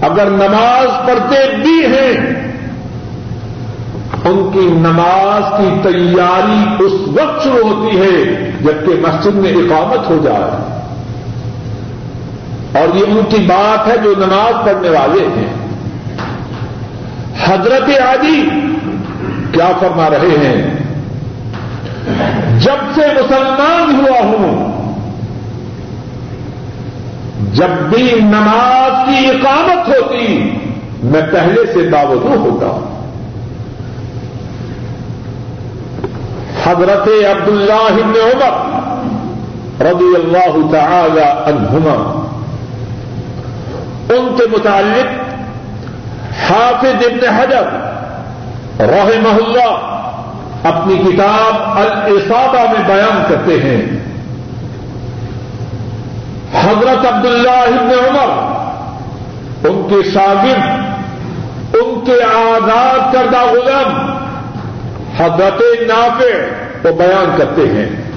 اگر 0.00 0.30
نماز 0.30 1.06
پڑھتے 1.06 1.56
بھی 1.56 1.86
ہیں 1.86 2.37
ان 4.28 4.50
کی 4.52 4.60
نماز 4.60 5.52
کی 5.58 5.88
تیاری 5.88 6.84
اس 6.84 6.92
وقت 6.92 7.44
شروع 7.44 7.68
ہوتی 7.68 8.00
ہے 8.00 8.34
جبکہ 8.60 9.00
مسجد 9.00 9.34
میں 9.34 9.52
اقامت 9.52 10.10
ہو 10.10 10.20
جائے۔ 10.24 10.78
اور 12.78 12.96
یہ 12.96 13.04
ان 13.06 13.20
کی 13.28 13.36
بات 13.36 13.88
ہے 13.88 13.98
جو 13.98 14.14
نماز 14.18 14.66
پڑھنے 14.66 14.88
والے 14.88 15.28
ہیں۔ 15.36 15.68
حضرت 17.44 18.02
عادی 18.06 18.48
کیا 19.52 19.72
فرما 19.80 20.10
رہے 20.10 20.36
ہیں؟ 20.44 20.74
جب 22.60 22.76
سے 22.94 23.00
مسلمان 23.00 24.00
ہوا 24.00 24.24
ہوں، 24.24 24.72
جب 27.54 27.68
بھی 27.68 28.12
نماز 28.20 29.08
کی 29.08 29.26
اقامت 29.26 29.88
ہوتی، 29.88 30.58
میں 31.02 31.22
پہلے 31.32 31.72
سے 31.72 31.88
باوجود 31.88 32.38
ہوتا 32.38 32.66
ہوں۔ 32.66 32.87
حضرت 36.64 37.08
عبد 37.30 37.48
اللہ 37.48 37.96
عمر 38.24 38.54
رضی 39.84 40.14
اللہ 40.14 40.72
تعالی 40.72 41.20
عنہما، 41.20 42.24
ان 44.08 44.34
کے 44.38 44.44
متعلق 44.50 45.28
حافظ 46.50 47.06
ابن 47.06 47.28
حجر 47.28 47.66
رحمہ 48.80 49.34
اللہ 49.44 49.94
اپنی 50.64 50.96
کتاب 50.96 51.78
الصابہ 51.78 52.62
میں 52.72 52.82
بیان 52.86 53.22
کرتے 53.28 53.60
ہیں۔ 53.60 53.82
حضرت 56.62 57.06
عبداللہ 57.06 57.60
ابن 57.66 57.90
عمر، 58.08 58.30
ان 59.68 59.86
کے 59.88 60.10
شاگرد، 60.10 61.74
ان 61.74 62.00
کے 62.04 62.22
آزاد 62.34 63.12
کردہ 63.12 63.40
غلام 63.40 64.16
حضرت 65.18 65.62
نافع 65.88 66.36
کو 66.82 66.92
بیان 66.92 67.34
کرتے 67.38 67.62
ہیں۔ 67.62 68.08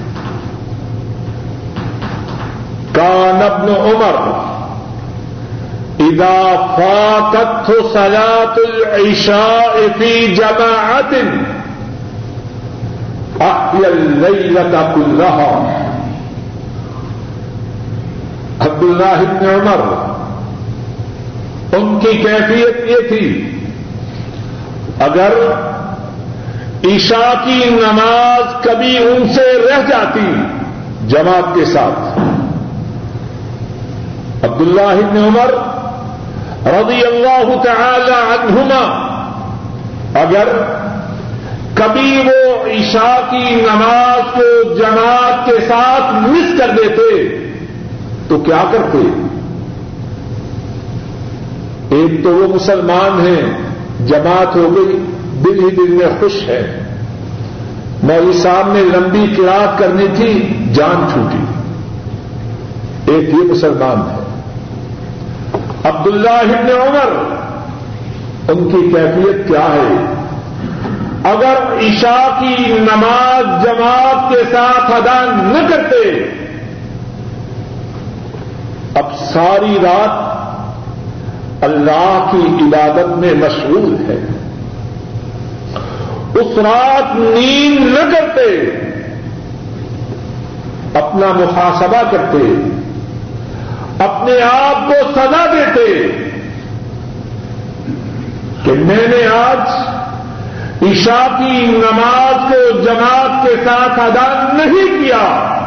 کان 2.94 3.42
ابن 3.52 3.70
عمر 3.70 4.48
اذا 6.00 6.66
فاتت 6.78 7.72
صلاة 7.94 8.56
العشاء 8.70 9.88
في 9.98 10.36
جماعت 10.36 11.14
احيا 13.42 13.88
الليلة 13.88 14.82
كلها 14.96 15.78
عبد 18.60 18.84
اللہ 18.84 19.24
ابن 19.30 19.46
عمر، 19.46 19.82
ان 21.76 22.00
کی 22.00 22.18
کیفیت 22.18 22.90
یہ 22.90 23.08
تھی، 23.10 23.52
اگر 25.00 25.34
عشاء 26.84 27.46
کی 27.46 27.64
نماز 27.70 28.64
کبھی 28.64 28.98
ان 28.98 29.34
سے 29.34 29.42
رہ 29.42 29.82
جاتی 29.90 30.34
جماعت 31.08 31.56
کے 31.56 31.66
ساتھ۔ 31.66 32.20
عبداللہ 34.46 34.82
ابن 34.82 35.18
عمر 35.18 35.54
رضی 36.66 37.06
اللہ 37.06 37.64
تعالی 37.64 38.12
عنہما، 38.12 39.12
اگر 40.20 40.48
کبھی 41.74 42.24
وہ 42.26 42.66
عشاء 42.66 43.32
کی 43.32 43.56
نماز 43.56 44.34
کو 44.34 44.74
جماعت 44.74 45.46
کے 45.46 45.66
ساتھ 45.68 46.14
مس 46.14 46.60
کر 46.60 46.70
دیتے، 46.78 47.38
تو 48.28 48.40
کیا 48.40 48.64
کرتے؟ 48.72 48.98
ایک 51.96 52.24
تو 52.24 52.30
وہ 52.30 52.56
مسلمان 52.56 53.28
ہیں، 53.28 53.58
جماعت 54.08 54.56
ہو 54.56 54.76
گئی۔ 54.76 55.06
دل 55.54 55.64
ہی 55.64 55.76
دل 55.76 55.94
میں 55.94 56.06
خوش 56.20 56.44
ہے۔ 56.48 56.84
مولوی 58.04 58.34
صاحب 58.34 58.74
نے 58.74 58.82
لمبی 58.82 59.34
کلاس 59.36 59.80
کرنی 59.80 60.06
تھی، 60.16 60.58
جان 60.74 61.06
چھوٹی 61.14 61.38
ایک 63.14 63.30
یہ 63.30 63.52
مسلمان 63.52 64.12
ہے۔ 64.12 64.22
عبداللہ 65.84 66.30
ابن 66.30 66.72
عمر، 66.82 67.34
ان 68.52 68.70
کی 68.70 68.92
کیفیت 68.92 69.48
کیا 69.48 69.68
ہے؟ 69.74 70.14
اگر 71.24 71.78
عشاء 71.80 72.40
کی 72.40 72.74
نماز 72.74 73.64
جماعت 73.64 74.30
کے 74.30 74.44
ساتھ 74.52 74.92
ادا 74.92 75.26
نہ 75.26 75.68
کرتے، 75.70 76.24
اب 78.96 79.20
ساری 79.34 79.78
رات 79.84 80.32
اللہ 81.64 82.30
کی 82.32 82.64
عبادت 82.64 83.18
میں 83.18 83.34
مشغول 83.34 83.96
ہے۔ 84.08 84.41
اس 86.36 86.58
رات 86.58 87.16
نیند 87.16 87.94
نہ 87.94 88.16
کرتے، 88.16 88.70
اپنا 90.94 91.28
محاسبہ 91.28 92.12
کرتے، 92.12 92.72
اپنے 94.04 94.42
آپ 94.42 94.88
کو 94.88 94.94
سزا 95.16 95.46
دیتے 95.46 96.08
کہ 98.66 98.72
میں 98.72 99.08
نے 99.08 99.28
آج 99.28 99.92
عشاء 100.82 101.38
کی 101.38 101.66
نماز 101.66 102.52
کو 102.52 102.80
جماعت 102.80 103.46
کے 103.46 103.56
ساتھ 103.64 104.00
ادا 104.00 104.50
نہیں 104.54 105.04
کیا۔ 105.04 105.58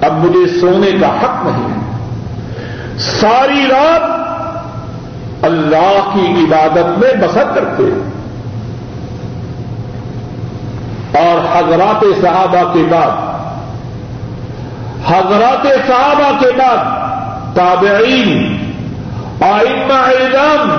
اب 0.00 0.12
مجھے 0.12 0.60
سونے 0.60 0.90
کا 1.00 1.08
حق 1.08 1.46
نہیں 1.46 2.98
ساری 2.98 3.66
رات 3.70 4.04
اللہ 5.44 6.10
کی 6.14 6.44
عبادت 6.44 6.98
میں 6.98 7.26
بسر 7.26 7.44
کرتے۔ 7.54 7.82
اور 11.12 11.56
حضرات 11.56 12.04
صحابہ 12.22 12.72
کے 12.72 12.82
بعد، 12.90 13.10
حضرات 15.06 15.66
صحابہ 15.86 16.40
کے 16.40 16.50
بعد، 16.58 16.84
تابعین، 17.56 18.56
آئمہ 19.40 19.92
اعظم، 19.92 20.70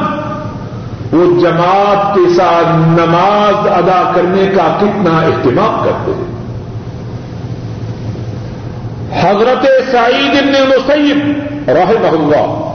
وہ 1.12 1.42
جماعت 1.42 2.16
کے 2.16 2.34
ساتھ 2.34 2.68
نماز 2.76 3.68
ادا 3.68 4.12
کرنے 4.16 4.46
کا 4.56 4.78
کتنا 4.82 5.20
اہتمام 5.20 5.82
کرتے 5.84 6.12
ہیں۔ 6.12 6.32
حضرت 9.24 9.92
سعید 9.92 10.38
ابن 10.38 10.70
مسیب 10.70 11.44
رحمہ 11.70 12.08
اللہ، 12.08 12.72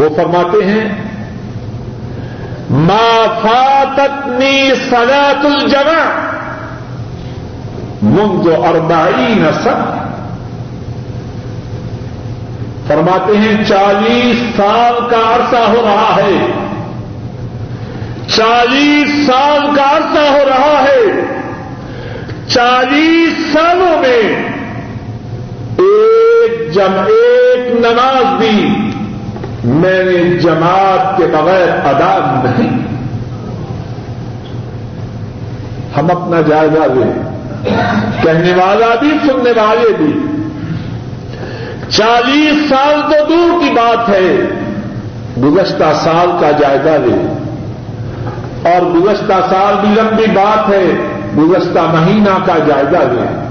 وہ 0.00 0.16
فرماتے 0.16 0.64
ہیں، 0.64 1.06
ما 2.70 3.24
فاتتنی 3.42 4.70
صلاة 4.90 5.54
الجمع 5.54 6.25
منذ 8.02 8.48
اربعین 8.48 9.46
سن۔ 9.62 10.02
فرماتے 12.86 13.36
ہیں 13.38 13.64
چالیس 13.64 14.56
سال 14.56 14.94
کا 15.10 15.36
عرصہ 15.36 15.56
ہو 15.56 15.82
رہا 15.84 16.16
ہے۔ 16.16 16.52
چالیس 18.26 19.26
سال 19.26 19.60
کا 19.76 19.96
عرصہ 19.96 20.18
ہو 20.18 20.38
رہا 20.48 20.82
ہے۔ 20.82 21.02
چالیس 22.48 23.52
سالوں 23.52 24.00
میں 24.00 24.50
ایک 25.78 26.74
جم، 26.74 26.92
ایک 27.06 27.80
نماز 27.80 28.38
بھی 28.38 28.90
میں 29.64 30.04
نے 30.04 30.38
جماعت 30.38 31.16
کے 31.16 31.26
بغیر 31.26 31.68
ادا 31.68 32.40
نہیں۔ 32.44 32.86
ہم 35.96 36.10
اپنا 36.10 36.40
جائزہ 36.40 36.92
لیں۔ 36.92 37.35
کہنے 38.22 38.52
والا 38.52 38.94
بھی، 39.00 39.10
سننے 39.10 39.50
والے 39.50 39.92
بھی۔ 39.98 40.20
چالیس 41.88 42.68
سال 42.68 43.00
تو 43.02 43.26
دور 43.28 43.60
کی 43.60 43.70
بات 43.70 44.08
ہے۔ 44.08 44.36
گزشتہ 45.42 45.84
سال 46.04 46.30
کا 46.40 46.50
جائزہ 46.50 46.88
لیں 46.88 47.34
اور 48.62 48.82
گزشتہ 48.82 49.32
سال 49.50 49.74
بھی 49.80 49.88
لمبی 49.88 50.26
بات 50.34 50.68
ہے۔ 50.68 50.90
گزشتہ 51.36 51.78
مہینہ 51.78 52.46
کا 52.46 52.58
جائزہ 52.66 52.96
لیں 52.96 53.46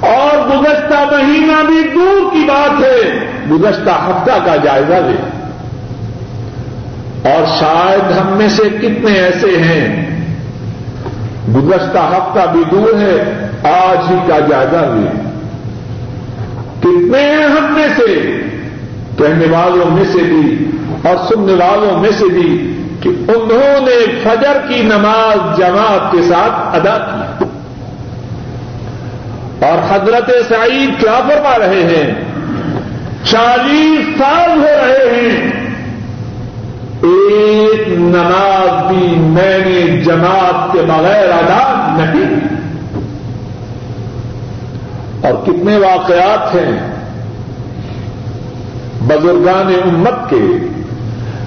اور 0.00 0.48
گزشتہ 0.48 1.14
مہینہ 1.14 1.66
بھی 1.66 1.90
دور 1.94 2.32
کی 2.32 2.44
بات 2.48 2.84
ہے۔ 2.84 3.26
گزشتہ 3.50 3.90
ہفتہ 3.90 4.32
کا 4.44 4.56
جائزہ 4.56 4.94
لے۔ 4.94 5.30
اور 7.30 7.46
شاید 7.46 8.18
ہم 8.18 8.36
میں 8.36 8.48
سے 8.48 8.62
کتنے 8.62 9.12
ایسے 9.12 9.58
ہیں۔ 9.58 10.10
گزشتہ 11.54 11.98
ہفتہ 11.98 12.50
بھی 12.52 12.64
دور 12.70 12.98
ہے۔ 12.98 13.43
آج 13.64 14.10
ہی 14.10 14.16
کا 14.26 14.38
جائزہ 14.38 14.76
لے 14.76 15.10
کتنے 16.80 17.20
ہیں 17.20 17.44
ہم 17.44 17.74
میں 17.74 17.88
سے؟ 17.96 18.40
کہنے 19.18 19.46
والوں 19.50 19.90
میں 19.90 20.04
سے 20.04 20.18
بھی 20.18 20.70
اور 21.04 21.16
سننے 21.16 21.52
والوں 21.52 21.98
میں 22.00 22.10
سے 22.18 22.24
بھی 22.24 22.76
کہ 23.00 23.08
انہوں 23.08 23.80
نے 23.80 24.20
فجر 24.22 24.56
کی 24.68 24.82
نماز 24.82 25.58
جماعت 25.58 26.12
کے 26.12 26.22
ساتھ 26.22 26.76
ادا 26.76 27.24
کی۔ 27.38 27.44
اور 29.64 29.78
حضرت 29.90 30.30
سعید 30.48 31.00
کیا 31.00 31.20
فرما 31.28 31.58
رہے 31.58 31.82
ہیں؟ 31.82 32.14
چالیس 33.24 34.18
سال 34.18 34.50
ہو 34.50 34.86
رہے 34.86 35.20
ہیں۔ 35.20 35.64
ایک 37.02 37.88
نماز 37.88 38.92
بھی 38.92 39.14
میں 39.18 39.58
نے 39.58 40.00
جماعت 40.00 40.72
کے 40.72 40.78
بغیر 40.80 41.28
ادا 41.28 41.96
نہیں 41.98 42.53
اور 45.24 45.46
کتنے 45.46 45.76
واقعات 45.76 46.54
ہیں 46.54 46.94
بزرگان 49.00 49.74
امت 49.84 50.30
کے، 50.30 50.68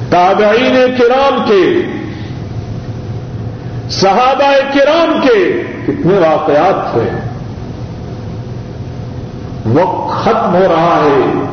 تابعین 0.10 0.78
کرام 0.98 1.44
کے، 1.46 1.86
صحابہ 3.90 4.52
کرام 4.74 5.20
کے 5.22 5.64
کتنے 5.88 6.14
واقعات 6.14 6.92
تھے 6.92 7.10
وقت 9.66 10.24
ختم 10.24 10.56
ہو 10.56 10.68
رہا 10.70 11.02
ہے۔ 11.04 11.44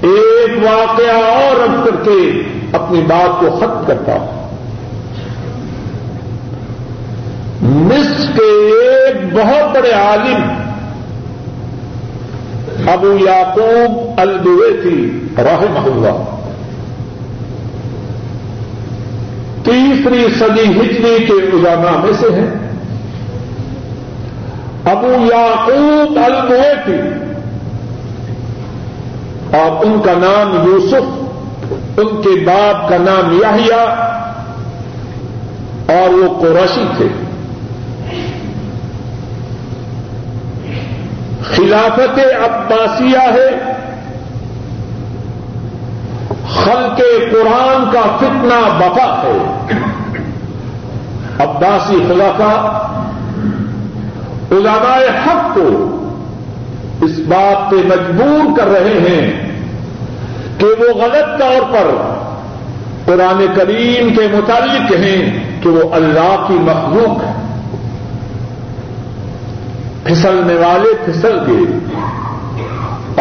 ایک 0.00 0.64
واقعہ 0.64 1.24
اور 1.24 1.60
رکھ 1.60 1.86
کر 1.86 2.04
کے 2.04 2.42
اپنی 2.72 3.00
بات 3.00 3.40
کو 3.40 3.50
ختم 3.50 3.84
کرتا 3.86 4.12
ہوں۔ 4.12 4.40
مصر 7.62 8.32
کے 8.36 8.72
ایک 8.82 9.34
بہت 9.34 9.74
بڑے 9.74 9.92
عالم 9.92 10.69
ابو 12.88 13.16
یعقوب 13.20 14.20
الدوے 14.20 14.82
تھی 14.82 15.24
رحمہ 15.38 15.78
اللہ۔ 15.78 16.36
تیسری 19.64 20.26
صدی 20.38 20.80
ہجری 20.80 21.26
کے 21.26 21.32
علماء 21.32 22.04
میں 22.04 22.12
سے 22.20 22.26
ہیں 22.26 22.50
ابو 24.84 25.06
یعقوب 25.06 26.18
البویتی 26.24 27.08
اور 29.56 29.84
ان 29.84 30.00
کا 30.04 30.12
نام 30.12 30.68
یوسف، 30.68 31.20
ان 31.98 32.22
کے 32.22 32.44
باپ 32.44 32.88
کا 32.88 32.96
نام 32.96 33.38
یاہیا 33.42 33.82
اور 35.86 36.14
وہ 36.14 36.40
قرشی 36.40 36.84
تھے۔ 36.96 37.29
خلافت 41.44 42.18
عباسیہ 42.18 43.18
ہے۔ 43.18 43.72
خلق 46.50 47.00
قرآن 47.32 47.90
کا 47.92 48.16
فتنہ 48.16 48.68
بفا 48.78 49.22
ہے۔ 49.22 49.66
عباسی 51.38 51.98
خلافہ 52.08 52.86
علماء 54.50 55.26
حق 55.26 55.54
کو 55.54 55.96
اس 57.00 57.18
بات 57.28 57.70
پہ 57.70 57.76
مجبور 57.76 58.58
کر 58.58 58.66
رہے 58.66 59.00
ہیں 59.08 59.50
کہ 60.58 60.66
وہ 60.66 61.02
غلط 61.02 61.40
طور 61.40 61.72
پر 61.72 62.12
قرآن 63.04 63.46
کریم 63.56 64.14
کے 64.14 64.28
متعلق 64.32 64.92
ہیں 64.96 65.44
کہ 65.62 65.68
وہ 65.68 65.94
اللہ 65.94 66.44
کی 66.48 66.54
مخلوق 66.54 67.24
ہے۔ 67.24 67.39
پھسلنے 70.04 70.54
والے 70.54 70.94
پھسل 71.04 71.38
گئے۔ 71.46 71.78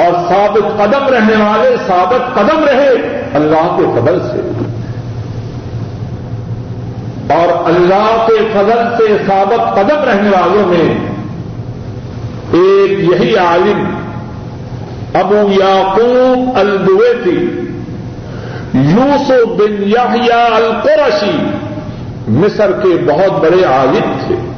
اور 0.04 0.30
ثابت 0.30 0.78
قدم 0.78 1.08
رہنے 1.08 1.44
والے 1.44 1.76
ثابت 1.88 2.36
قدم 2.36 2.64
رہے 2.64 2.90
اللہ 3.34 3.78
کے 3.78 3.84
فضل 3.96 4.20
سے۔ 4.20 4.52
اور 7.34 7.64
اللہ 7.66 8.26
کے 8.28 8.48
فضل 8.54 8.98
سے 8.98 9.18
ثابت 9.28 9.76
قدم 9.76 10.04
رہنے 10.04 10.30
والوں 10.30 10.68
میں 10.68 10.96
ایک 12.52 12.92
یہی 12.92 13.36
عالم 13.38 13.96
ابو 15.14 15.50
یعقوب 15.52 16.58
الدویتی 16.58 17.50
یوسف 18.74 19.48
بن 19.48 19.84
یحییٰ 19.84 20.54
القرشی، 20.54 21.38
مصر 22.28 22.72
کے 22.72 23.06
بہت 23.08 23.40
بڑے 23.42 23.64
عالم 23.64 24.18
تھے۔ 24.28 24.49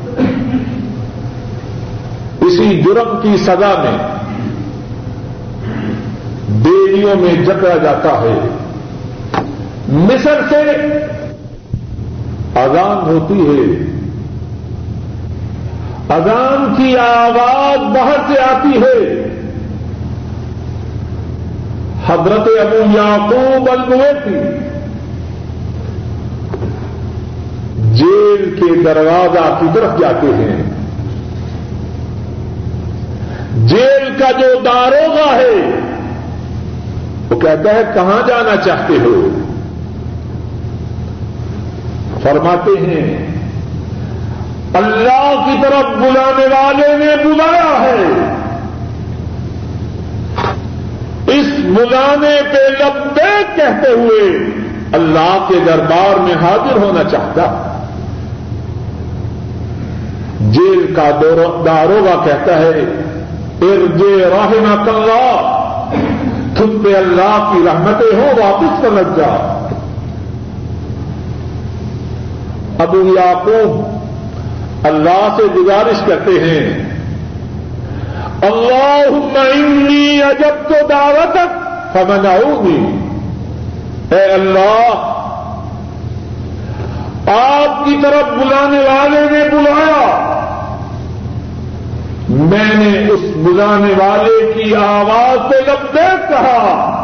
اسی 2.52 2.82
جرم 2.82 3.19
کی 3.22 3.38
سزا 3.38 3.84
میں 3.84 3.98
دیویوں 6.65 7.15
میں 7.15 7.45
جکڑا 7.45 7.78
جاتا 7.78 8.22
ہے۔ 8.22 8.48
مصر 9.88 10.41
سے 10.49 10.60
اذان 12.56 13.10
ہوتی 13.10 13.34
ہے۔ 13.34 13.86
اذان 16.10 16.76
کی 16.76 16.98
آواز 16.98 17.80
باہر 17.80 18.34
سے 18.34 18.40
آتی 18.40 18.78
ہے۔ 18.78 19.28
حضرت 22.07 22.48
ابو 22.61 22.98
یعقوب 22.98 23.69
الویتی 23.72 24.40
جیل 27.94 28.56
کے 28.56 28.84
دروازہ 28.84 29.57
کی 29.60 29.65
طرف 29.73 29.99
جاتے 29.99 30.28
ہیں۔ 30.28 30.70
جیل 33.66 34.14
کا 34.20 34.32
جو 34.32 34.48
داروگا 34.66 35.36
ہے، 35.36 35.80
وہ 37.30 37.40
کہتا 37.40 37.74
ہے، 37.76 37.84
کہاں 37.94 38.28
جانا 38.28 38.56
چاہتے 38.56 38.94
ہو؟ 38.94 39.28
فرماتے 42.24 42.72
ہیں، 42.80 43.28
اللہ 44.74 45.46
کی 45.46 45.58
طرف 45.62 45.98
بلانے 45.98 46.46
والے 46.46 46.98
نے 46.98 47.24
بلایا 47.24 47.82
ہے۔ 47.82 48.06
اس 51.28 51.48
بلانے 51.60 52.42
پہ 52.52 52.84
لبے 52.84 53.44
کہتے 53.56 53.92
ہوئے 53.92 54.46
اللہ 54.94 55.46
کے 55.50 55.56
دربار 55.66 56.20
میں 56.20 56.36
حاضر 56.36 56.78
ہونا 56.78 57.10
چاہتا۔ 57.10 57.68
جیل 60.40 60.94
کا 60.96 61.10
داروگا 61.66 62.26
کہتا 62.26 62.60
ہے 62.60 62.82
راہ 63.64 64.52
اللہ 64.88 65.64
تم 66.58 66.82
پہ 66.84 66.96
اللہ 66.96 67.52
کی 67.54 67.68
رحمتیں 67.68 68.20
ہو 68.20 68.32
واپس 68.38 68.86
سمجھ 68.86 69.18
جا۔ 69.18 69.58
ابو 72.80 72.98
یعقوب 72.98 74.02
اللہ 74.88 75.38
سے 75.38 75.44
گزارش 75.44 76.02
کرتے 76.06 76.32
ہیں 76.32 76.90
اللہ 78.42 79.38
انی 79.40 80.24
اجب 80.24 80.70
تو 80.70 80.88
دعوت 80.90 81.38
فمنعونی 81.94 82.70
گی 82.70 84.16
اے 84.16 84.24
اللہ، 84.24 84.90
آپ 87.32 87.86
کی 87.86 87.98
طرف 88.04 88.34
بلانے 88.34 88.80
والے 88.80 89.20
نے 89.20 89.50
بلایا۔ 89.50 90.41
میں 92.42 92.76
نے 92.76 93.08
اس 93.12 93.20
بلانے 93.36 93.94
والے 93.98 94.54
کی 94.54 94.76
آواز 94.76 95.52
سے 95.52 95.72
لبیک 95.72 96.30
کہا، 96.30 96.98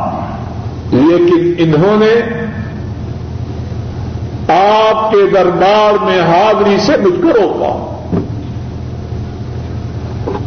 لیکن 0.92 1.54
انہوں 1.58 1.98
نے 1.98 2.44
آپ 4.54 5.12
کے 5.12 5.28
دربار 5.34 6.04
میں 6.04 6.22
حاضری 6.22 6.78
سے 6.80 6.98
مجھ 6.98 7.22
کو 7.22 7.30
روکا۔ 7.30 7.94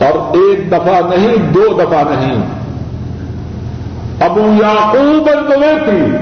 اور 0.04 0.36
ایک 0.36 0.70
دفعہ 0.70 1.00
نہیں، 1.14 1.36
دو 1.36 1.82
دفعہ 1.82 2.02
نہیں۔ 2.10 2.42
ابو 4.20 4.40
یعقوب 4.40 5.28
الدوے 5.28 5.74
تھی۔ 5.84 6.16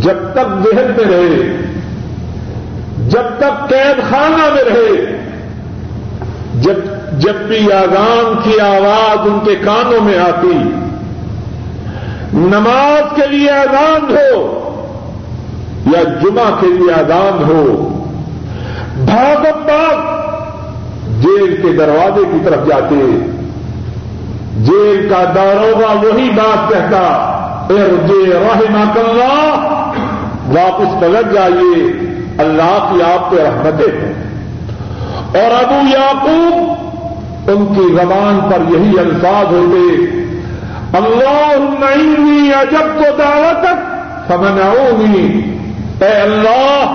جب 0.00 0.16
تک 0.32 0.48
ذہن 0.64 0.92
میں 0.96 1.04
رہے، 1.04 1.56
جب 3.08 3.38
تک 3.38 3.68
قید 3.68 4.10
خانہ 4.10 4.54
میں 4.54 4.64
رہے، 4.64 5.18
جب 6.54 6.93
جب 7.12 7.34
بھی 7.34 7.72
آزان 7.72 8.34
کی 8.44 8.60
آواز 8.60 9.18
ان 9.24 9.38
کے 9.44 9.54
کانوں 9.54 10.00
میں 10.00 10.18
آتی، 10.18 10.58
نماز 12.32 13.16
کے 13.16 13.26
لیے 13.26 13.50
آزان 13.50 14.10
ہو 14.10 14.60
یا 15.86 16.02
جمعہ 16.02 16.60
کے 16.60 16.66
لیے 16.66 16.92
آزان 16.92 17.44
ہو 17.44 17.90
بھاگت 18.96 19.64
بھاگ 19.64 20.14
جیل 21.20 21.56
کے 21.62 21.72
دروازے 21.72 22.24
کی 22.32 22.38
طرف 22.44 22.66
جاتے، 22.66 23.18
جیل 24.58 25.06
کا 25.10 25.24
داروگا 25.34 25.92
وہی 25.92 26.30
بات 26.30 26.68
کہتا، 26.68 27.00
ارجے 27.70 28.32
رحمہ 28.34 28.98
اللہ، 28.98 29.64
واپس 30.48 31.00
پلٹ 31.00 31.34
جائیے، 31.34 31.84
اللہ 32.38 32.92
کی 32.92 33.02
آپ 33.02 33.30
پہ 33.30 33.36
رحمتیں 33.36 34.00
ہیں۔ 34.00 34.24
اور 35.34 35.64
ابو 35.64 35.88
یعقوب 35.92 36.93
ان 37.48 37.66
کی 37.74 37.92
زبان 37.94 38.40
پر 38.50 38.74
یہی 38.74 38.98
الفاظ 38.98 39.52
ہوتے 39.54 40.22
اللہ 40.98 41.56
نہیں 41.80 42.52
عجب 42.52 43.02
تو 43.02 43.16
دعوت 43.18 43.66
سمجھاؤں 44.28 45.14
اے 46.00 46.12
اللہ، 46.12 46.94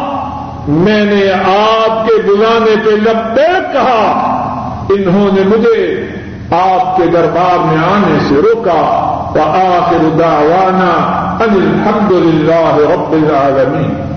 میں 0.67 1.05
نے 1.05 1.31
آپ 1.55 2.07
کے 2.07 2.21
بلانے 2.21 2.75
پہ 2.85 2.89
لبے 2.89 3.51
کہا، 3.73 4.05
انہوں 4.89 5.35
نے 5.35 5.41
مجھے 5.43 6.05
آپ 6.51 6.97
کے 6.97 7.05
دربار 7.05 7.65
میں 7.65 7.77
آنے 7.77 8.19
سے 8.29 8.35
روکا 8.35 8.81
تو 9.33 9.41
آخر 9.41 10.09
دعوانا 10.19 10.91
ان 11.43 11.53
الحمد 11.53 12.11
للہ 12.11 12.93
رب 12.93 13.11
العالمین۔ 13.11 14.08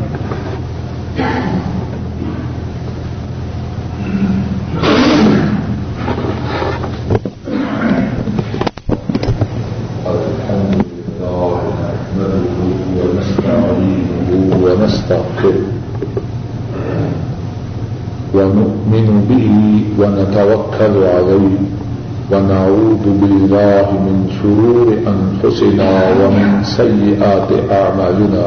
ونؤمن 18.93 19.25
به 19.29 19.49
ونتوكل 19.99 20.95
عليه 21.17 21.57
ونعوذ 22.33 23.05
بالله 23.21 23.87
من 24.07 24.17
شرور 24.37 24.87
أنفسنا 25.15 25.91
ومن 26.21 26.65
سيئات 26.65 27.49
أعمالنا 27.71 28.45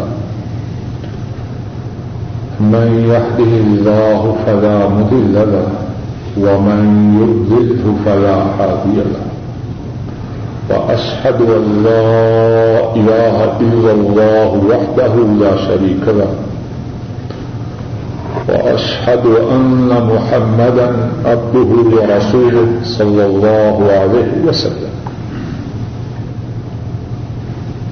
من 2.60 2.90
يحده 3.14 3.54
الله 3.68 4.36
فلا 4.46 4.78
مضل 4.90 5.34
له 5.34 5.68
ومن 6.38 6.82
يضلله 7.22 7.84
فلا 8.06 8.38
هادي 8.58 8.98
له. 9.14 9.26
وأشهد 10.70 11.40
أن 11.42 11.66
لا 11.84 12.16
إله 12.96 13.38
إلا 13.66 13.92
الله 13.92 14.50
وحده 14.70 15.14
لا 15.42 15.54
شريك 15.68 16.06
له. 16.08 16.45
وأشهد 18.48 19.26
أن 19.26 19.90
محمدا 19.90 20.88
عبده 21.26 21.98
ورسوله 21.98 22.84
صلى 22.86 23.24
الله 23.24 23.94
عليه 24.02 24.49
وسلم. 24.49 24.90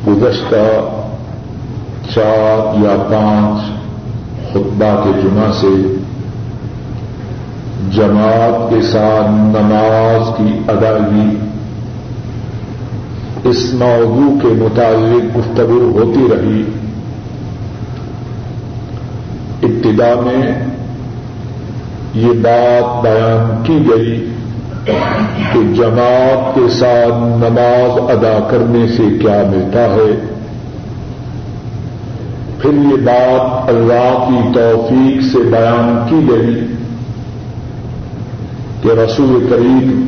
گزشتہ 0.07 0.89
چار 2.15 2.83
یا 2.83 2.95
پانچ 3.09 3.63
خطبہ 4.49 5.03
کے 5.03 5.21
جمعہ 5.21 5.51
سے 5.51 5.95
جماعت 7.91 8.69
کے 8.69 8.81
ساتھ 8.81 9.31
نماز 9.31 10.37
کی 10.37 10.59
ادائیگی 10.67 11.37
اس 13.49 13.73
موضوع 13.73 14.39
کے 14.41 14.47
متعلق 14.47 15.37
گفتگو 15.37 15.91
ہوتی 15.95 16.27
رہی۔ 16.31 16.63
ابتدا 19.63 20.21
میں 20.21 20.69
یہ 22.13 22.31
بات 22.41 23.03
بیان 23.03 23.63
کی 23.63 23.89
گئی 23.89 24.29
کہ 25.53 25.73
جماعت 25.73 26.55
کے 26.55 26.69
ساتھ 26.69 27.13
نماز 27.23 28.17
ادا 28.17 28.47
کرنے 28.51 28.87
سے 28.87 29.03
کیا 29.21 29.43
ملتا 29.49 29.79
ہے۔ 29.79 30.25
پھر 32.61 32.73
یہ 32.73 32.97
بات 33.05 33.69
اللہ 33.69 34.25
کی 34.27 34.53
توفیق 34.53 35.31
سے 35.31 35.39
بیان 35.39 36.07
کی 36.09 36.31
گئی 36.31 36.65
کہ 38.81 38.99
رسول 38.99 39.47
کریم 39.49 40.05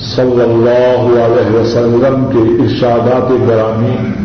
صلی 0.00 0.40
اللہ 0.40 1.18
علیہ 1.24 1.60
وسلم 1.60 2.24
کے 2.32 2.62
ارشادات 2.62 3.30
گرامی 3.48 4.21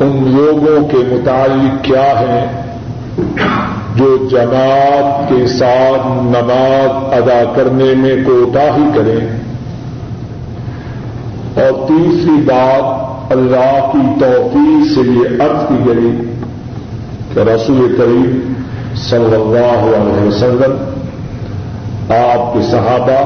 ان 0.00 0.12
لوگوں 0.34 0.76
کے 0.88 0.98
متعلق 1.08 1.84
کیا 1.84 2.08
ہیں 2.20 2.46
جو 3.96 4.06
جماعت 4.30 5.28
کے 5.28 5.46
ساتھ 5.46 6.06
نماز 6.26 7.12
ادا 7.14 7.42
کرنے 7.56 7.92
میں 8.02 8.14
کوتا 8.26 8.62
ہی 8.76 8.84
کریں 8.94 9.26
اور 11.62 11.86
تیسری 11.88 12.36
بات، 12.46 13.32
اللہ 13.32 13.90
کی 13.92 14.06
توفیق 14.20 14.86
سے 14.94 15.08
یہ 15.10 15.42
عرض 15.44 15.68
کی 15.68 15.78
گئی 15.86 16.10
کہ 17.34 17.40
رسول 17.48 17.96
کریم 17.98 18.54
صلی 19.08 19.34
اللہ 19.34 19.84
علیہ 19.96 20.26
وسلم، 20.26 20.76
آپ 22.14 22.52
کے 22.54 22.62
صحابہ، 22.70 23.20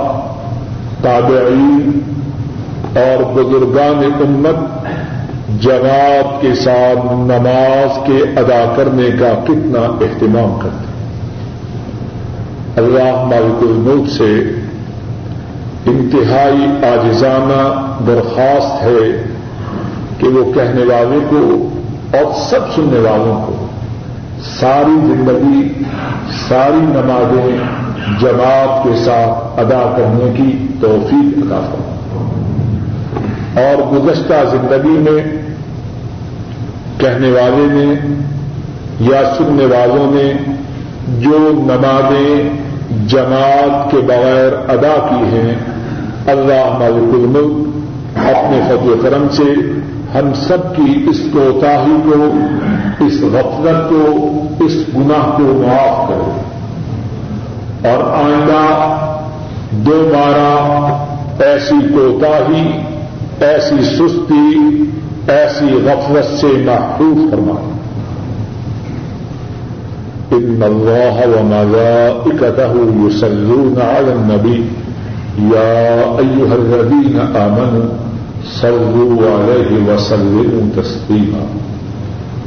تابعین 1.02 2.01
اور 2.96 3.22
بزرگان 3.34 4.05
امت 4.20 4.84
جماعت 5.48 6.42
کے 6.42 6.54
ساتھ 6.54 7.12
نماز 7.12 8.06
کے 8.06 8.40
ادا 8.40 8.72
کرنے 8.76 9.10
کا 9.18 9.44
کتنا 9.44 9.80
اہتمام 9.80 10.58
کرتے 10.62 10.76
ہیں۔ 10.76 10.94
اللہ 12.76 13.24
مالک 13.24 13.62
الملک 13.62 14.10
سے 14.10 14.60
انتہائی 15.86 16.84
آجزانہ 16.84 17.86
درخواست 18.06 18.82
ہے 18.82 19.22
کہ 20.18 20.28
وہ 20.28 20.52
کہنے 20.52 20.82
والے 20.84 21.18
کو 21.30 21.68
اور 22.16 22.32
سب 22.50 22.60
سننے 22.74 22.98
والوں 22.98 23.46
کو 23.46 23.66
ساری 24.60 25.06
زندگی، 25.06 25.84
ساری 26.48 26.80
نمازیں 26.80 27.56
جماعت 28.20 28.84
کے 28.84 28.90
ساتھ 29.04 29.60
ادا 29.60 29.94
کرنے 29.96 30.32
کی 30.36 30.66
توفیق 30.80 31.38
ادا 31.38 31.66
کروں 31.72 31.93
اور 33.56 33.93
گزشتہ 33.93 34.35
زندگی 34.51 34.89
میں 34.89 35.22
کہنے 36.98 37.31
والے 37.31 37.66
نے 37.70 38.14
یا 39.01 39.35
سننے 39.39 39.64
والوں 39.64 40.14
نے 40.14 40.55
جو 41.09 41.52
نمازیں 41.52 42.64
جماعت 43.06 43.90
کے 43.90 43.97
بغیر 43.97 44.70
ادا 44.70 45.06
کی 45.10 45.24
ہیں، 45.24 45.55
اللہ 46.26 46.78
ملک 46.78 47.14
الملک 47.14 47.76
اپنے 48.18 48.60
فضل 48.68 49.01
کرم 49.02 49.26
سے 49.31 49.60
ہم 50.18 50.35
سب 50.35 50.76
کی 50.76 51.06
اس 51.10 51.20
کوتاہی 51.32 51.97
کو، 52.05 52.32
اس 53.05 53.20
غفلت 53.20 53.90
کو، 53.90 54.28
اس 54.64 54.72
گناہ 54.97 55.36
کو 55.36 55.62
معاف 55.66 56.09
کرے۔ 56.09 56.55
اور 57.89 58.05
آئندہ 58.05 58.86
دوبارہ 59.70 60.74
ایسی 61.43 61.94
کوتاہی 61.94 62.93
ایسی 63.40 63.82
سستی، 63.97 64.59
ایسی 65.32 65.74
غفلت 65.85 66.39
سے 66.40 66.47
محفوظ 66.65 67.31
فرمائے 67.31 67.73
ان 70.36 70.62
اللہ 70.62 71.19
و 71.27 71.32
وملائکته 71.32 72.73
يصلون 73.06 73.77
على 73.78 74.12
النبي 74.12 74.62
يا 75.52 76.19
ايها 76.19 76.55
الذين 76.55 77.19
امنوا 77.43 77.85
صلوا 78.44 79.20
عليه 79.35 79.70
وسلموا 79.89 80.65
تسليما 80.77 81.44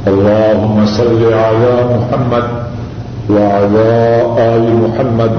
اللهم 0.06 0.86
صل 0.86 1.22
على 1.32 1.72
محمد 1.94 2.44
وعلى 3.30 3.88
آل 4.38 4.68
محمد 4.82 5.32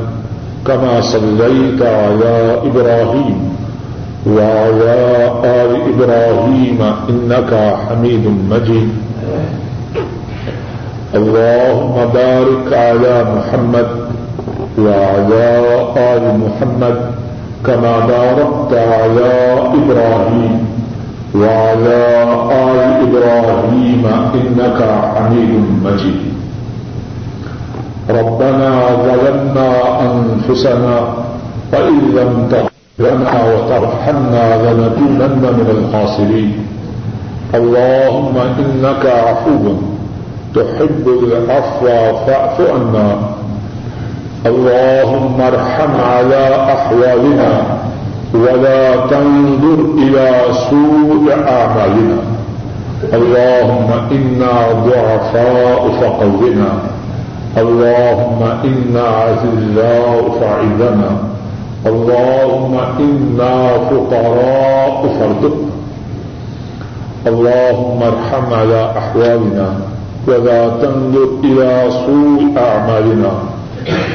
كما 0.67 1.01
صليت 1.01 1.81
على 1.81 2.33
إبراهيم 2.71 3.37
وعلى 4.27 4.95
آل 5.43 5.71
إبراهيم 5.93 6.79
إنك 7.09 7.51
حميد 7.87 8.25
مجيد. 8.51 8.89
اللهم 11.15 11.95
بارك 12.13 12.67
على 12.73 13.15
محمد 13.35 13.89
وعلى 14.77 15.47
آل 15.97 16.23
محمد 16.43 16.97
كما 17.65 17.93
باركت 17.99 18.73
على 18.73 19.33
إبراهيم 19.79 20.53
وعلى 21.35 22.01
آل 22.51 22.79
إبراهيم 23.05 24.03
إنك 24.35 24.79
حميد 25.15 25.53
مجيد. 25.85 26.21
ربنا 28.09 28.71
ظلمنا 29.05 29.69
أنفسنا 30.11 30.95
فإن 31.71 31.95
لم 32.17 32.31
تغفر 32.51 32.78
لنا 32.99 33.35
وترحمنا 33.51 34.45
لنكونن 34.63 35.43
من 35.59 35.67
الخاسرين. 35.77 36.51
اللهم 37.55 38.35
إنك 38.59 39.03
عفو 39.05 39.63
تحب 40.55 41.05
العفو 41.23 41.85
فاعف 42.25 42.61
عنا. 42.61 43.09
اللهم 44.45 45.41
ارحم 45.41 45.91
على 46.13 46.43
أحوالنا 46.75 47.51
ولا 48.33 48.95
تنظر 48.95 49.79
إلى 49.97 50.27
سوء 50.69 51.25
أعمالنا. 51.47 52.19
اللهم 53.13 53.89
إنا 54.11 54.55
ضعفاء 54.87 55.81
فقونا. 56.01 56.71
اللهم 57.57 58.41
إنا 58.69 59.05
عزلاء 59.23 60.37
فعذنا 60.39 61.11
اللهم 61.85 62.77
إنا 62.99 63.77
فقراء 63.89 65.15
فارزقنا 65.19 65.69
اللهم 67.27 68.03
ارحم 68.03 68.53
على 68.53 68.91
أحوالنا 68.97 69.67
ولا 70.27 70.69
تنظر 70.69 71.29
إلى 71.43 71.91
سوء 72.05 72.41
أعمالنا. 72.57 73.31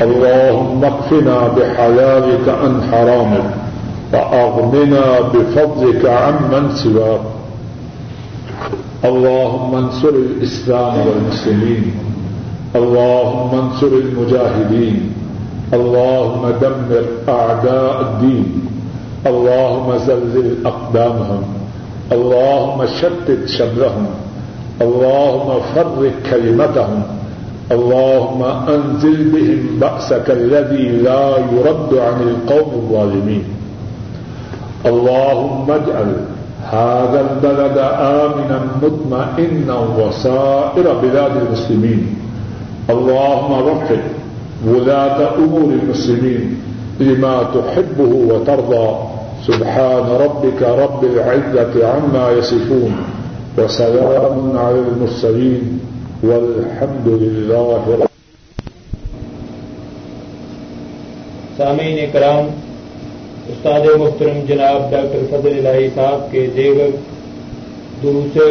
اللهم 0.02 0.84
اكفنا 0.84 1.48
بحلالك 1.56 2.46
عن 2.48 2.82
حرامك 2.92 3.50
وأغننا 4.12 5.20
بفضلك 5.20 6.06
عمن 6.06 6.70
سواك. 6.74 7.20
اللهم 9.04 9.74
انصر 9.74 10.08
الإسلام 10.08 10.94
والمسلمين. 11.06 11.84
اللهم 12.76 13.50
انصر 13.58 13.86
المجاهدين. 13.86 15.23
اللهم 15.72 16.42
دمر 16.60 17.04
أعداء 17.28 18.00
الدين. 18.00 18.64
اللهم 19.26 19.88
زلزل 19.98 20.66
أقدامهم 20.66 21.42
اللهم 22.12 22.86
شتت 22.86 23.48
شملهم 23.48 24.06
اللهم 24.82 25.48
فرق 25.74 26.12
كلمتهم. 26.30 27.02
اللهم 27.72 28.42
أنزل 28.68 29.18
بهم 29.32 29.80
بأسك 29.80 30.30
الذي 30.30 30.88
لا 30.88 31.38
يرد 31.38 31.90
عن 31.94 32.18
القوم 32.20 32.70
الظالمين. 32.74 33.44
اللهم 34.86 35.70
اجعل 35.70 36.10
هذا 36.70 37.20
البلد 37.20 37.78
آمنا 38.20 38.58
مطمئنا 38.82 39.76
وسائر 39.98 40.86
بلاد 41.02 41.32
المسلمين. 41.36 42.02
اللهم 42.90 43.52
وفق 43.52 43.98
ولاة 44.66 45.34
أمور 45.38 45.68
المسلمين 45.82 46.60
لما 47.00 47.42
تحبه 47.54 48.12
وترضى. 48.34 49.14
سبحان 49.46 50.06
ربك 50.24 50.62
رب 50.62 51.04
العزة 51.04 51.88
عما 51.88 52.30
يصفون 52.32 52.94
وسلام 53.58 54.58
على 54.58 54.78
المرسلين 54.78 55.80
والحمد 56.22 57.08
لله 57.08 57.96
رب 58.00 58.12
سامعین 61.56 61.98
کرام 62.12 62.48
استاد 63.48 63.86
محترم 63.98 64.40
جناب 64.48 64.90
ڈاکٹر 64.90 65.26
فضل 65.30 65.58
الہی 65.58 65.88
صاحب 65.94 66.30
کے 66.30 66.46
دیگر 66.56 66.96
دوسرے 68.02 68.48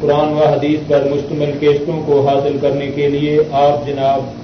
قرآن 0.00 0.32
و 0.32 0.46
حدیث 0.46 0.88
پر 0.88 1.08
مشتمل 1.10 1.50
کیسٹوں 1.60 2.00
کو 2.06 2.20
حاصل 2.28 2.56
کرنے 2.60 2.86
کے 2.94 3.08
لیے 3.08 3.38
آپ 3.64 3.86
جناب 3.86 4.41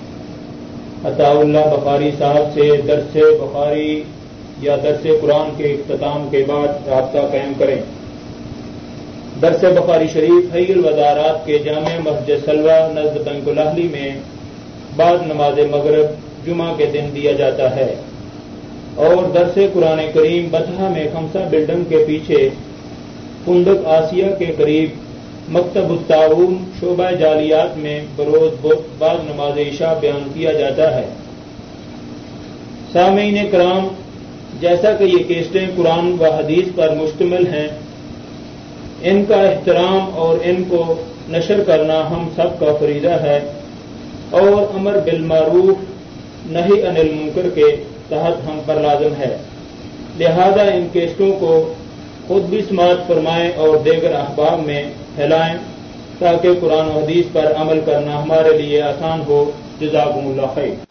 عطا 1.05 1.29
اللہ 1.29 1.59
بخاری 1.59 2.11
صاحب 2.19 2.55
سے 2.55 2.71
درس 2.89 3.17
بخاری 3.17 4.03
یا 4.61 4.77
درس 4.83 5.07
قرآن 5.21 5.51
کے 5.57 5.65
اختتام 5.65 6.29
کے 6.31 6.45
بعد 6.47 6.89
رابطہ 6.89 7.19
قائم 7.19 7.53
کریں۔ 7.59 7.81
درس 9.43 9.65
بخاری 9.65 10.07
شریف 10.13 10.57
حی 10.57 10.73
الوزارات 10.73 11.47
کے 11.47 11.59
جامع 11.59 12.11
مسجد 12.11 12.45
سلوا 12.45 12.89
نزد 12.93 13.29
بنک 13.29 13.49
الاہلی 13.49 13.89
میں 13.93 14.09
بعد 14.97 15.17
نماز 15.27 15.59
مغرب 15.71 16.07
جمعہ 16.47 16.75
کے 16.77 16.87
دن 16.87 17.09
دیا 17.15 17.33
جاتا 17.33 17.77
ہے۔ 17.77 17.95
اور 18.95 19.29
درس 19.35 19.59
قرآن 19.73 20.01
کریم 20.15 20.49
بتہ 20.51 20.81
میں 20.81 21.09
خمسہ 21.13 21.39
بلڈنگ 21.51 21.85
کے 21.89 22.05
پیچھے 22.07 22.49
کندک 23.47 23.87
آسیہ 23.87 24.25
کے 24.39 24.47
قریب 24.57 24.89
مکتب 25.49 25.91
التعاون 25.91 26.65
شعبہ 26.81 27.11
جالیات 27.11 27.79
میں 27.79 28.01
بروز 28.17 28.67
بعد 28.99 29.17
نماز 29.25 29.59
عشاء 29.59 29.93
بیان 30.01 30.29
کیا 30.35 30.53
جاتا 30.53 30.97
ہے۔ 30.97 31.05
سامعین 32.93 33.51
کرام، 33.51 33.89
جیسا 34.61 34.93
کہ 34.93 35.05
یہ 35.05 35.25
کیسٹیں 35.29 35.67
قرآن 35.77 36.17
و 36.21 36.25
حدیث 36.25 36.65
پر 36.77 36.95
مشتمل 36.95 37.47
ہیں، 37.47 37.69
ان 39.03 39.25
کا 39.29 39.37
احترام 39.37 40.11
اور 40.15 40.37
ان 40.43 40.65
کو 40.69 40.95
نشر 41.29 41.65
کرنا 41.67 42.11
ہم 42.11 42.29
سب 42.37 42.61
کا 42.61 42.67
فریضہ 42.81 43.09
ہے۔ 43.09 43.41
اور 44.31 44.75
امر 44.75 44.97
بالمعروف 45.05 45.77
نہیں 46.47 46.87
انل 46.87 47.11
منکر 47.15 47.49
کے 47.55 47.77
تحت 48.09 48.47
ہم 48.47 48.61
پر 48.67 48.75
لازم 48.75 49.13
ہے۔ 49.19 49.37
لہذا 50.19 50.63
ان 50.63 50.89
کیسٹوں 50.93 51.33
کو 51.41 51.73
خود 52.27 52.43
بھی 52.43 52.63
سماعت 52.69 53.09
فرمائیں 53.09 53.53
اور 53.57 53.77
دیگر 53.77 54.15
احباب 54.15 54.67
میں 54.67 54.83
پھیلائیں 55.19 55.55
تاکہ 56.19 56.49
قرآن 56.61 56.89
و 56.89 56.99
حدیث 56.99 57.27
پر 57.33 57.53
عمل 57.57 57.81
کرنا 57.87 58.23
ہمارے 58.23 58.57
لیے 58.59 58.83
آسان 58.83 59.23
ہو. 59.27 59.51
جزاکم 59.81 60.27
اللہ 60.27 60.55
خیر. 60.55 60.87